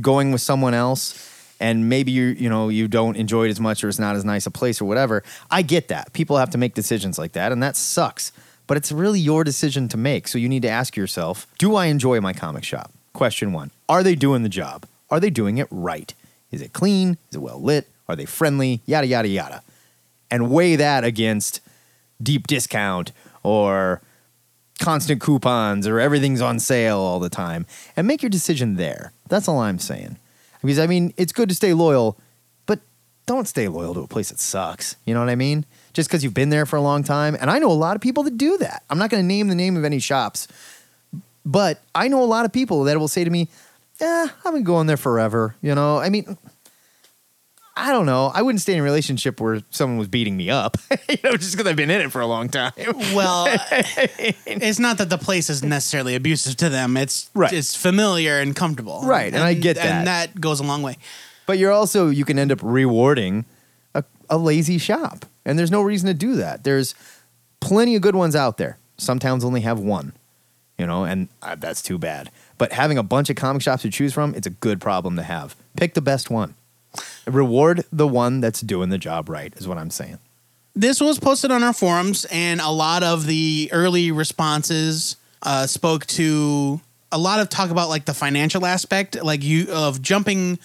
going 0.00 0.32
with 0.32 0.40
someone 0.40 0.74
else 0.74 1.30
and 1.60 1.88
maybe 1.88 2.10
you 2.10 2.24
you 2.24 2.48
know 2.48 2.68
you 2.68 2.88
don't 2.88 3.16
enjoy 3.16 3.46
it 3.46 3.50
as 3.50 3.60
much 3.60 3.84
or 3.84 3.88
it's 3.88 4.00
not 4.00 4.16
as 4.16 4.24
nice 4.24 4.44
a 4.46 4.50
place 4.50 4.80
or 4.80 4.86
whatever, 4.86 5.22
I 5.52 5.62
get 5.62 5.86
that. 5.86 6.12
People 6.12 6.36
have 6.36 6.50
to 6.50 6.58
make 6.58 6.74
decisions 6.74 7.16
like 7.16 7.32
that 7.32 7.52
and 7.52 7.62
that 7.62 7.76
sucks. 7.76 8.32
But 8.66 8.76
it's 8.76 8.90
really 8.90 9.20
your 9.20 9.44
decision 9.44 9.88
to 9.88 9.96
make. 9.96 10.26
So 10.28 10.38
you 10.38 10.48
need 10.48 10.62
to 10.62 10.68
ask 10.68 10.96
yourself, 10.96 11.46
do 11.58 11.74
I 11.74 11.86
enjoy 11.86 12.20
my 12.20 12.32
comic 12.32 12.64
shop? 12.64 12.90
Question 13.12 13.52
1. 13.52 13.70
Are 13.88 14.02
they 14.02 14.14
doing 14.14 14.42
the 14.42 14.48
job? 14.48 14.86
Are 15.10 15.20
they 15.20 15.30
doing 15.30 15.58
it 15.58 15.68
right? 15.70 16.12
Is 16.50 16.62
it 16.62 16.72
clean? 16.72 17.18
Is 17.30 17.36
it 17.36 17.42
well 17.42 17.60
lit? 17.60 17.88
Are 18.08 18.16
they 18.16 18.24
friendly? 18.24 18.80
Yada 18.86 19.06
yada 19.06 19.28
yada. 19.28 19.62
And 20.30 20.50
weigh 20.50 20.76
that 20.76 21.04
against 21.04 21.60
deep 22.22 22.46
discount 22.46 23.12
or 23.42 24.00
constant 24.80 25.20
coupons 25.20 25.86
or 25.86 26.00
everything's 26.00 26.40
on 26.40 26.58
sale 26.58 26.98
all 26.98 27.20
the 27.20 27.28
time 27.28 27.66
and 27.96 28.06
make 28.06 28.22
your 28.22 28.30
decision 28.30 28.76
there. 28.76 29.12
That's 29.28 29.48
all 29.48 29.58
I'm 29.58 29.78
saying. 29.78 30.18
Because 30.60 30.78
I 30.78 30.86
mean, 30.86 31.12
it's 31.16 31.32
good 31.32 31.48
to 31.50 31.54
stay 31.54 31.74
loyal, 31.74 32.18
but 32.66 32.80
don't 33.26 33.46
stay 33.46 33.68
loyal 33.68 33.94
to 33.94 34.00
a 34.00 34.08
place 34.08 34.30
that 34.30 34.40
sucks. 34.40 34.96
You 35.04 35.14
know 35.14 35.20
what 35.20 35.28
I 35.28 35.36
mean? 35.36 35.66
Just 35.94 36.08
because 36.08 36.22
you've 36.22 36.34
been 36.34 36.50
there 36.50 36.66
for 36.66 36.76
a 36.76 36.82
long 36.82 37.02
time. 37.04 37.36
And 37.40 37.50
I 37.50 37.58
know 37.58 37.70
a 37.70 37.72
lot 37.72 37.94
of 37.96 38.02
people 38.02 38.22
that 38.24 38.36
do 38.36 38.58
that. 38.58 38.82
I'm 38.90 38.98
not 38.98 39.08
going 39.10 39.22
to 39.22 39.26
name 39.26 39.48
the 39.48 39.54
name 39.54 39.76
of 39.76 39.84
any 39.84 39.98
shops, 40.00 40.46
but 41.46 41.80
I 41.94 42.08
know 42.08 42.22
a 42.22 42.26
lot 42.26 42.44
of 42.44 42.52
people 42.52 42.84
that 42.84 42.98
will 42.98 43.08
say 43.08 43.24
to 43.24 43.30
me, 43.30 43.48
"Yeah, 44.00 44.26
I've 44.44 44.52
been 44.52 44.64
going 44.64 44.86
there 44.88 44.96
forever." 44.96 45.54
You 45.62 45.74
know, 45.74 45.98
I 45.98 46.08
mean, 46.10 46.36
I 47.76 47.90
don't 47.90 48.06
know. 48.06 48.30
I 48.32 48.42
wouldn't 48.42 48.60
stay 48.60 48.74
in 48.74 48.80
a 48.80 48.82
relationship 48.82 49.40
where 49.40 49.60
someone 49.70 49.98
was 49.98 50.06
beating 50.08 50.36
me 50.36 50.48
up, 50.48 50.76
you 51.08 51.16
know, 51.24 51.36
just 51.36 51.52
because 51.56 51.66
I've 51.68 51.76
been 51.76 51.90
in 51.90 52.00
it 52.00 52.12
for 52.12 52.20
a 52.20 52.26
long 52.26 52.48
time. 52.48 52.72
Well, 53.14 53.46
it's 54.46 54.78
not 54.78 54.98
that 54.98 55.10
the 55.10 55.18
place 55.18 55.50
is 55.50 55.62
necessarily 55.64 56.14
abusive 56.14 56.56
to 56.58 56.68
them. 56.68 56.96
It's 56.96 57.30
Right. 57.34 57.52
it's 57.52 57.74
familiar 57.76 58.38
and 58.38 58.54
comfortable. 58.54 59.02
Right, 59.04 59.32
and 59.34 59.42
I 59.42 59.54
get 59.54 59.76
that, 59.76 59.86
And 59.86 60.06
that 60.06 60.40
goes 60.40 60.60
a 60.60 60.64
long 60.64 60.82
way. 60.82 60.96
But 61.46 61.58
you're 61.58 61.72
also 61.72 62.08
you 62.10 62.24
can 62.24 62.38
end 62.38 62.50
up 62.52 62.60
rewarding 62.62 63.44
a, 63.94 64.02
a 64.30 64.38
lazy 64.38 64.78
shop, 64.78 65.26
and 65.44 65.58
there's 65.58 65.70
no 65.70 65.82
reason 65.82 66.06
to 66.08 66.14
do 66.14 66.36
that. 66.36 66.64
There's 66.64 66.94
plenty 67.60 67.96
of 67.96 68.02
good 68.02 68.16
ones 68.16 68.36
out 68.36 68.58
there. 68.58 68.78
Some 68.96 69.18
towns 69.18 69.44
only 69.44 69.62
have 69.62 69.78
one, 69.78 70.12
you 70.78 70.86
know, 70.86 71.04
and 71.04 71.28
uh, 71.42 71.56
that's 71.56 71.82
too 71.82 71.98
bad. 71.98 72.30
But 72.58 72.72
having 72.72 72.98
a 72.98 73.02
bunch 73.02 73.30
of 73.30 73.36
comic 73.36 73.62
shops 73.62 73.82
to 73.82 73.90
choose 73.90 74.12
from, 74.12 74.34
it's 74.34 74.46
a 74.46 74.50
good 74.50 74.80
problem 74.80 75.16
to 75.16 75.22
have. 75.22 75.56
Pick 75.76 75.94
the 75.94 76.00
best 76.00 76.30
one. 76.30 76.54
Reward 77.26 77.84
the 77.92 78.06
one 78.06 78.40
that's 78.40 78.60
doing 78.60 78.90
the 78.90 78.98
job 78.98 79.28
right, 79.28 79.52
is 79.56 79.66
what 79.66 79.78
I'm 79.78 79.90
saying. 79.90 80.18
This 80.76 81.00
was 81.00 81.18
posted 81.18 81.50
on 81.50 81.62
our 81.62 81.72
forums, 81.72 82.24
and 82.26 82.60
a 82.60 82.70
lot 82.70 83.02
of 83.02 83.26
the 83.26 83.68
early 83.72 84.10
responses 84.10 85.16
uh, 85.42 85.66
spoke 85.66 86.06
to 86.06 86.80
a 87.12 87.18
lot 87.18 87.38
of 87.38 87.48
talk 87.48 87.70
about 87.70 87.88
like 87.88 88.04
the 88.04 88.14
financial 88.14 88.66
aspect, 88.66 89.22
like 89.22 89.42
you 89.42 89.70
of 89.70 90.02
jumping 90.02 90.58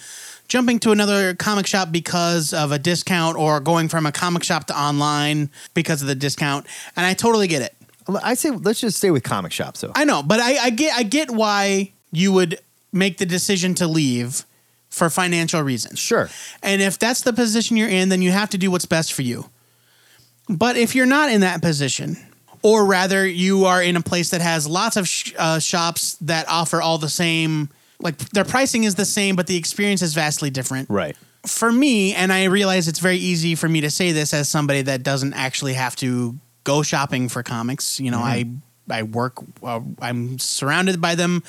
jumping 0.50 0.80
to 0.80 0.90
another 0.90 1.32
comic 1.32 1.64
shop 1.66 1.90
because 1.92 2.52
of 2.52 2.72
a 2.72 2.78
discount 2.78 3.38
or 3.38 3.60
going 3.60 3.88
from 3.88 4.04
a 4.04 4.12
comic 4.12 4.42
shop 4.42 4.66
to 4.66 4.78
online 4.78 5.48
because 5.72 6.02
of 6.02 6.08
the 6.08 6.14
discount. 6.14 6.66
And 6.96 7.06
I 7.06 7.14
totally 7.14 7.46
get 7.46 7.62
it. 7.62 7.74
I 8.22 8.34
say 8.34 8.50
let's 8.50 8.80
just 8.80 8.98
stay 8.98 9.12
with 9.12 9.22
comic 9.22 9.52
shops 9.52 9.80
though. 9.80 9.92
I 9.94 10.04
know, 10.04 10.22
but 10.22 10.40
I, 10.40 10.56
I 10.64 10.70
get 10.70 10.94
I 10.94 11.04
get 11.04 11.30
why 11.30 11.92
you 12.10 12.32
would 12.32 12.58
make 12.92 13.18
the 13.18 13.26
decision 13.26 13.74
to 13.76 13.86
leave 13.86 14.44
for 14.88 15.08
financial 15.08 15.62
reasons. 15.62 16.00
Sure. 16.00 16.28
And 16.64 16.82
if 16.82 16.98
that's 16.98 17.20
the 17.20 17.32
position 17.32 17.76
you're 17.76 17.88
in, 17.88 18.08
then 18.08 18.20
you 18.20 18.32
have 18.32 18.50
to 18.50 18.58
do 18.58 18.72
what's 18.72 18.86
best 18.86 19.12
for 19.12 19.22
you. 19.22 19.48
But 20.48 20.76
if 20.76 20.96
you're 20.96 21.06
not 21.06 21.30
in 21.30 21.42
that 21.42 21.62
position, 21.62 22.16
or 22.62 22.84
rather 22.84 23.24
you 23.24 23.66
are 23.66 23.80
in 23.80 23.94
a 23.94 24.00
place 24.00 24.30
that 24.30 24.40
has 24.40 24.66
lots 24.66 24.96
of 24.96 25.06
sh- 25.06 25.32
uh, 25.38 25.60
shops 25.60 26.16
that 26.22 26.48
offer 26.48 26.82
all 26.82 26.98
the 26.98 27.08
same, 27.08 27.68
like 28.00 28.18
their 28.30 28.44
pricing 28.44 28.84
is 28.84 28.94
the 28.94 29.04
same, 29.04 29.36
but 29.36 29.46
the 29.46 29.56
experience 29.56 30.02
is 30.02 30.14
vastly 30.14 30.50
different. 30.50 30.88
Right. 30.90 31.16
For 31.46 31.72
me, 31.72 32.14
and 32.14 32.32
I 32.32 32.44
realize 32.44 32.88
it's 32.88 32.98
very 32.98 33.16
easy 33.16 33.54
for 33.54 33.68
me 33.68 33.80
to 33.80 33.90
say 33.90 34.12
this 34.12 34.34
as 34.34 34.48
somebody 34.48 34.82
that 34.82 35.02
doesn't 35.02 35.32
actually 35.34 35.74
have 35.74 35.96
to 35.96 36.38
go 36.64 36.82
shopping 36.82 37.28
for 37.28 37.42
comics. 37.42 37.98
You 37.98 38.10
know, 38.10 38.18
I 38.18 38.46
I 38.90 39.04
work, 39.04 39.34
uh, 39.62 39.80
I'm 40.00 40.38
surrounded 40.38 41.00
by 41.00 41.14
them 41.14 41.42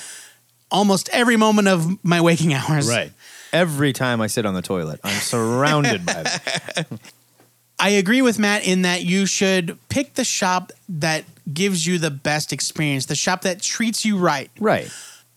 almost 0.70 1.10
every 1.12 1.38
moment 1.38 1.68
of 1.68 2.04
my 2.04 2.22
waking 2.22 2.54
hours. 2.54 2.88
Right. 2.88 3.12
Every 3.54 3.92
time 3.92 4.22
I 4.22 4.28
sit 4.28 4.46
on 4.46 4.54
the 4.54 4.62
toilet, 4.62 5.02
I'm 5.04 5.20
surrounded 5.20 6.06
by 6.06 6.24
them. 6.24 7.00
I 7.80 7.90
agree 7.90 8.22
with 8.22 8.38
Matt 8.38 8.66
in 8.66 8.84
that 8.84 9.04
you 9.04 9.26
should 9.26 9.78
pick 9.90 10.14
the 10.14 10.24
shop 10.24 10.72
that 10.88 11.26
gives 11.52 11.86
you 11.86 11.98
the 11.98 12.12
best 12.12 12.54
experience, 12.54 13.08
the 13.08 13.16
shop 13.16 13.42
that 13.42 13.62
treats 13.62 14.06
you 14.06 14.18
right. 14.18 14.52
Right. 14.60 14.90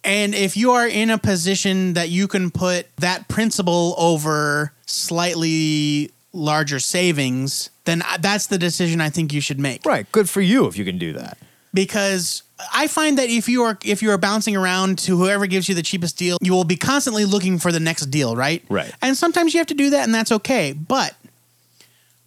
And 0.04 0.34
if 0.34 0.56
you 0.56 0.72
are 0.72 0.86
in 0.86 1.10
a 1.10 1.18
position 1.18 1.94
that 1.94 2.10
you 2.10 2.28
can 2.28 2.50
put 2.50 2.94
that 2.98 3.26
principle 3.28 3.94
over 3.96 4.72
slightly 4.86 6.10
larger 6.32 6.78
savings, 6.78 7.70
then 7.84 8.02
that's 8.20 8.48
the 8.48 8.58
decision 8.58 9.00
I 9.00 9.08
think 9.08 9.32
you 9.32 9.40
should 9.40 9.58
make. 9.58 9.84
Right. 9.86 10.10
Good 10.12 10.28
for 10.28 10.42
you 10.42 10.66
if 10.66 10.76
you 10.76 10.84
can 10.84 10.98
do 10.98 11.14
that. 11.14 11.38
Because 11.72 12.42
I 12.72 12.86
find 12.86 13.18
that 13.18 13.30
if 13.30 13.48
you 13.48 13.62
are 13.62 13.78
if 13.84 14.02
you 14.02 14.10
are 14.10 14.18
bouncing 14.18 14.56
around 14.56 14.98
to 15.00 15.16
whoever 15.16 15.46
gives 15.46 15.68
you 15.68 15.74
the 15.74 15.82
cheapest 15.82 16.16
deal, 16.18 16.38
you 16.40 16.52
will 16.52 16.64
be 16.64 16.76
constantly 16.76 17.24
looking 17.24 17.58
for 17.58 17.72
the 17.72 17.80
next 17.80 18.06
deal, 18.06 18.36
right? 18.36 18.62
Right. 18.68 18.92
And 19.02 19.16
sometimes 19.16 19.54
you 19.54 19.58
have 19.58 19.66
to 19.68 19.74
do 19.74 19.90
that 19.90 20.04
and 20.04 20.14
that's 20.14 20.30
okay. 20.30 20.72
But 20.72 21.14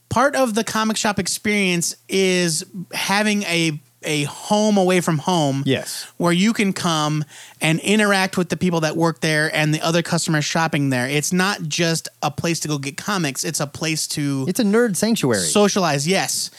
part 0.10 0.36
of 0.36 0.54
the 0.56 0.64
comic 0.64 0.98
shop 0.98 1.20
experience 1.20 1.96
is 2.10 2.66
having 2.92 3.44
a 3.44 3.80
a 4.08 4.24
home 4.24 4.78
away 4.78 5.02
from 5.02 5.20
home 5.20 5.62
Yes. 5.66 6.08
where 6.18 6.32
you 6.34 6.54
can 6.54 6.74
come 6.74 7.24
and 7.62 7.80
interact 7.82 8.38
with 8.38 8.50
the 8.50 8.58
people 8.58 8.80
that 8.82 8.96
work 8.98 9.20
there 9.22 9.54
and 9.56 9.74
the 9.74 9.82
other 9.82 10.02
customers 10.02 10.46
shopping 10.46 10.90
there. 10.90 11.08
It's 11.08 11.32
not 11.34 11.62
just 11.64 12.08
a 12.24 12.32
place 12.32 12.60
to 12.62 12.68
go 12.68 12.78
get 12.80 12.98
comics, 12.98 13.44
it's 13.44 13.60
a 13.60 13.68
place 13.68 14.08
to 14.08 14.46
It's 14.48 14.60
a 14.60 14.64
nerd 14.64 14.96
sanctuary. 14.96 15.42
socialize, 15.46 16.08
yes. 16.08 16.50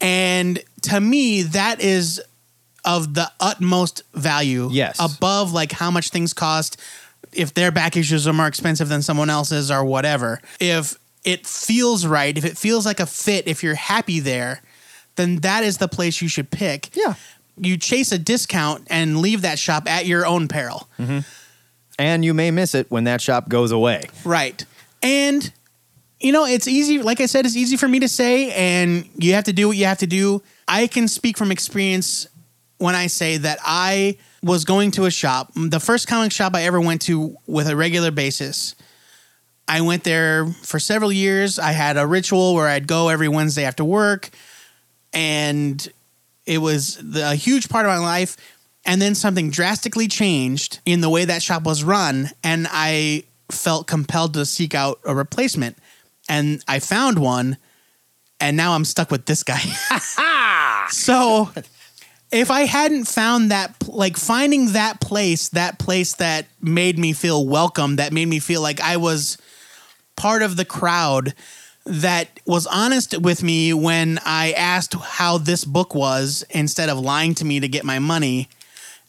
And 0.00 0.62
to 0.82 1.00
me, 1.00 1.42
that 1.42 1.80
is 1.80 2.20
of 2.84 3.14
the 3.14 3.30
utmost 3.40 4.02
value. 4.14 4.68
Yes. 4.70 4.96
Above 5.00 5.52
like 5.52 5.72
how 5.72 5.90
much 5.90 6.10
things 6.10 6.32
cost, 6.32 6.76
if 7.32 7.52
their 7.54 7.70
back 7.72 7.96
issues 7.96 8.26
are 8.28 8.32
more 8.32 8.46
expensive 8.46 8.88
than 8.88 9.02
someone 9.02 9.28
else's 9.28 9.70
or 9.70 9.84
whatever. 9.84 10.40
If 10.60 10.96
it 11.24 11.46
feels 11.46 12.06
right, 12.06 12.38
if 12.38 12.44
it 12.44 12.56
feels 12.56 12.86
like 12.86 13.00
a 13.00 13.06
fit, 13.06 13.46
if 13.48 13.62
you're 13.62 13.74
happy 13.74 14.20
there, 14.20 14.62
then 15.18 15.36
that 15.40 15.62
is 15.64 15.76
the 15.76 15.88
place 15.88 16.22
you 16.22 16.28
should 16.28 16.50
pick. 16.50 16.96
Yeah. 16.96 17.14
You 17.58 17.76
chase 17.76 18.10
a 18.12 18.18
discount 18.18 18.86
and 18.88 19.18
leave 19.18 19.42
that 19.42 19.58
shop 19.58 19.90
at 19.90 20.06
your 20.06 20.24
own 20.24 20.48
peril. 20.48 20.88
Mm-hmm. 20.98 21.18
and 21.98 22.24
you 22.24 22.32
may 22.32 22.50
miss 22.50 22.74
it 22.74 22.90
when 22.90 23.04
that 23.04 23.20
shop 23.20 23.48
goes 23.48 23.70
away. 23.72 24.04
Right. 24.24 24.64
And 25.02 25.52
you 26.20 26.32
know, 26.32 26.46
it's 26.46 26.66
easy 26.66 27.02
like 27.02 27.20
I 27.20 27.26
said 27.26 27.44
it's 27.44 27.56
easy 27.56 27.76
for 27.76 27.86
me 27.86 28.00
to 28.00 28.08
say 28.08 28.50
and 28.52 29.08
you 29.16 29.34
have 29.34 29.44
to 29.44 29.52
do 29.52 29.68
what 29.68 29.76
you 29.76 29.84
have 29.84 29.98
to 29.98 30.06
do. 30.06 30.42
I 30.66 30.86
can 30.86 31.06
speak 31.08 31.36
from 31.36 31.52
experience 31.52 32.26
when 32.78 32.94
I 32.94 33.08
say 33.08 33.36
that 33.36 33.58
I 33.64 34.16
was 34.42 34.64
going 34.64 34.92
to 34.92 35.04
a 35.04 35.10
shop, 35.10 35.50
the 35.54 35.80
first 35.80 36.06
comic 36.06 36.32
shop 36.32 36.54
I 36.54 36.62
ever 36.62 36.80
went 36.80 37.02
to 37.02 37.36
with 37.46 37.68
a 37.68 37.76
regular 37.76 38.10
basis. 38.12 38.74
I 39.66 39.80
went 39.82 40.04
there 40.04 40.46
for 40.62 40.78
several 40.78 41.12
years. 41.12 41.58
I 41.58 41.72
had 41.72 41.96
a 41.96 42.06
ritual 42.06 42.54
where 42.54 42.68
I'd 42.68 42.86
go 42.86 43.08
every 43.08 43.28
Wednesday 43.28 43.64
after 43.64 43.84
work 43.84 44.30
and 45.12 45.86
it 46.46 46.58
was 46.58 46.96
the, 46.96 47.30
a 47.30 47.34
huge 47.34 47.68
part 47.68 47.86
of 47.86 47.90
my 47.90 47.98
life. 47.98 48.36
And 48.84 49.02
then 49.02 49.14
something 49.14 49.50
drastically 49.50 50.08
changed 50.08 50.80
in 50.86 51.02
the 51.02 51.10
way 51.10 51.26
that 51.26 51.42
shop 51.42 51.64
was 51.64 51.84
run, 51.84 52.30
and 52.42 52.66
I 52.70 53.24
felt 53.50 53.86
compelled 53.86 54.34
to 54.34 54.46
seek 54.46 54.74
out 54.74 54.98
a 55.04 55.14
replacement. 55.14 55.76
And 56.28 56.62
I 56.66 56.78
found 56.78 57.18
one, 57.18 57.58
and 58.40 58.56
now 58.56 58.72
I'm 58.72 58.84
stuck 58.84 59.10
with 59.10 59.26
this 59.26 59.42
guy. 59.42 59.58
so 60.90 61.50
if 62.30 62.50
I 62.50 62.62
hadn't 62.62 63.06
found 63.06 63.50
that, 63.50 63.74
like 63.88 64.16
finding 64.16 64.72
that 64.72 65.00
place, 65.00 65.50
that 65.50 65.78
place 65.78 66.14
that 66.14 66.46
made 66.60 66.98
me 66.98 67.12
feel 67.12 67.46
welcome, 67.46 67.96
that 67.96 68.12
made 68.12 68.26
me 68.28 68.38
feel 68.38 68.62
like 68.62 68.80
I 68.80 68.96
was 68.96 69.38
part 70.16 70.42
of 70.42 70.56
the 70.56 70.64
crowd 70.64 71.34
that 71.88 72.28
was 72.46 72.66
honest 72.66 73.18
with 73.20 73.42
me 73.42 73.72
when 73.72 74.18
I 74.24 74.52
asked 74.52 74.94
how 74.94 75.38
this 75.38 75.64
book 75.64 75.94
was 75.94 76.44
instead 76.50 76.88
of 76.88 76.98
lying 76.98 77.34
to 77.36 77.44
me 77.44 77.60
to 77.60 77.68
get 77.68 77.84
my 77.84 77.98
money, 77.98 78.48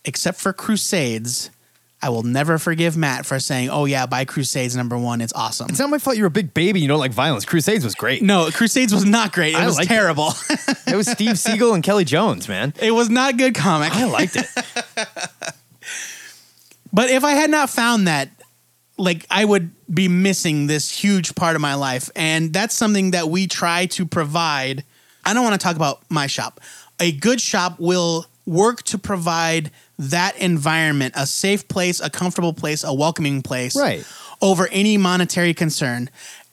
except 0.06 0.40
for 0.40 0.54
Crusades. 0.54 1.50
I 2.02 2.08
will 2.08 2.24
never 2.24 2.58
forgive 2.58 2.96
Matt 2.96 3.26
for 3.26 3.40
saying, 3.42 3.70
"Oh 3.70 3.84
yeah, 3.84 4.06
buy 4.06 4.24
Crusades 4.24 4.74
number 4.74 4.98
1, 4.98 5.20
it's 5.20 5.34
awesome." 5.34 5.68
It's 5.70 5.80
not 5.80 5.90
my 5.90 5.98
fault 5.98 6.16
you're 6.16 6.28
a 6.28 6.32
big 6.32 6.54
baby. 6.54 6.80
You 6.80 6.88
don't 6.88 7.00
like 7.00 7.12
violence. 7.12 7.44
Crusades 7.44 7.84
was 7.84 7.94
great. 7.94 8.22
no, 8.24 8.50
Crusades 8.52 8.94
was 8.94 9.04
not 9.04 9.34
great. 9.34 9.54
It 9.54 9.58
I 9.60 9.66
was 9.66 9.76
liked 9.76 9.92
it. 9.92 9.94
terrible. 9.94 10.32
It 10.88 10.96
was 10.96 11.08
Steve 11.12 11.32
Seagle 11.36 11.74
and 11.76 11.84
Kelley 11.84 12.06
Jones, 12.06 12.48
man. 12.48 12.74
it 12.82 12.92
was 12.92 13.10
not 13.10 13.38
good 13.38 13.54
comic. 13.54 13.94
I 13.94 14.06
liked 14.06 14.38
it. 14.38 14.48
But 16.92 17.12
if 17.12 17.24
I 17.24 17.34
had 17.34 17.52
not 17.52 17.70
found 17.70 18.08
that, 18.08 18.30
like 18.98 19.26
I 19.30 19.46
would 19.46 19.70
be 19.94 20.08
missing 20.08 20.68
this 20.68 20.90
huge 20.92 21.36
part 21.36 21.56
of 21.56 21.62
my 21.62 21.74
life. 21.76 22.10
And 22.16 22.54
that's 22.54 22.76
something 22.76 23.12
that 23.12 23.30
we 23.30 23.48
try 23.48 23.86
to 23.88 24.06
provide. 24.06 24.84
I 25.26 25.34
don't 25.34 25.44
want 25.44 25.60
to 25.60 25.64
talk 25.64 25.76
about 25.76 26.02
my 26.10 26.28
shop. 26.28 26.60
A 27.00 27.12
good 27.12 27.42
shop 27.42 27.80
will 27.80 28.26
work 28.46 28.84
to 28.84 28.98
provide 28.98 29.72
that 29.98 30.38
environment, 30.38 31.14
a 31.18 31.26
safe 31.28 31.68
place, 31.68 32.00
a 32.00 32.10
comfortable 32.10 32.54
place, 32.54 32.84
a 32.84 32.94
welcoming 32.94 33.42
place, 33.42 33.76
Right. 33.76 34.04
over 34.42 34.68
any 34.72 34.98
monetary 34.98 35.54
concern. 35.54 36.10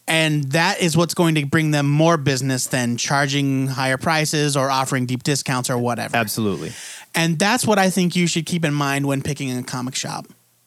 And 0.08 0.44
that 0.52 0.80
is 0.80 0.96
what's 0.96 1.14
going 1.14 1.34
to 1.34 1.44
bring 1.46 1.72
them 1.72 1.88
more 1.88 2.16
business 2.16 2.66
than 2.68 2.96
charging 2.96 3.66
higher 3.66 3.96
prices 3.96 4.56
or 4.56 4.70
offering 4.70 5.06
deep 5.06 5.24
discounts 5.24 5.68
or 5.68 5.78
whatever. 5.78 6.16
Absolutely. 6.16 6.72
And 7.14 7.38
that's 7.38 7.66
what 7.66 7.78
I 7.78 7.90
think 7.90 8.14
you 8.14 8.26
should 8.26 8.46
keep 8.46 8.64
in 8.64 8.72
mind 8.74 9.06
when 9.06 9.20
picking 9.22 9.56
a 9.56 9.62
comic 9.62 9.94
shop. 9.96 10.26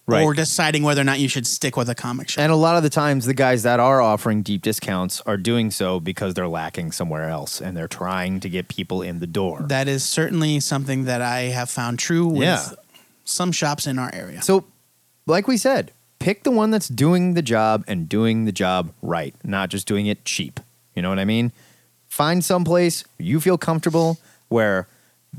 Right. 0.09 0.23
Or 0.23 0.33
deciding 0.33 0.83
whether 0.83 1.01
or 1.01 1.03
not 1.03 1.19
you 1.19 1.27
should 1.27 1.45
stick 1.47 1.77
with 1.77 1.89
a 1.89 1.95
comic 1.95 2.29
shop. 2.29 2.41
And 2.43 2.51
a 2.51 2.55
lot 2.55 2.75
of 2.77 2.83
the 2.83 2.89
times, 2.89 3.25
the 3.25 3.33
guys 3.33 3.63
that 3.63 3.79
are 3.79 4.01
offering 4.01 4.41
deep 4.41 4.61
discounts 4.61 5.21
are 5.21 5.37
doing 5.37 5.71
so 5.71 5.99
because 5.99 6.33
they're 6.33 6.47
lacking 6.47 6.91
somewhere 6.91 7.29
else 7.29 7.61
and 7.61 7.75
they're 7.77 7.87
trying 7.87 8.39
to 8.41 8.49
get 8.49 8.67
people 8.67 9.01
in 9.01 9.19
the 9.19 9.27
door. 9.27 9.61
that 9.67 9.87
is 9.87 10.03
certainly 10.03 10.59
something 10.59 11.05
that 11.05 11.21
I 11.21 11.41
have 11.43 11.69
found 11.69 11.99
true 11.99 12.27
with 12.27 12.41
Yeah. 12.43 12.63
some 13.25 13.51
shops 13.51 13.85
in 13.87 13.99
our 13.99 14.09
area. 14.13 14.41
So, 14.41 14.65
like 15.27 15.47
we 15.47 15.57
said, 15.57 15.91
pick 16.19 16.43
the 16.43 16.51
one 16.51 16.71
that's 16.71 16.87
doing 16.87 17.33
the 17.35 17.41
job 17.41 17.83
and 17.87 18.09
doing 18.09 18.45
the 18.45 18.51
job 18.51 18.91
right, 19.01 19.33
not 19.43 19.69
just 19.69 19.87
doing 19.87 20.05
it 20.07 20.25
cheap. 20.25 20.59
You 20.95 21.01
know 21.01 21.09
what 21.09 21.19
I 21.19 21.25
mean? 21.25 21.51
Find 22.07 22.43
some 22.43 22.63
place 22.65 23.03
you 23.19 23.39
feel 23.39 23.57
comfortable 23.57 24.17
where 24.49 24.87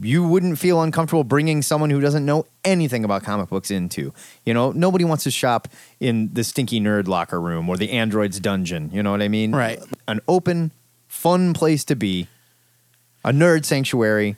you 0.00 0.26
wouldn't 0.26 0.58
feel 0.58 0.82
uncomfortable 0.82 1.24
bringing 1.24 1.62
someone 1.62 1.90
who 1.90 2.00
doesn't 2.00 2.24
know 2.24 2.46
anything 2.64 3.04
about 3.04 3.22
comic 3.22 3.48
books 3.48 3.70
into. 3.70 4.12
You 4.44 4.54
know, 4.54 4.72
nobody 4.72 5.04
wants 5.04 5.24
to 5.24 5.30
shop 5.30 5.68
in 5.98 6.32
the 6.32 6.44
stinky 6.44 6.80
nerd 6.80 7.08
locker 7.08 7.40
room 7.40 7.68
or 7.68 7.76
the 7.76 7.90
android's 7.90 8.40
dungeon. 8.40 8.90
You 8.92 9.02
know 9.02 9.10
what 9.10 9.22
I 9.22 9.28
mean? 9.28 9.52
Right. 9.52 9.80
An 10.06 10.20
open, 10.28 10.72
fun 11.08 11.52
place 11.54 11.84
to 11.86 11.96
be, 11.96 12.28
a 13.24 13.32
nerd 13.32 13.64
sanctuary. 13.64 14.36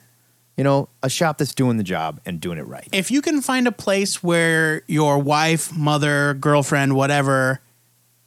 You 0.57 0.65
know, 0.65 0.91
a 1.03 1.09
shop 1.09 1.39
that's 1.39 1.55
doing 1.55 1.79
the 1.79 1.83
job 1.83 2.21
and 2.27 2.39
doing 2.39 2.59
it 2.59 2.67
right. 2.67 2.87
if 2.93 3.11
you 3.11 3.23
can 3.23 3.41
find 3.41 3.67
a 3.67 3.73
place 3.73 4.23
where 4.23 4.83
your 4.87 5.19
wife, 5.19 5.75
mother, 5.75 6.35
girlfriend, 6.35 6.95
whatever, 6.95 7.61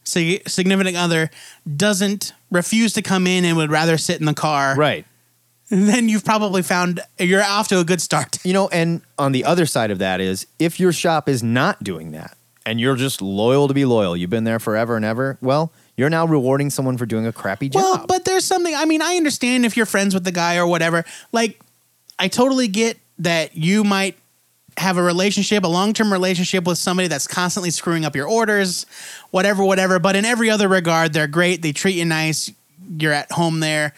significant 0.04 0.98
other 0.98 1.30
doesn't 1.76 2.34
refuse 2.50 2.94
to 2.94 3.04
come 3.04 3.28
in 3.28 3.46
and 3.46 3.58
would 3.58 3.70
rather 3.70 3.98
sit 3.98 4.20
in 4.20 4.26
the 4.26 4.34
car, 4.34 4.76
Right. 4.76 5.06
then 5.70 6.10
you've 6.10 6.26
probably 6.26 6.62
found 6.62 7.02
you're 7.20 7.44
off 7.44 7.68
to 7.70 7.80
a 7.80 7.84
good 7.84 8.02
start. 8.02 8.44
You 8.46 8.54
know, 8.54 8.68
and 8.70 9.02
on 9.18 9.32
the 9.32 9.46
other 9.46 9.66
side 9.66 9.92
of 9.92 10.00
that 10.00 10.22
is 10.22 10.46
if 10.60 10.80
your 10.80 10.92
shop 10.92 11.28
is 11.28 11.42
not 11.42 11.84
doing 11.84 12.12
that 12.12 12.38
and 12.66 12.80
you're 12.80 12.96
just 12.96 13.22
loyal 13.22 13.68
to 13.68 13.74
be 13.74 13.86
loyal, 13.86 14.16
you've 14.16 14.30
been 14.30 14.44
there 14.44 14.60
forever 14.60 14.96
and 14.96 15.04
ever, 15.04 15.38
well, 15.42 15.72
you're 15.98 16.10
now 16.10 16.26
rewarding 16.26 16.70
someone 16.70 16.98
for 16.98 17.06
doing 17.06 17.26
a 17.26 17.32
crappy 17.32 17.70
job. 17.70 17.82
Well, 17.82 18.06
but 18.08 18.26
there's 18.26 18.46
something. 18.46 18.76
I 18.76 18.86
mean, 18.86 19.02
I 19.02 19.16
understand 19.16 19.66
if 19.66 19.78
you're 19.78 19.86
friends 19.86 20.14
with 20.14 20.24
the 20.24 20.32
guy 20.32 20.58
or 20.58 20.68
whatever. 20.68 21.06
Like, 21.32 21.60
I 22.20 22.28
totally 22.28 22.68
get 22.68 23.00
that 23.20 23.56
you 23.56 23.84
might 23.84 24.18
have 24.78 24.98
a 24.98 25.02
relationship, 25.02 25.64
a 25.64 25.68
long 25.68 25.94
term 25.94 26.12
relationship 26.12 26.66
with 26.66 26.78
somebody 26.78 27.08
that's 27.08 27.28
constantly 27.28 27.72
screwing 27.72 28.06
up 28.06 28.16
your 28.16 28.28
orders, 28.28 28.86
whatever, 29.32 29.64
whatever. 29.64 30.00
But 30.00 30.16
in 30.16 30.26
every 30.26 30.50
other 30.50 30.68
regard, 30.68 31.14
they're 31.14 31.28
great. 31.28 31.62
They 31.62 31.72
treat 31.72 31.96
you 31.96 32.06
nice. 32.06 32.52
You're 32.98 33.14
at 33.14 33.32
home 33.32 33.62
there. 33.62 33.94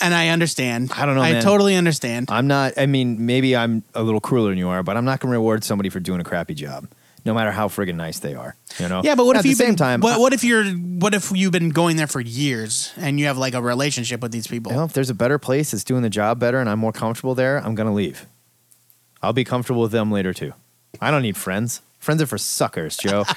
And 0.00 0.14
I 0.14 0.28
understand. 0.28 0.90
I 0.94 1.06
don't 1.06 1.14
know, 1.14 1.22
I 1.22 1.32
man. 1.32 1.42
totally 1.42 1.76
understand. 1.76 2.30
I'm 2.30 2.46
not. 2.46 2.74
I 2.76 2.86
mean, 2.86 3.26
maybe 3.26 3.56
I'm 3.56 3.82
a 3.94 4.02
little 4.02 4.20
crueler 4.20 4.50
than 4.50 4.58
you 4.58 4.68
are, 4.68 4.82
but 4.82 4.96
I'm 4.96 5.04
not 5.04 5.20
going 5.20 5.30
to 5.30 5.38
reward 5.38 5.64
somebody 5.64 5.88
for 5.88 6.00
doing 6.00 6.20
a 6.20 6.24
crappy 6.24 6.54
job, 6.54 6.88
no 7.24 7.32
matter 7.34 7.50
how 7.50 7.68
friggin' 7.68 7.94
nice 7.94 8.18
they 8.18 8.34
are. 8.34 8.56
You 8.78 8.88
know? 8.88 9.02
Yeah, 9.04 9.14
but 9.14 9.26
what 9.26 9.36
At 9.36 9.40
if 9.40 9.42
the 9.44 9.48
you've 9.50 9.58
same 9.58 9.68
been, 9.70 9.76
time? 9.76 10.00
What, 10.00 10.20
what 10.20 10.32
if 10.32 10.44
you're? 10.44 10.64
What 10.64 11.14
if 11.14 11.30
you've 11.32 11.52
been 11.52 11.70
going 11.70 11.96
there 11.96 12.06
for 12.06 12.20
years 12.20 12.92
and 12.96 13.18
you 13.20 13.26
have 13.26 13.38
like 13.38 13.54
a 13.54 13.62
relationship 13.62 14.20
with 14.20 14.32
these 14.32 14.46
people? 14.46 14.72
you 14.72 14.78
know, 14.78 14.84
if 14.84 14.92
there's 14.92 15.10
a 15.10 15.14
better 15.14 15.38
place 15.38 15.70
that's 15.70 15.84
doing 15.84 16.02
the 16.02 16.10
job 16.10 16.38
better 16.38 16.58
and 16.58 16.68
I'm 16.68 16.78
more 16.78 16.92
comfortable 16.92 17.34
there, 17.34 17.58
I'm 17.58 17.74
going 17.74 17.88
to 17.88 17.92
leave. 17.94 18.26
I'll 19.22 19.32
be 19.32 19.44
comfortable 19.44 19.82
with 19.82 19.92
them 19.92 20.10
later 20.12 20.34
too. 20.34 20.52
I 21.00 21.10
don't 21.10 21.22
need 21.22 21.36
friends. 21.36 21.80
Friends 21.98 22.20
are 22.20 22.26
for 22.26 22.38
suckers, 22.38 22.96
Joe. 22.96 23.24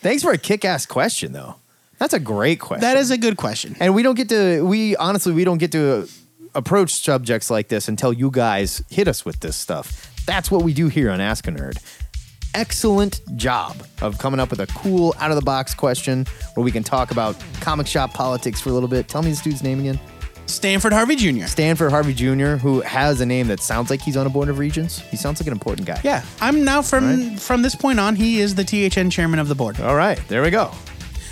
Thanks 0.00 0.22
for 0.22 0.32
a 0.32 0.38
kick-ass 0.38 0.86
question, 0.86 1.32
though. 1.32 1.56
That's 1.98 2.14
a 2.14 2.20
great 2.20 2.60
question. 2.60 2.80
That 2.82 2.96
is 2.96 3.10
a 3.10 3.18
good 3.18 3.36
question. 3.36 3.76
and 3.80 3.94
we 3.94 4.02
don't 4.02 4.14
get 4.14 4.28
to. 4.30 4.64
We 4.64 4.96
honestly, 4.96 5.32
we 5.32 5.44
don't 5.44 5.58
get 5.58 5.72
to 5.72 6.08
approach 6.54 6.92
subjects 6.94 7.50
like 7.50 7.68
this 7.68 7.88
until 7.88 8.12
you 8.12 8.30
guys 8.30 8.82
hit 8.90 9.08
us 9.08 9.24
with 9.24 9.40
this 9.40 9.56
stuff. 9.56 10.12
That's 10.26 10.50
what 10.50 10.62
we 10.62 10.72
do 10.74 10.88
here 10.88 11.10
on 11.10 11.20
Ask 11.20 11.46
a 11.48 11.50
Nerd. 11.50 11.78
Excellent 12.54 13.20
job 13.36 13.76
of 14.00 14.18
coming 14.18 14.40
up 14.40 14.50
with 14.50 14.60
a 14.60 14.66
cool, 14.68 15.14
out 15.18 15.30
of 15.30 15.36
the 15.36 15.42
box 15.42 15.74
question 15.74 16.24
where 16.54 16.64
we 16.64 16.70
can 16.72 16.82
talk 16.82 17.10
about 17.10 17.36
comic 17.60 17.86
shop 17.86 18.14
politics 18.14 18.60
for 18.60 18.70
a 18.70 18.72
little 18.72 18.88
bit. 18.88 19.06
Tell 19.06 19.22
me 19.22 19.30
this 19.30 19.42
dude's 19.42 19.62
name 19.62 19.80
again. 19.80 20.00
Stanford 20.46 20.94
Harvey 20.94 21.14
Jr. 21.14 21.44
Stanford 21.46 21.90
Harvey 21.90 22.14
Jr., 22.14 22.56
who 22.56 22.80
has 22.80 23.20
a 23.20 23.26
name 23.26 23.48
that 23.48 23.60
sounds 23.60 23.90
like 23.90 24.00
he's 24.00 24.16
on 24.16 24.26
a 24.26 24.30
board 24.30 24.48
of 24.48 24.58
regents. 24.58 24.98
He 25.00 25.16
sounds 25.18 25.40
like 25.40 25.46
an 25.46 25.52
important 25.52 25.86
guy. 25.86 26.00
Yeah, 26.02 26.24
I'm 26.40 26.64
now 26.64 26.80
from 26.80 27.04
Right. 27.32 27.38
from 27.40 27.60
this 27.60 27.74
point 27.74 28.00
on. 28.00 28.16
He 28.16 28.40
is 28.40 28.54
the 28.54 28.64
THN 28.64 29.10
chairman 29.10 29.40
of 29.40 29.48
the 29.48 29.54
board. 29.54 29.78
All 29.78 29.94
right, 29.94 30.18
there 30.28 30.40
we 30.42 30.48
go. 30.50 30.70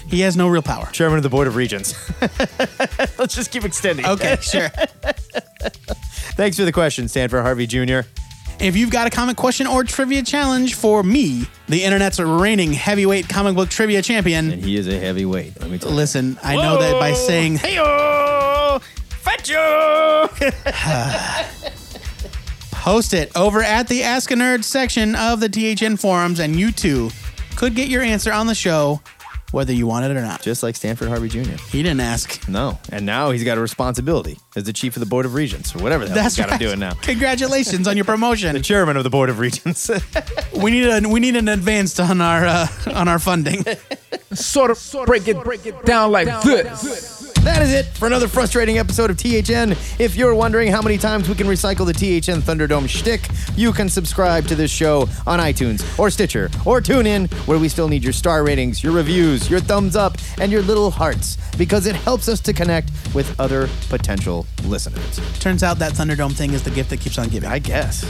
He 0.08 0.20
has 0.20 0.36
no 0.36 0.48
real 0.48 0.62
power. 0.62 0.86
Chairman 0.92 1.16
of 1.16 1.22
the 1.22 1.28
Board 1.28 1.46
of 1.46 1.56
Regents. 1.56 1.94
Let's 3.18 3.34
just 3.34 3.50
keep 3.50 3.64
extending. 3.64 4.06
Okay, 4.06 4.36
sure. 4.40 4.68
Thanks 6.36 6.56
for 6.56 6.64
the 6.64 6.72
question, 6.72 7.08
Stanford 7.08 7.42
Harvey 7.42 7.66
Jr. 7.66 8.00
If 8.58 8.76
you've 8.76 8.90
got 8.90 9.06
a 9.06 9.10
comic 9.10 9.36
question 9.36 9.66
or 9.66 9.84
trivia 9.84 10.22
challenge 10.22 10.74
for 10.74 11.02
me, 11.02 11.46
the 11.68 11.82
internet's 11.84 12.18
reigning 12.18 12.72
heavyweight 12.72 13.28
comic 13.28 13.54
book 13.54 13.68
trivia 13.68 14.00
champion, 14.00 14.52
And 14.52 14.64
he 14.64 14.76
is 14.76 14.88
a 14.88 14.98
heavyweight. 14.98 15.60
Let 15.60 15.70
me 15.70 15.78
tell 15.78 15.90
you. 15.90 15.96
listen, 15.96 16.38
I 16.42 16.56
know 16.56 16.78
that 16.80 16.98
by 16.98 17.12
saying 17.12 17.58
Heyo! 17.58 18.80
Fetch 18.80 19.50
you! 19.50 20.28
post 22.70 23.12
it 23.12 23.30
over 23.36 23.62
at 23.62 23.88
the 23.88 24.04
Ask 24.04 24.30
a 24.30 24.34
Nerd 24.34 24.62
section 24.62 25.14
of 25.16 25.40
the 25.40 25.48
THN 25.48 25.96
forums, 25.96 26.38
and 26.38 26.54
you 26.56 26.70
too 26.70 27.10
could 27.56 27.74
get 27.74 27.88
your 27.88 28.02
answer 28.02 28.32
on 28.32 28.46
the 28.46 28.54
show, 28.54 29.00
whether 29.56 29.72
you 29.72 29.86
want 29.86 30.04
it 30.04 30.10
or 30.14 30.20
not. 30.20 30.42
Just 30.42 30.62
like 30.62 30.76
Stanford 30.76 31.08
Harvey 31.08 31.30
Jr. 31.30 31.56
He 31.70 31.82
didn't 31.82 32.00
ask. 32.00 32.46
No. 32.46 32.78
And 32.92 33.06
now 33.06 33.30
he's 33.30 33.42
got 33.42 33.56
a 33.56 33.60
responsibility 33.62 34.38
as 34.54 34.64
the 34.64 34.72
chief 34.74 34.96
of 34.96 35.00
the 35.00 35.06
Board 35.06 35.24
of 35.24 35.32
Regents, 35.32 35.74
or 35.74 35.78
whatever 35.82 36.04
the 36.04 36.10
hell 36.10 36.22
That's 36.22 36.36
he's 36.36 36.44
got 36.44 36.50
right. 36.50 36.60
him 36.60 36.68
doing 36.68 36.78
now. 36.78 36.92
Congratulations 37.00 37.88
on 37.88 37.96
your 37.96 38.04
promotion. 38.14 38.52
The 38.52 38.60
chairman 38.60 38.98
of 38.98 39.04
the 39.04 39.08
Board 39.08 39.30
of 39.30 39.38
Regents. 39.38 39.90
We 40.56 40.70
need 40.70 40.84
a 40.88 41.06
we 41.06 41.20
need 41.20 41.36
an 41.36 41.48
advance 41.48 42.00
on 42.00 42.22
our 42.22 42.46
uh, 42.46 42.66
on 42.94 43.08
our 43.08 43.18
funding. 43.18 43.62
Sort 44.32 44.70
of 44.70 45.06
break 45.06 45.28
it, 45.28 45.42
break 45.44 45.66
it 45.66 45.84
down 45.84 46.10
like 46.10 46.28
this. 46.42 47.15
That 47.46 47.62
is 47.62 47.72
it 47.72 47.86
for 47.86 48.08
another 48.08 48.26
frustrating 48.26 48.78
episode 48.78 49.08
of 49.08 49.18
THN. 49.18 49.76
If 50.00 50.16
you're 50.16 50.34
wondering 50.34 50.72
how 50.72 50.82
many 50.82 50.98
times 50.98 51.28
we 51.28 51.36
can 51.36 51.46
recycle 51.46 51.86
the 51.86 51.92
THN 51.92 52.42
Thunderdome 52.42 52.88
shtick, 52.88 53.28
you 53.54 53.72
can 53.72 53.88
subscribe 53.88 54.48
to 54.48 54.56
this 54.56 54.68
show 54.68 55.02
on 55.28 55.38
iTunes 55.38 55.96
or 55.96 56.10
Stitcher 56.10 56.50
or 56.64 56.80
TuneIn, 56.80 57.32
where 57.46 57.60
we 57.60 57.68
still 57.68 57.86
need 57.86 58.02
your 58.02 58.12
star 58.12 58.42
ratings, 58.42 58.82
your 58.82 58.92
reviews, 58.92 59.48
your 59.48 59.60
thumbs 59.60 59.94
up, 59.94 60.16
and 60.40 60.50
your 60.50 60.60
little 60.62 60.90
hearts, 60.90 61.38
because 61.56 61.86
it 61.86 61.94
helps 61.94 62.28
us 62.28 62.40
to 62.40 62.52
connect 62.52 62.90
with 63.14 63.38
other 63.38 63.68
potential 63.90 64.44
listeners. 64.64 65.20
Turns 65.38 65.62
out 65.62 65.78
that 65.78 65.92
Thunderdome 65.92 66.32
thing 66.32 66.52
is 66.52 66.64
the 66.64 66.70
gift 66.72 66.90
that 66.90 66.98
keeps 66.98 67.16
on 67.16 67.28
giving. 67.28 67.48
I 67.48 67.60
guess. 67.60 68.04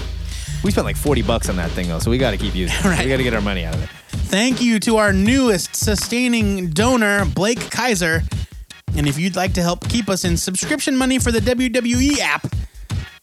We 0.64 0.70
spent 0.70 0.86
like 0.86 0.96
40 0.96 1.20
bucks 1.20 1.50
on 1.50 1.56
that 1.56 1.70
thing, 1.72 1.88
though, 1.88 1.98
so 1.98 2.10
we 2.10 2.16
got 2.16 2.30
to 2.30 2.38
keep 2.38 2.54
using 2.54 2.74
it. 2.78 2.84
Right. 2.86 3.04
We 3.04 3.10
got 3.10 3.18
to 3.18 3.22
get 3.22 3.34
our 3.34 3.42
money 3.42 3.66
out 3.66 3.74
of 3.74 3.82
it. 3.82 3.90
Thank 4.30 4.62
you 4.62 4.80
to 4.80 4.96
our 4.96 5.12
newest 5.12 5.76
sustaining 5.76 6.70
donor, 6.70 7.26
Blake 7.26 7.70
Kaiser. 7.70 8.22
And 8.96 9.06
if 9.06 9.18
you'd 9.18 9.36
like 9.36 9.52
to 9.54 9.62
help 9.62 9.86
keep 9.88 10.08
us 10.08 10.24
in 10.24 10.36
subscription 10.36 10.96
money 10.96 11.18
for 11.18 11.30
the 11.32 11.40
WWE 11.40 12.18
app, 12.20 12.46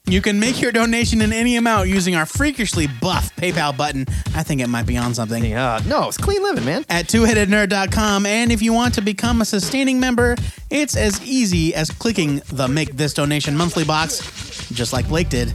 you 0.06 0.22
can 0.22 0.38
make 0.38 0.62
your 0.62 0.72
donation 0.74 1.22
in 1.22 1.32
any 1.32 1.56
amount 1.56 1.88
using 1.88 2.14
our 2.14 2.26
freakishly 2.26 2.88
buff 3.02 3.34
PayPal 3.38 3.76
button. 3.76 4.06
I 4.36 4.44
think 4.44 4.60
it 4.60 4.68
might 4.68 4.86
be 4.86 4.98
on 4.98 5.14
something. 5.14 5.44
Yeah, 5.46 5.80
no, 5.88 6.10
it's 6.10 6.18
clean 6.18 6.44
living, 6.44 6.66
man. 6.66 6.84
At 6.90 7.08
twoheadednerd.com. 7.08 8.26
And 8.26 8.52
if 8.52 8.62
you 8.62 8.74
want 8.74 8.94
to 8.96 9.02
become 9.02 9.40
a 9.42 9.46
sustaining 9.46 10.00
member, 10.02 10.36
it's 10.70 10.98
as 10.98 11.26
easy 11.26 11.74
as 11.74 11.90
clicking 11.90 12.42
the 12.52 12.68
Make 12.68 12.98
This 12.98 13.14
Donation 13.14 13.56
Monthly 13.56 13.86
box, 13.86 14.70
just 14.72 14.92
like 14.92 15.08
Blake 15.08 15.30
did. 15.30 15.54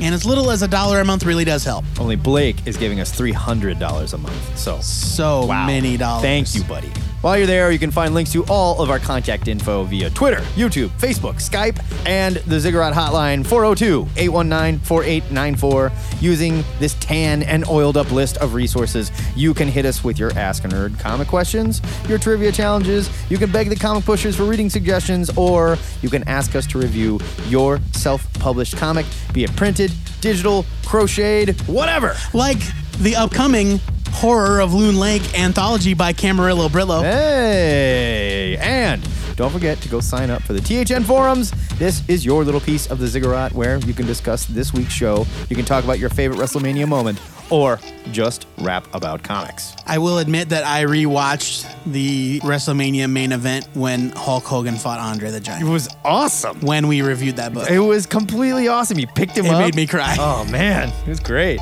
And 0.00 0.14
as 0.14 0.24
little 0.24 0.52
as 0.52 0.62
a 0.62 0.68
dollar 0.68 1.00
a 1.00 1.04
month 1.04 1.24
really 1.24 1.44
does 1.44 1.64
help. 1.64 1.84
Only 1.98 2.14
Blake 2.14 2.64
is 2.68 2.76
giving 2.76 3.00
us 3.00 3.10
$300 3.18 4.12
a 4.14 4.18
month. 4.18 4.58
So, 4.58 4.80
So 4.80 5.46
Wow. 5.46 5.66
many 5.66 5.96
dollars. 5.96 6.22
Thank 6.22 6.54
you, 6.54 6.62
buddy. 6.62 6.92
While 7.20 7.36
you're 7.36 7.48
there, 7.48 7.72
you 7.72 7.80
can 7.80 7.90
find 7.90 8.14
links 8.14 8.30
to 8.32 8.44
all 8.44 8.80
of 8.80 8.90
our 8.90 9.00
contact 9.00 9.48
info 9.48 9.82
via 9.82 10.08
Twitter, 10.10 10.40
YouTube, 10.54 10.88
Facebook, 11.00 11.34
Skype, 11.42 11.82
and 12.06 12.36
the 12.36 12.60
Ziggurat 12.60 12.94
hotline 12.94 13.44
402 13.44 14.08
819 14.16 14.78
4894. 14.78 15.92
Using 16.20 16.62
this 16.78 16.94
tan 17.00 17.42
and 17.42 17.66
oiled 17.68 17.96
up 17.96 18.12
list 18.12 18.36
of 18.36 18.54
resources, 18.54 19.10
you 19.34 19.52
can 19.52 19.66
hit 19.66 19.84
us 19.84 20.04
with 20.04 20.16
your 20.16 20.30
Ask 20.38 20.64
a 20.64 20.68
Nerd 20.68 21.00
comic 21.00 21.26
questions, 21.26 21.82
your 22.08 22.18
trivia 22.18 22.52
challenges, 22.52 23.10
you 23.28 23.36
can 23.36 23.50
beg 23.50 23.68
the 23.68 23.76
comic 23.76 24.04
pushers 24.04 24.36
for 24.36 24.44
reading 24.44 24.70
suggestions, 24.70 25.28
or 25.36 25.76
you 26.02 26.08
can 26.08 26.26
ask 26.28 26.54
us 26.54 26.68
to 26.68 26.78
review 26.78 27.18
your 27.48 27.80
self 27.94 28.32
published 28.34 28.76
comic, 28.76 29.06
be 29.32 29.42
it 29.42 29.56
printed, 29.56 29.90
digital, 30.20 30.64
crocheted, 30.86 31.60
whatever. 31.62 32.14
like 32.32 32.58
the 33.00 33.16
upcoming 33.16 33.80
Horror 34.12 34.60
of 34.60 34.74
Loon 34.74 34.98
Lake 34.98 35.38
anthology 35.38 35.94
by 35.94 36.12
Camarillo 36.12 36.68
Brillo. 36.68 37.02
Hey, 37.02 38.56
and 38.60 39.06
don't 39.36 39.52
forget 39.52 39.80
to 39.82 39.88
go 39.88 40.00
sign 40.00 40.30
up 40.30 40.42
for 40.42 40.52
the 40.52 40.60
THN 40.60 41.04
forums. 41.04 41.52
This 41.78 42.06
is 42.08 42.24
your 42.24 42.42
little 42.42 42.60
piece 42.60 42.90
of 42.90 42.98
the 42.98 43.06
ziggurat 43.06 43.52
where 43.52 43.78
you 43.78 43.94
can 43.94 44.06
discuss 44.06 44.46
this 44.46 44.72
week's 44.72 44.92
show. 44.92 45.26
You 45.48 45.54
can 45.54 45.64
talk 45.64 45.84
about 45.84 46.00
your 46.00 46.10
favorite 46.10 46.38
WrestleMania 46.40 46.88
moment 46.88 47.20
or 47.50 47.78
just 48.10 48.46
rap 48.58 48.86
about 48.94 49.22
comics. 49.22 49.74
I 49.86 49.98
will 49.98 50.18
admit 50.18 50.48
that 50.48 50.64
I 50.64 50.84
rewatched 50.84 51.72
the 51.86 52.40
WrestleMania 52.40 53.10
main 53.10 53.32
event 53.32 53.68
when 53.74 54.10
Hulk 54.10 54.44
Hogan 54.44 54.74
fought 54.74 54.98
Andre 54.98 55.30
the 55.30 55.40
Giant. 55.40 55.66
It 55.66 55.70
was 55.70 55.88
awesome. 56.04 56.60
When 56.60 56.88
we 56.88 57.00
reviewed 57.02 57.36
that 57.36 57.54
book. 57.54 57.70
It 57.70 57.78
was 57.78 58.06
completely 58.06 58.68
awesome. 58.68 58.98
You 58.98 59.06
picked 59.06 59.38
him 59.38 59.46
It 59.46 59.52
up. 59.52 59.60
He 59.60 59.66
made 59.66 59.76
me 59.76 59.86
cry. 59.86 60.16
Oh 60.18 60.44
man, 60.50 60.92
it 61.06 61.08
was 61.08 61.20
great. 61.20 61.60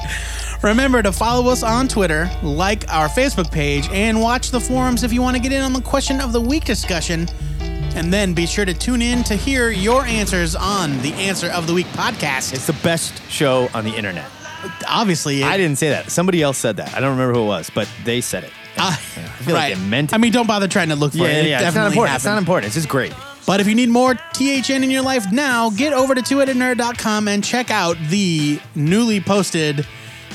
Remember 0.63 1.03
to 1.03 1.13
follow 1.13 1.51
us 1.51 1.63
on 1.63 1.87
Twitter, 1.87 2.31
like 2.43 2.89
our 2.93 3.09
Facebook 3.09 3.51
page, 3.53 3.89
and 3.91 4.21
watch 4.21 4.51
the 4.51 4.61
forums 4.61 5.03
if 5.03 5.13
you 5.13 5.23
want 5.23 5.37
to 5.37 5.43
get 5.43 5.53
in 5.53 5.63
on 5.63 5.73
the 5.73 5.81
question 5.83 6.21
of 6.21 6.33
the 6.33 6.41
week 6.41 6.65
discussion. 6.65 7.29
And 7.95 8.13
then 8.13 8.35
be 8.35 8.47
sure 8.47 8.65
to 8.65 8.75
tune 8.75 9.01
in 9.01 9.23
to 9.25 9.35
hear 9.35 9.71
your 9.71 10.05
answers 10.05 10.55
on 10.55 11.01
the 11.01 11.15
Answer 11.15 11.51
of 11.51 11.67
the 11.67 11.73
Week 11.73 11.87
podcast. 11.89 12.53
It's 12.53 12.67
the 12.67 12.77
best 12.83 13.23
show 13.31 13.69
on 13.73 13.85
the 13.85 13.95
internet. 13.95 14.29
obviously, 14.87 15.43
it, 15.43 15.47
I 15.47 15.57
didn't 15.57 15.79
say 15.79 15.91
that. 15.91 16.11
Somebody 16.11 16.43
else 16.43 16.59
said 16.59 16.77
that. 16.77 16.95
I 16.95 17.01
don't 17.01 17.13
remember 17.13 17.35
who 17.39 17.45
it 17.45 17.49
was, 17.49 17.71
but 17.71 17.89
they 18.05 18.21
said 18.21 18.45
it. 18.45 18.53
Uh, 18.77 18.91
I 18.91 18.95
feel 18.97 19.55
like 19.55 19.63
right. 19.71 19.77
they 19.77 19.89
meant 19.89 20.13
it. 20.13 20.15
I 20.15 20.19
mean, 20.19 20.33
don't 20.33 20.47
bother 20.47 20.69
trying 20.69 20.91
to 20.91 20.97
look 20.97 21.13
for 21.13 21.19
yeah, 21.19 21.25
it. 21.25 21.33
yeah, 21.33 21.41
It 21.41 21.49
yeah. 21.49 21.57
It's 21.57 21.63
not 21.63 21.69
definitely 21.69 21.93
important. 21.95 22.17
It's 22.17 22.25
not 22.25 22.39
important. 22.39 22.67
It's 22.67 22.75
just 22.75 22.89
great. 22.89 23.15
But 23.47 23.61
if 23.61 23.69
you 23.69 23.75
need 23.75 23.89
more 23.89 24.15
THN 24.15 24.83
in 24.83 24.91
your 24.91 25.03
life 25.03 25.31
now, 25.33 25.71
get 25.71 25.93
over 25.93 26.15
to 26.15 26.21
twoheadednerd.com 26.21 27.29
and 27.29 27.45
check 27.45 27.71
out 27.71 27.97
the 28.09 28.61
newly 28.75 29.21
posted 29.21 29.87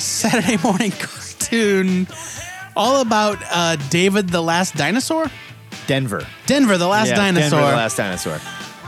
Saturday 0.01 0.57
morning 0.63 0.91
cartoon 0.99 2.07
all 2.75 3.01
about 3.01 3.37
uh, 3.51 3.75
David 3.89 4.29
the 4.29 4.41
Last 4.41 4.75
Dinosaur? 4.75 5.27
Denver. 5.87 6.25
Denver 6.45 6.77
the 6.77 6.87
Last 6.87 7.09
yeah, 7.09 7.15
Dinosaur. 7.15 7.59
Denver, 7.59 7.71
the 7.71 7.77
last 7.77 7.97
dinosaur. 7.97 8.39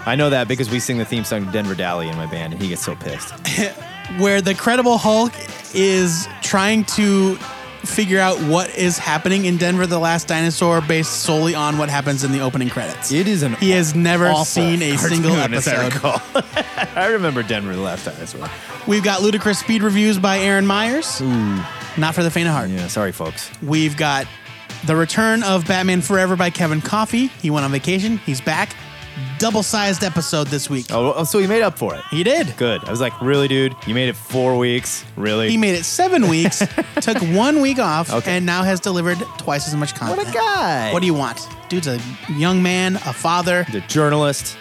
I 0.05 0.15
know 0.15 0.29
that 0.29 0.47
because 0.47 0.69
we 0.69 0.79
sing 0.79 0.97
the 0.97 1.05
theme 1.05 1.23
song 1.23 1.45
to 1.45 1.51
Denver 1.51 1.75
Dalley 1.75 2.09
in 2.09 2.17
my 2.17 2.25
band, 2.25 2.53
and 2.53 2.61
he 2.61 2.69
gets 2.69 2.83
so 2.83 2.95
pissed. 2.95 3.33
where 4.17 4.41
the 4.41 4.53
Credible 4.53 4.97
Hulk 4.97 5.33
is 5.73 6.27
trying 6.41 6.83
to 6.85 7.37
figure 7.85 8.19
out 8.19 8.37
what 8.39 8.75
is 8.75 8.97
happening 8.97 9.45
in 9.45 9.57
Denver 9.57 9.85
the 9.85 9.99
Last 9.99 10.27
Dinosaur 10.27 10.81
based 10.81 11.21
solely 11.23 11.53
on 11.55 11.77
what 11.77 11.89
happens 11.89 12.23
in 12.23 12.31
the 12.31 12.39
opening 12.39 12.69
credits. 12.69 13.11
It 13.11 13.27
is 13.27 13.43
an 13.43 13.53
he 13.55 13.71
has 13.71 13.93
never 13.93 14.33
seen 14.45 14.81
a 14.81 14.97
single 14.97 15.33
as 15.33 15.67
I 15.67 15.85
episode. 15.85 16.21
I 16.95 17.07
remember 17.07 17.43
Denver 17.43 17.75
the 17.75 17.81
last 17.81 18.05
dinosaur. 18.05 18.49
We've 18.87 19.03
got 19.03 19.21
ludicrous 19.21 19.59
speed 19.59 19.83
reviews 19.83 20.17
by 20.17 20.39
Aaron 20.39 20.65
Myers. 20.65 21.21
Not 21.21 22.15
for 22.15 22.23
the 22.23 22.31
faint 22.31 22.47
of 22.47 22.53
heart. 22.53 22.69
Yeah, 22.69 22.87
sorry, 22.87 23.11
folks. 23.11 23.51
We've 23.61 23.95
got 23.95 24.27
the 24.85 24.95
return 24.95 25.43
of 25.43 25.67
Batman 25.67 26.01
Forever 26.01 26.35
by 26.35 26.49
Kevin 26.49 26.81
Coffey. 26.81 27.27
He 27.27 27.49
went 27.49 27.65
on 27.65 27.71
vacation. 27.71 28.17
He's 28.17 28.41
back. 28.41 28.75
Double 29.43 29.61
sized 29.61 30.05
episode 30.05 30.47
this 30.47 30.69
week. 30.69 30.85
Oh, 30.89 31.11
oh, 31.17 31.23
so 31.25 31.37
he 31.37 31.47
made 31.47 31.61
up 31.63 31.77
for 31.77 31.93
it. 31.93 32.01
He 32.09 32.23
did. 32.23 32.55
Good. 32.55 32.81
I 32.85 32.89
was 32.89 33.01
like, 33.01 33.19
really, 33.21 33.49
dude? 33.49 33.75
You 33.85 33.93
made 33.93 34.07
it 34.07 34.15
four 34.15 34.57
weeks? 34.57 35.03
Really? 35.17 35.49
He 35.49 35.57
made 35.57 35.75
it 35.75 35.83
seven 35.83 36.29
weeks, 36.29 36.63
took 37.01 37.17
one 37.17 37.59
week 37.59 37.77
off, 37.77 38.09
Okay. 38.13 38.37
and 38.37 38.45
now 38.45 38.63
has 38.63 38.79
delivered 38.79 39.17
twice 39.37 39.67
as 39.67 39.75
much 39.75 39.95
content. 39.95 40.17
what 40.17 40.29
a 40.29 40.31
guy. 40.31 40.93
What 40.93 41.01
do 41.01 41.07
you 41.07 41.13
want? 41.13 41.45
Dude's 41.67 41.87
a 41.87 41.99
young 42.29 42.63
man, 42.63 42.95
a 42.95 43.11
father. 43.11 43.65
The 43.71 43.81
journalist. 43.81 44.55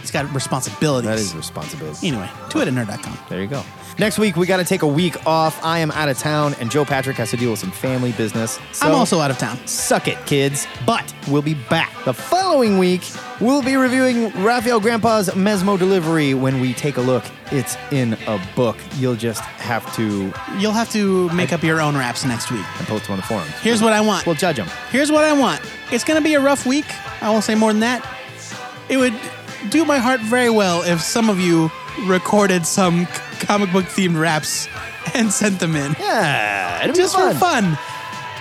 He's 0.00 0.10
got 0.10 0.32
responsibilities. 0.34 1.08
That 1.08 1.18
is 1.20 1.32
responsibility. 1.36 2.08
Anyway, 2.08 2.28
twoheadednerd.com. 2.48 3.18
There 3.28 3.40
you 3.40 3.46
go. 3.46 3.62
Next 3.98 4.18
week, 4.18 4.36
we 4.36 4.46
got 4.46 4.58
to 4.58 4.64
take 4.64 4.82
a 4.82 4.86
week 4.86 5.26
off. 5.26 5.58
I 5.64 5.78
am 5.78 5.90
out 5.92 6.10
of 6.10 6.18
town, 6.18 6.54
and 6.60 6.70
Joe 6.70 6.84
Patrick 6.84 7.16
has 7.16 7.30
to 7.30 7.36
deal 7.38 7.50
with 7.50 7.60
some 7.60 7.70
family 7.70 8.12
business. 8.12 8.58
So 8.72 8.86
I'm 8.86 8.94
also 8.94 9.20
out 9.20 9.30
of 9.30 9.38
town. 9.38 9.56
Suck 9.66 10.06
it, 10.06 10.18
kids. 10.26 10.66
But 10.84 11.14
we'll 11.28 11.40
be 11.40 11.54
back. 11.54 11.90
The 12.04 12.12
following 12.12 12.76
week, 12.76 13.00
we'll 13.40 13.62
be 13.62 13.74
reviewing 13.76 14.30
Rafael 14.44 14.82
Grampá's 14.82 15.34
Mesmo 15.34 15.78
Delivery 15.78 16.34
when 16.34 16.60
we 16.60 16.74
take 16.74 16.98
a 16.98 17.00
look. 17.00 17.24
It's 17.50 17.78
in 17.90 18.18
a 18.26 18.38
book. 18.54 18.76
You'll 18.96 19.16
just 19.16 19.40
have 19.40 19.90
to 19.96 20.30
You'll 20.58 20.72
have 20.72 20.92
to 20.92 21.30
make 21.30 21.54
up 21.54 21.62
your 21.62 21.80
own 21.80 21.96
raps 21.96 22.22
next 22.26 22.50
week. 22.50 22.66
and 22.78 22.86
post 22.86 23.04
them 23.04 23.12
on 23.12 23.16
the 23.20 23.22
forums. 23.26 23.48
Here's 23.62 23.82
what 23.82 23.94
I 23.94 24.02
want. 24.02 24.26
We'll 24.26 24.34
judge 24.34 24.56
them. 24.56 24.68
Here's 24.90 25.10
what 25.10 25.24
I 25.24 25.32
want. 25.32 25.62
It's 25.90 26.04
going 26.04 26.18
to 26.20 26.24
be 26.24 26.34
a 26.34 26.40
rough 26.40 26.66
week. 26.66 26.84
I 27.22 27.30
won't 27.30 27.44
say 27.44 27.54
more 27.54 27.72
than 27.72 27.80
that. 27.80 28.06
It 28.90 28.98
would 28.98 29.14
do 29.70 29.86
my 29.86 29.96
heart 29.96 30.20
very 30.20 30.50
well 30.50 30.82
if 30.82 31.00
some 31.00 31.30
of 31.30 31.40
you 31.40 31.70
recorded 32.04 32.66
some 32.66 33.06
comic 33.40 33.72
book 33.72 33.84
themed 33.86 34.18
raps 34.20 34.68
and 35.14 35.32
sent 35.32 35.60
them 35.60 35.76
in. 35.76 35.94
Yeah, 35.98 36.90
Just 36.92 37.14
for 37.16 37.32
fun. 37.34 37.78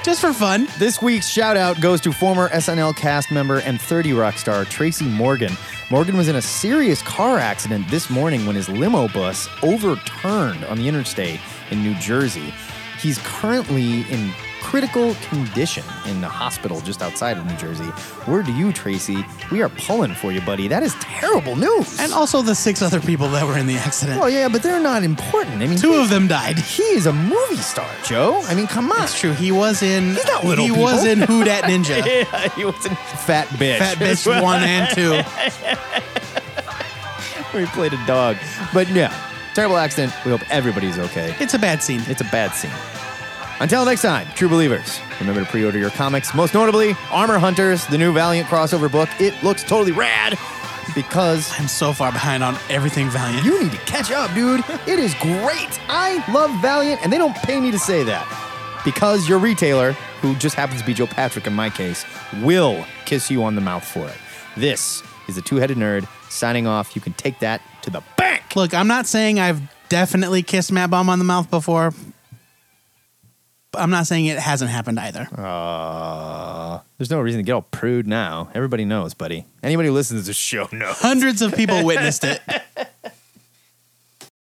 Just 0.04 0.22
for 0.22 0.34
fun. 0.34 0.68
This 0.78 1.02
week's 1.02 1.28
shout 1.28 1.58
out 1.58 1.82
goes 1.82 2.00
to 2.02 2.12
former 2.12 2.50
SNL 2.50 2.96
cast 2.96 3.32
member 3.32 3.60
and 3.62 3.82
30 3.82 4.14
Rock 4.14 4.38
star 4.38 4.64
Tracy 4.66 5.06
Morgan. 5.06 5.52
Morgan 5.90 6.16
was 6.16 6.28
in 6.28 6.36
a 6.36 6.42
serious 6.42 7.02
car 7.02 7.40
accident 7.40 7.88
this 7.90 8.10
morning 8.10 8.46
when 8.46 8.56
his 8.56 8.70
limo 8.70 9.08
bus 9.08 9.48
overturned 9.64 10.64
on 10.66 10.78
the 10.78 10.88
interstate 10.88 11.40
in 11.72 11.82
New 11.82 11.96
Jersey. 11.96 12.54
He's 13.00 13.18
currently 13.20 14.02
in 14.12 14.32
critical 14.66 15.14
condition 15.30 15.84
in 16.08 16.22
the 16.22 16.28
hospital 16.28 16.82
just 16.82 17.04
outside 17.04 17.38
of 17.38 17.46
New 17.46 17.56
Jersey. 17.58 17.88
Word 18.28 18.48
to 18.48 18.52
you, 18.52 18.74
Tracy. 18.74 19.24
We 19.52 19.62
are 19.62 19.70
pulling 19.70 20.16
for 20.16 20.32
you, 20.32 20.42
buddy. 20.42 20.68
That 20.68 20.82
is 20.82 20.96
terrible 20.96 21.56
news. 21.56 22.00
And 22.00 22.12
also 22.12 22.42
the 22.42 22.56
six 22.56 22.82
other 22.82 23.00
people 23.00 23.28
that 23.30 23.46
were 23.46 23.58
in 23.60 23.68
the 23.68 23.76
accident. 23.76 24.20
oh 24.22 24.26
yeah, 24.26 24.48
but 24.50 24.64
they're 24.64 24.82
not 24.82 25.04
important. 25.04 25.62
I 25.62 25.68
mean, 25.68 25.78
Two 25.78 25.94
of 25.94 26.10
them 26.10 26.28
died. 26.28 26.58
He 26.58 26.82
is 26.84 27.06
a 27.06 27.14
movie 27.14 27.58
star, 27.58 27.88
Joe. 28.04 28.42
I 28.46 28.56
mean, 28.56 28.66
come 28.66 28.92
on. 28.92 29.04
It's 29.04 29.20
true. 29.20 29.34
He 29.34 29.52
was 29.52 29.84
in. 29.84 30.16
He's 30.16 30.26
not 30.26 30.44
little 30.44 30.66
he 30.66 30.72
people. 30.72 30.84
was 30.84 31.06
in 31.06 31.22
Who 31.22 31.44
Dat 31.44 31.64
Ninja. 31.66 32.04
Yeah, 32.04 32.50
he 32.56 32.66
was 32.66 32.84
in 32.86 32.96
Fat 32.96 33.48
Bitch. 33.50 33.78
Fat 33.78 33.98
Bitch 33.98 34.42
one 34.42 34.64
and 34.64 34.90
two. 34.96 35.12
where 37.52 37.66
he 37.66 37.72
played 37.72 37.94
a 37.94 38.06
dog. 38.08 38.36
But 38.74 38.90
yeah, 38.90 39.14
terrible 39.54 39.78
accident. 39.78 40.12
We 40.26 40.32
hope 40.32 40.42
everybody's 40.52 40.98
okay. 40.98 41.36
It's 41.40 41.54
a 41.54 41.60
bad 41.60 41.84
scene. 41.84 42.02
It's 42.08 42.22
a 42.22 42.26
bad 42.26 42.54
scene. 42.56 42.72
Until 43.60 43.86
next 43.86 44.02
time, 44.02 44.28
true 44.36 44.50
believers, 44.50 45.00
remember 45.20 45.44
to 45.44 45.50
pre-order 45.50 45.80
your 45.80 45.90
comics. 45.92 46.34
Most 46.34 46.54
notably, 46.54 46.94
Armor 47.10 47.38
Hunters, 47.38 47.86
the 47.88 47.98
new 47.98 48.12
Valiant 48.14 48.50
crossover 48.50 48.92
book. 48.92 49.08
It 49.20 49.42
looks 49.44 49.64
totally 49.64 49.94
rad 49.94 50.38
because 50.94 51.52
I'm 51.58 51.68
so 51.68 51.94
far 51.94 52.12
behind 52.12 52.44
on 52.44 52.58
everything 52.70 53.10
Valiant. 53.10 53.46
you 53.46 53.64
need 53.64 53.72
to 53.72 53.78
catch 53.80 54.12
up, 54.12 54.34
dude. 54.34 54.62
It 54.88 55.00
is 55.00 55.14
great. 55.16 55.80
I 55.88 56.24
love 56.34 56.52
Valiant, 56.62 57.02
and 57.02 57.14
they 57.14 57.18
don't 57.18 57.36
pay 57.38 57.60
me 57.62 57.72
to 57.72 57.80
say 57.80 58.04
that 58.04 58.28
because 58.84 59.28
your 59.28 59.40
retailer, 59.40 59.94
who 60.22 60.36
just 60.36 60.56
happens 60.56 60.82
to 60.82 60.86
be 60.86 60.94
Joe 60.94 61.08
Patrick 61.08 61.48
in 61.48 61.54
my 61.54 61.70
case, 61.70 62.06
will 62.42 62.86
kiss 63.06 63.32
you 63.32 63.44
on 63.44 63.56
the 63.56 63.62
mouth 63.62 63.86
for 63.86 64.06
it. 64.08 64.18
This 64.58 65.02
is 65.28 65.36
the 65.36 65.42
Two-Headed 65.42 65.78
Nerd 65.78 66.08
signing 66.30 66.68
off. 66.68 66.94
You 66.96 67.02
can 67.02 67.14
take 67.14 67.40
that 67.40 67.62
to 67.84 67.90
the 67.90 68.04
bank. 68.18 68.56
Look, 68.56 68.74
I'm 68.74 68.88
not 68.88 69.06
saying 69.08 69.40
I've 69.40 69.62
definitely 69.88 70.44
kissed 70.44 70.72
Matt 70.72 70.90
Bomb 70.90 71.10
on 71.10 71.20
the 71.20 71.26
mouth 71.26 71.50
before. 71.50 71.94
But 73.76 73.82
I'm 73.82 73.90
not 73.90 74.08
saying 74.08 74.28
it 74.28 74.40
hasn't 74.40 74.72
happened 74.72 74.98
either. 75.02 75.28
Uh, 75.38 76.80
there's 76.98 77.10
no 77.12 77.20
reason 77.20 77.40
to 77.40 77.44
get 77.44 77.52
all 77.52 77.62
prude 77.64 78.08
now. 78.08 78.50
Everybody 78.56 78.86
knows, 78.86 79.14
buddy. 79.14 79.44
Anybody 79.62 79.90
who 79.90 79.94
listens 79.94 80.22
to 80.22 80.28
the 80.28 80.34
show 80.34 80.70
knows. 80.72 80.96
Hundreds 80.98 81.42
of 81.42 81.54
people 81.54 81.84
witnessed 81.84 82.24
it. 82.24 82.42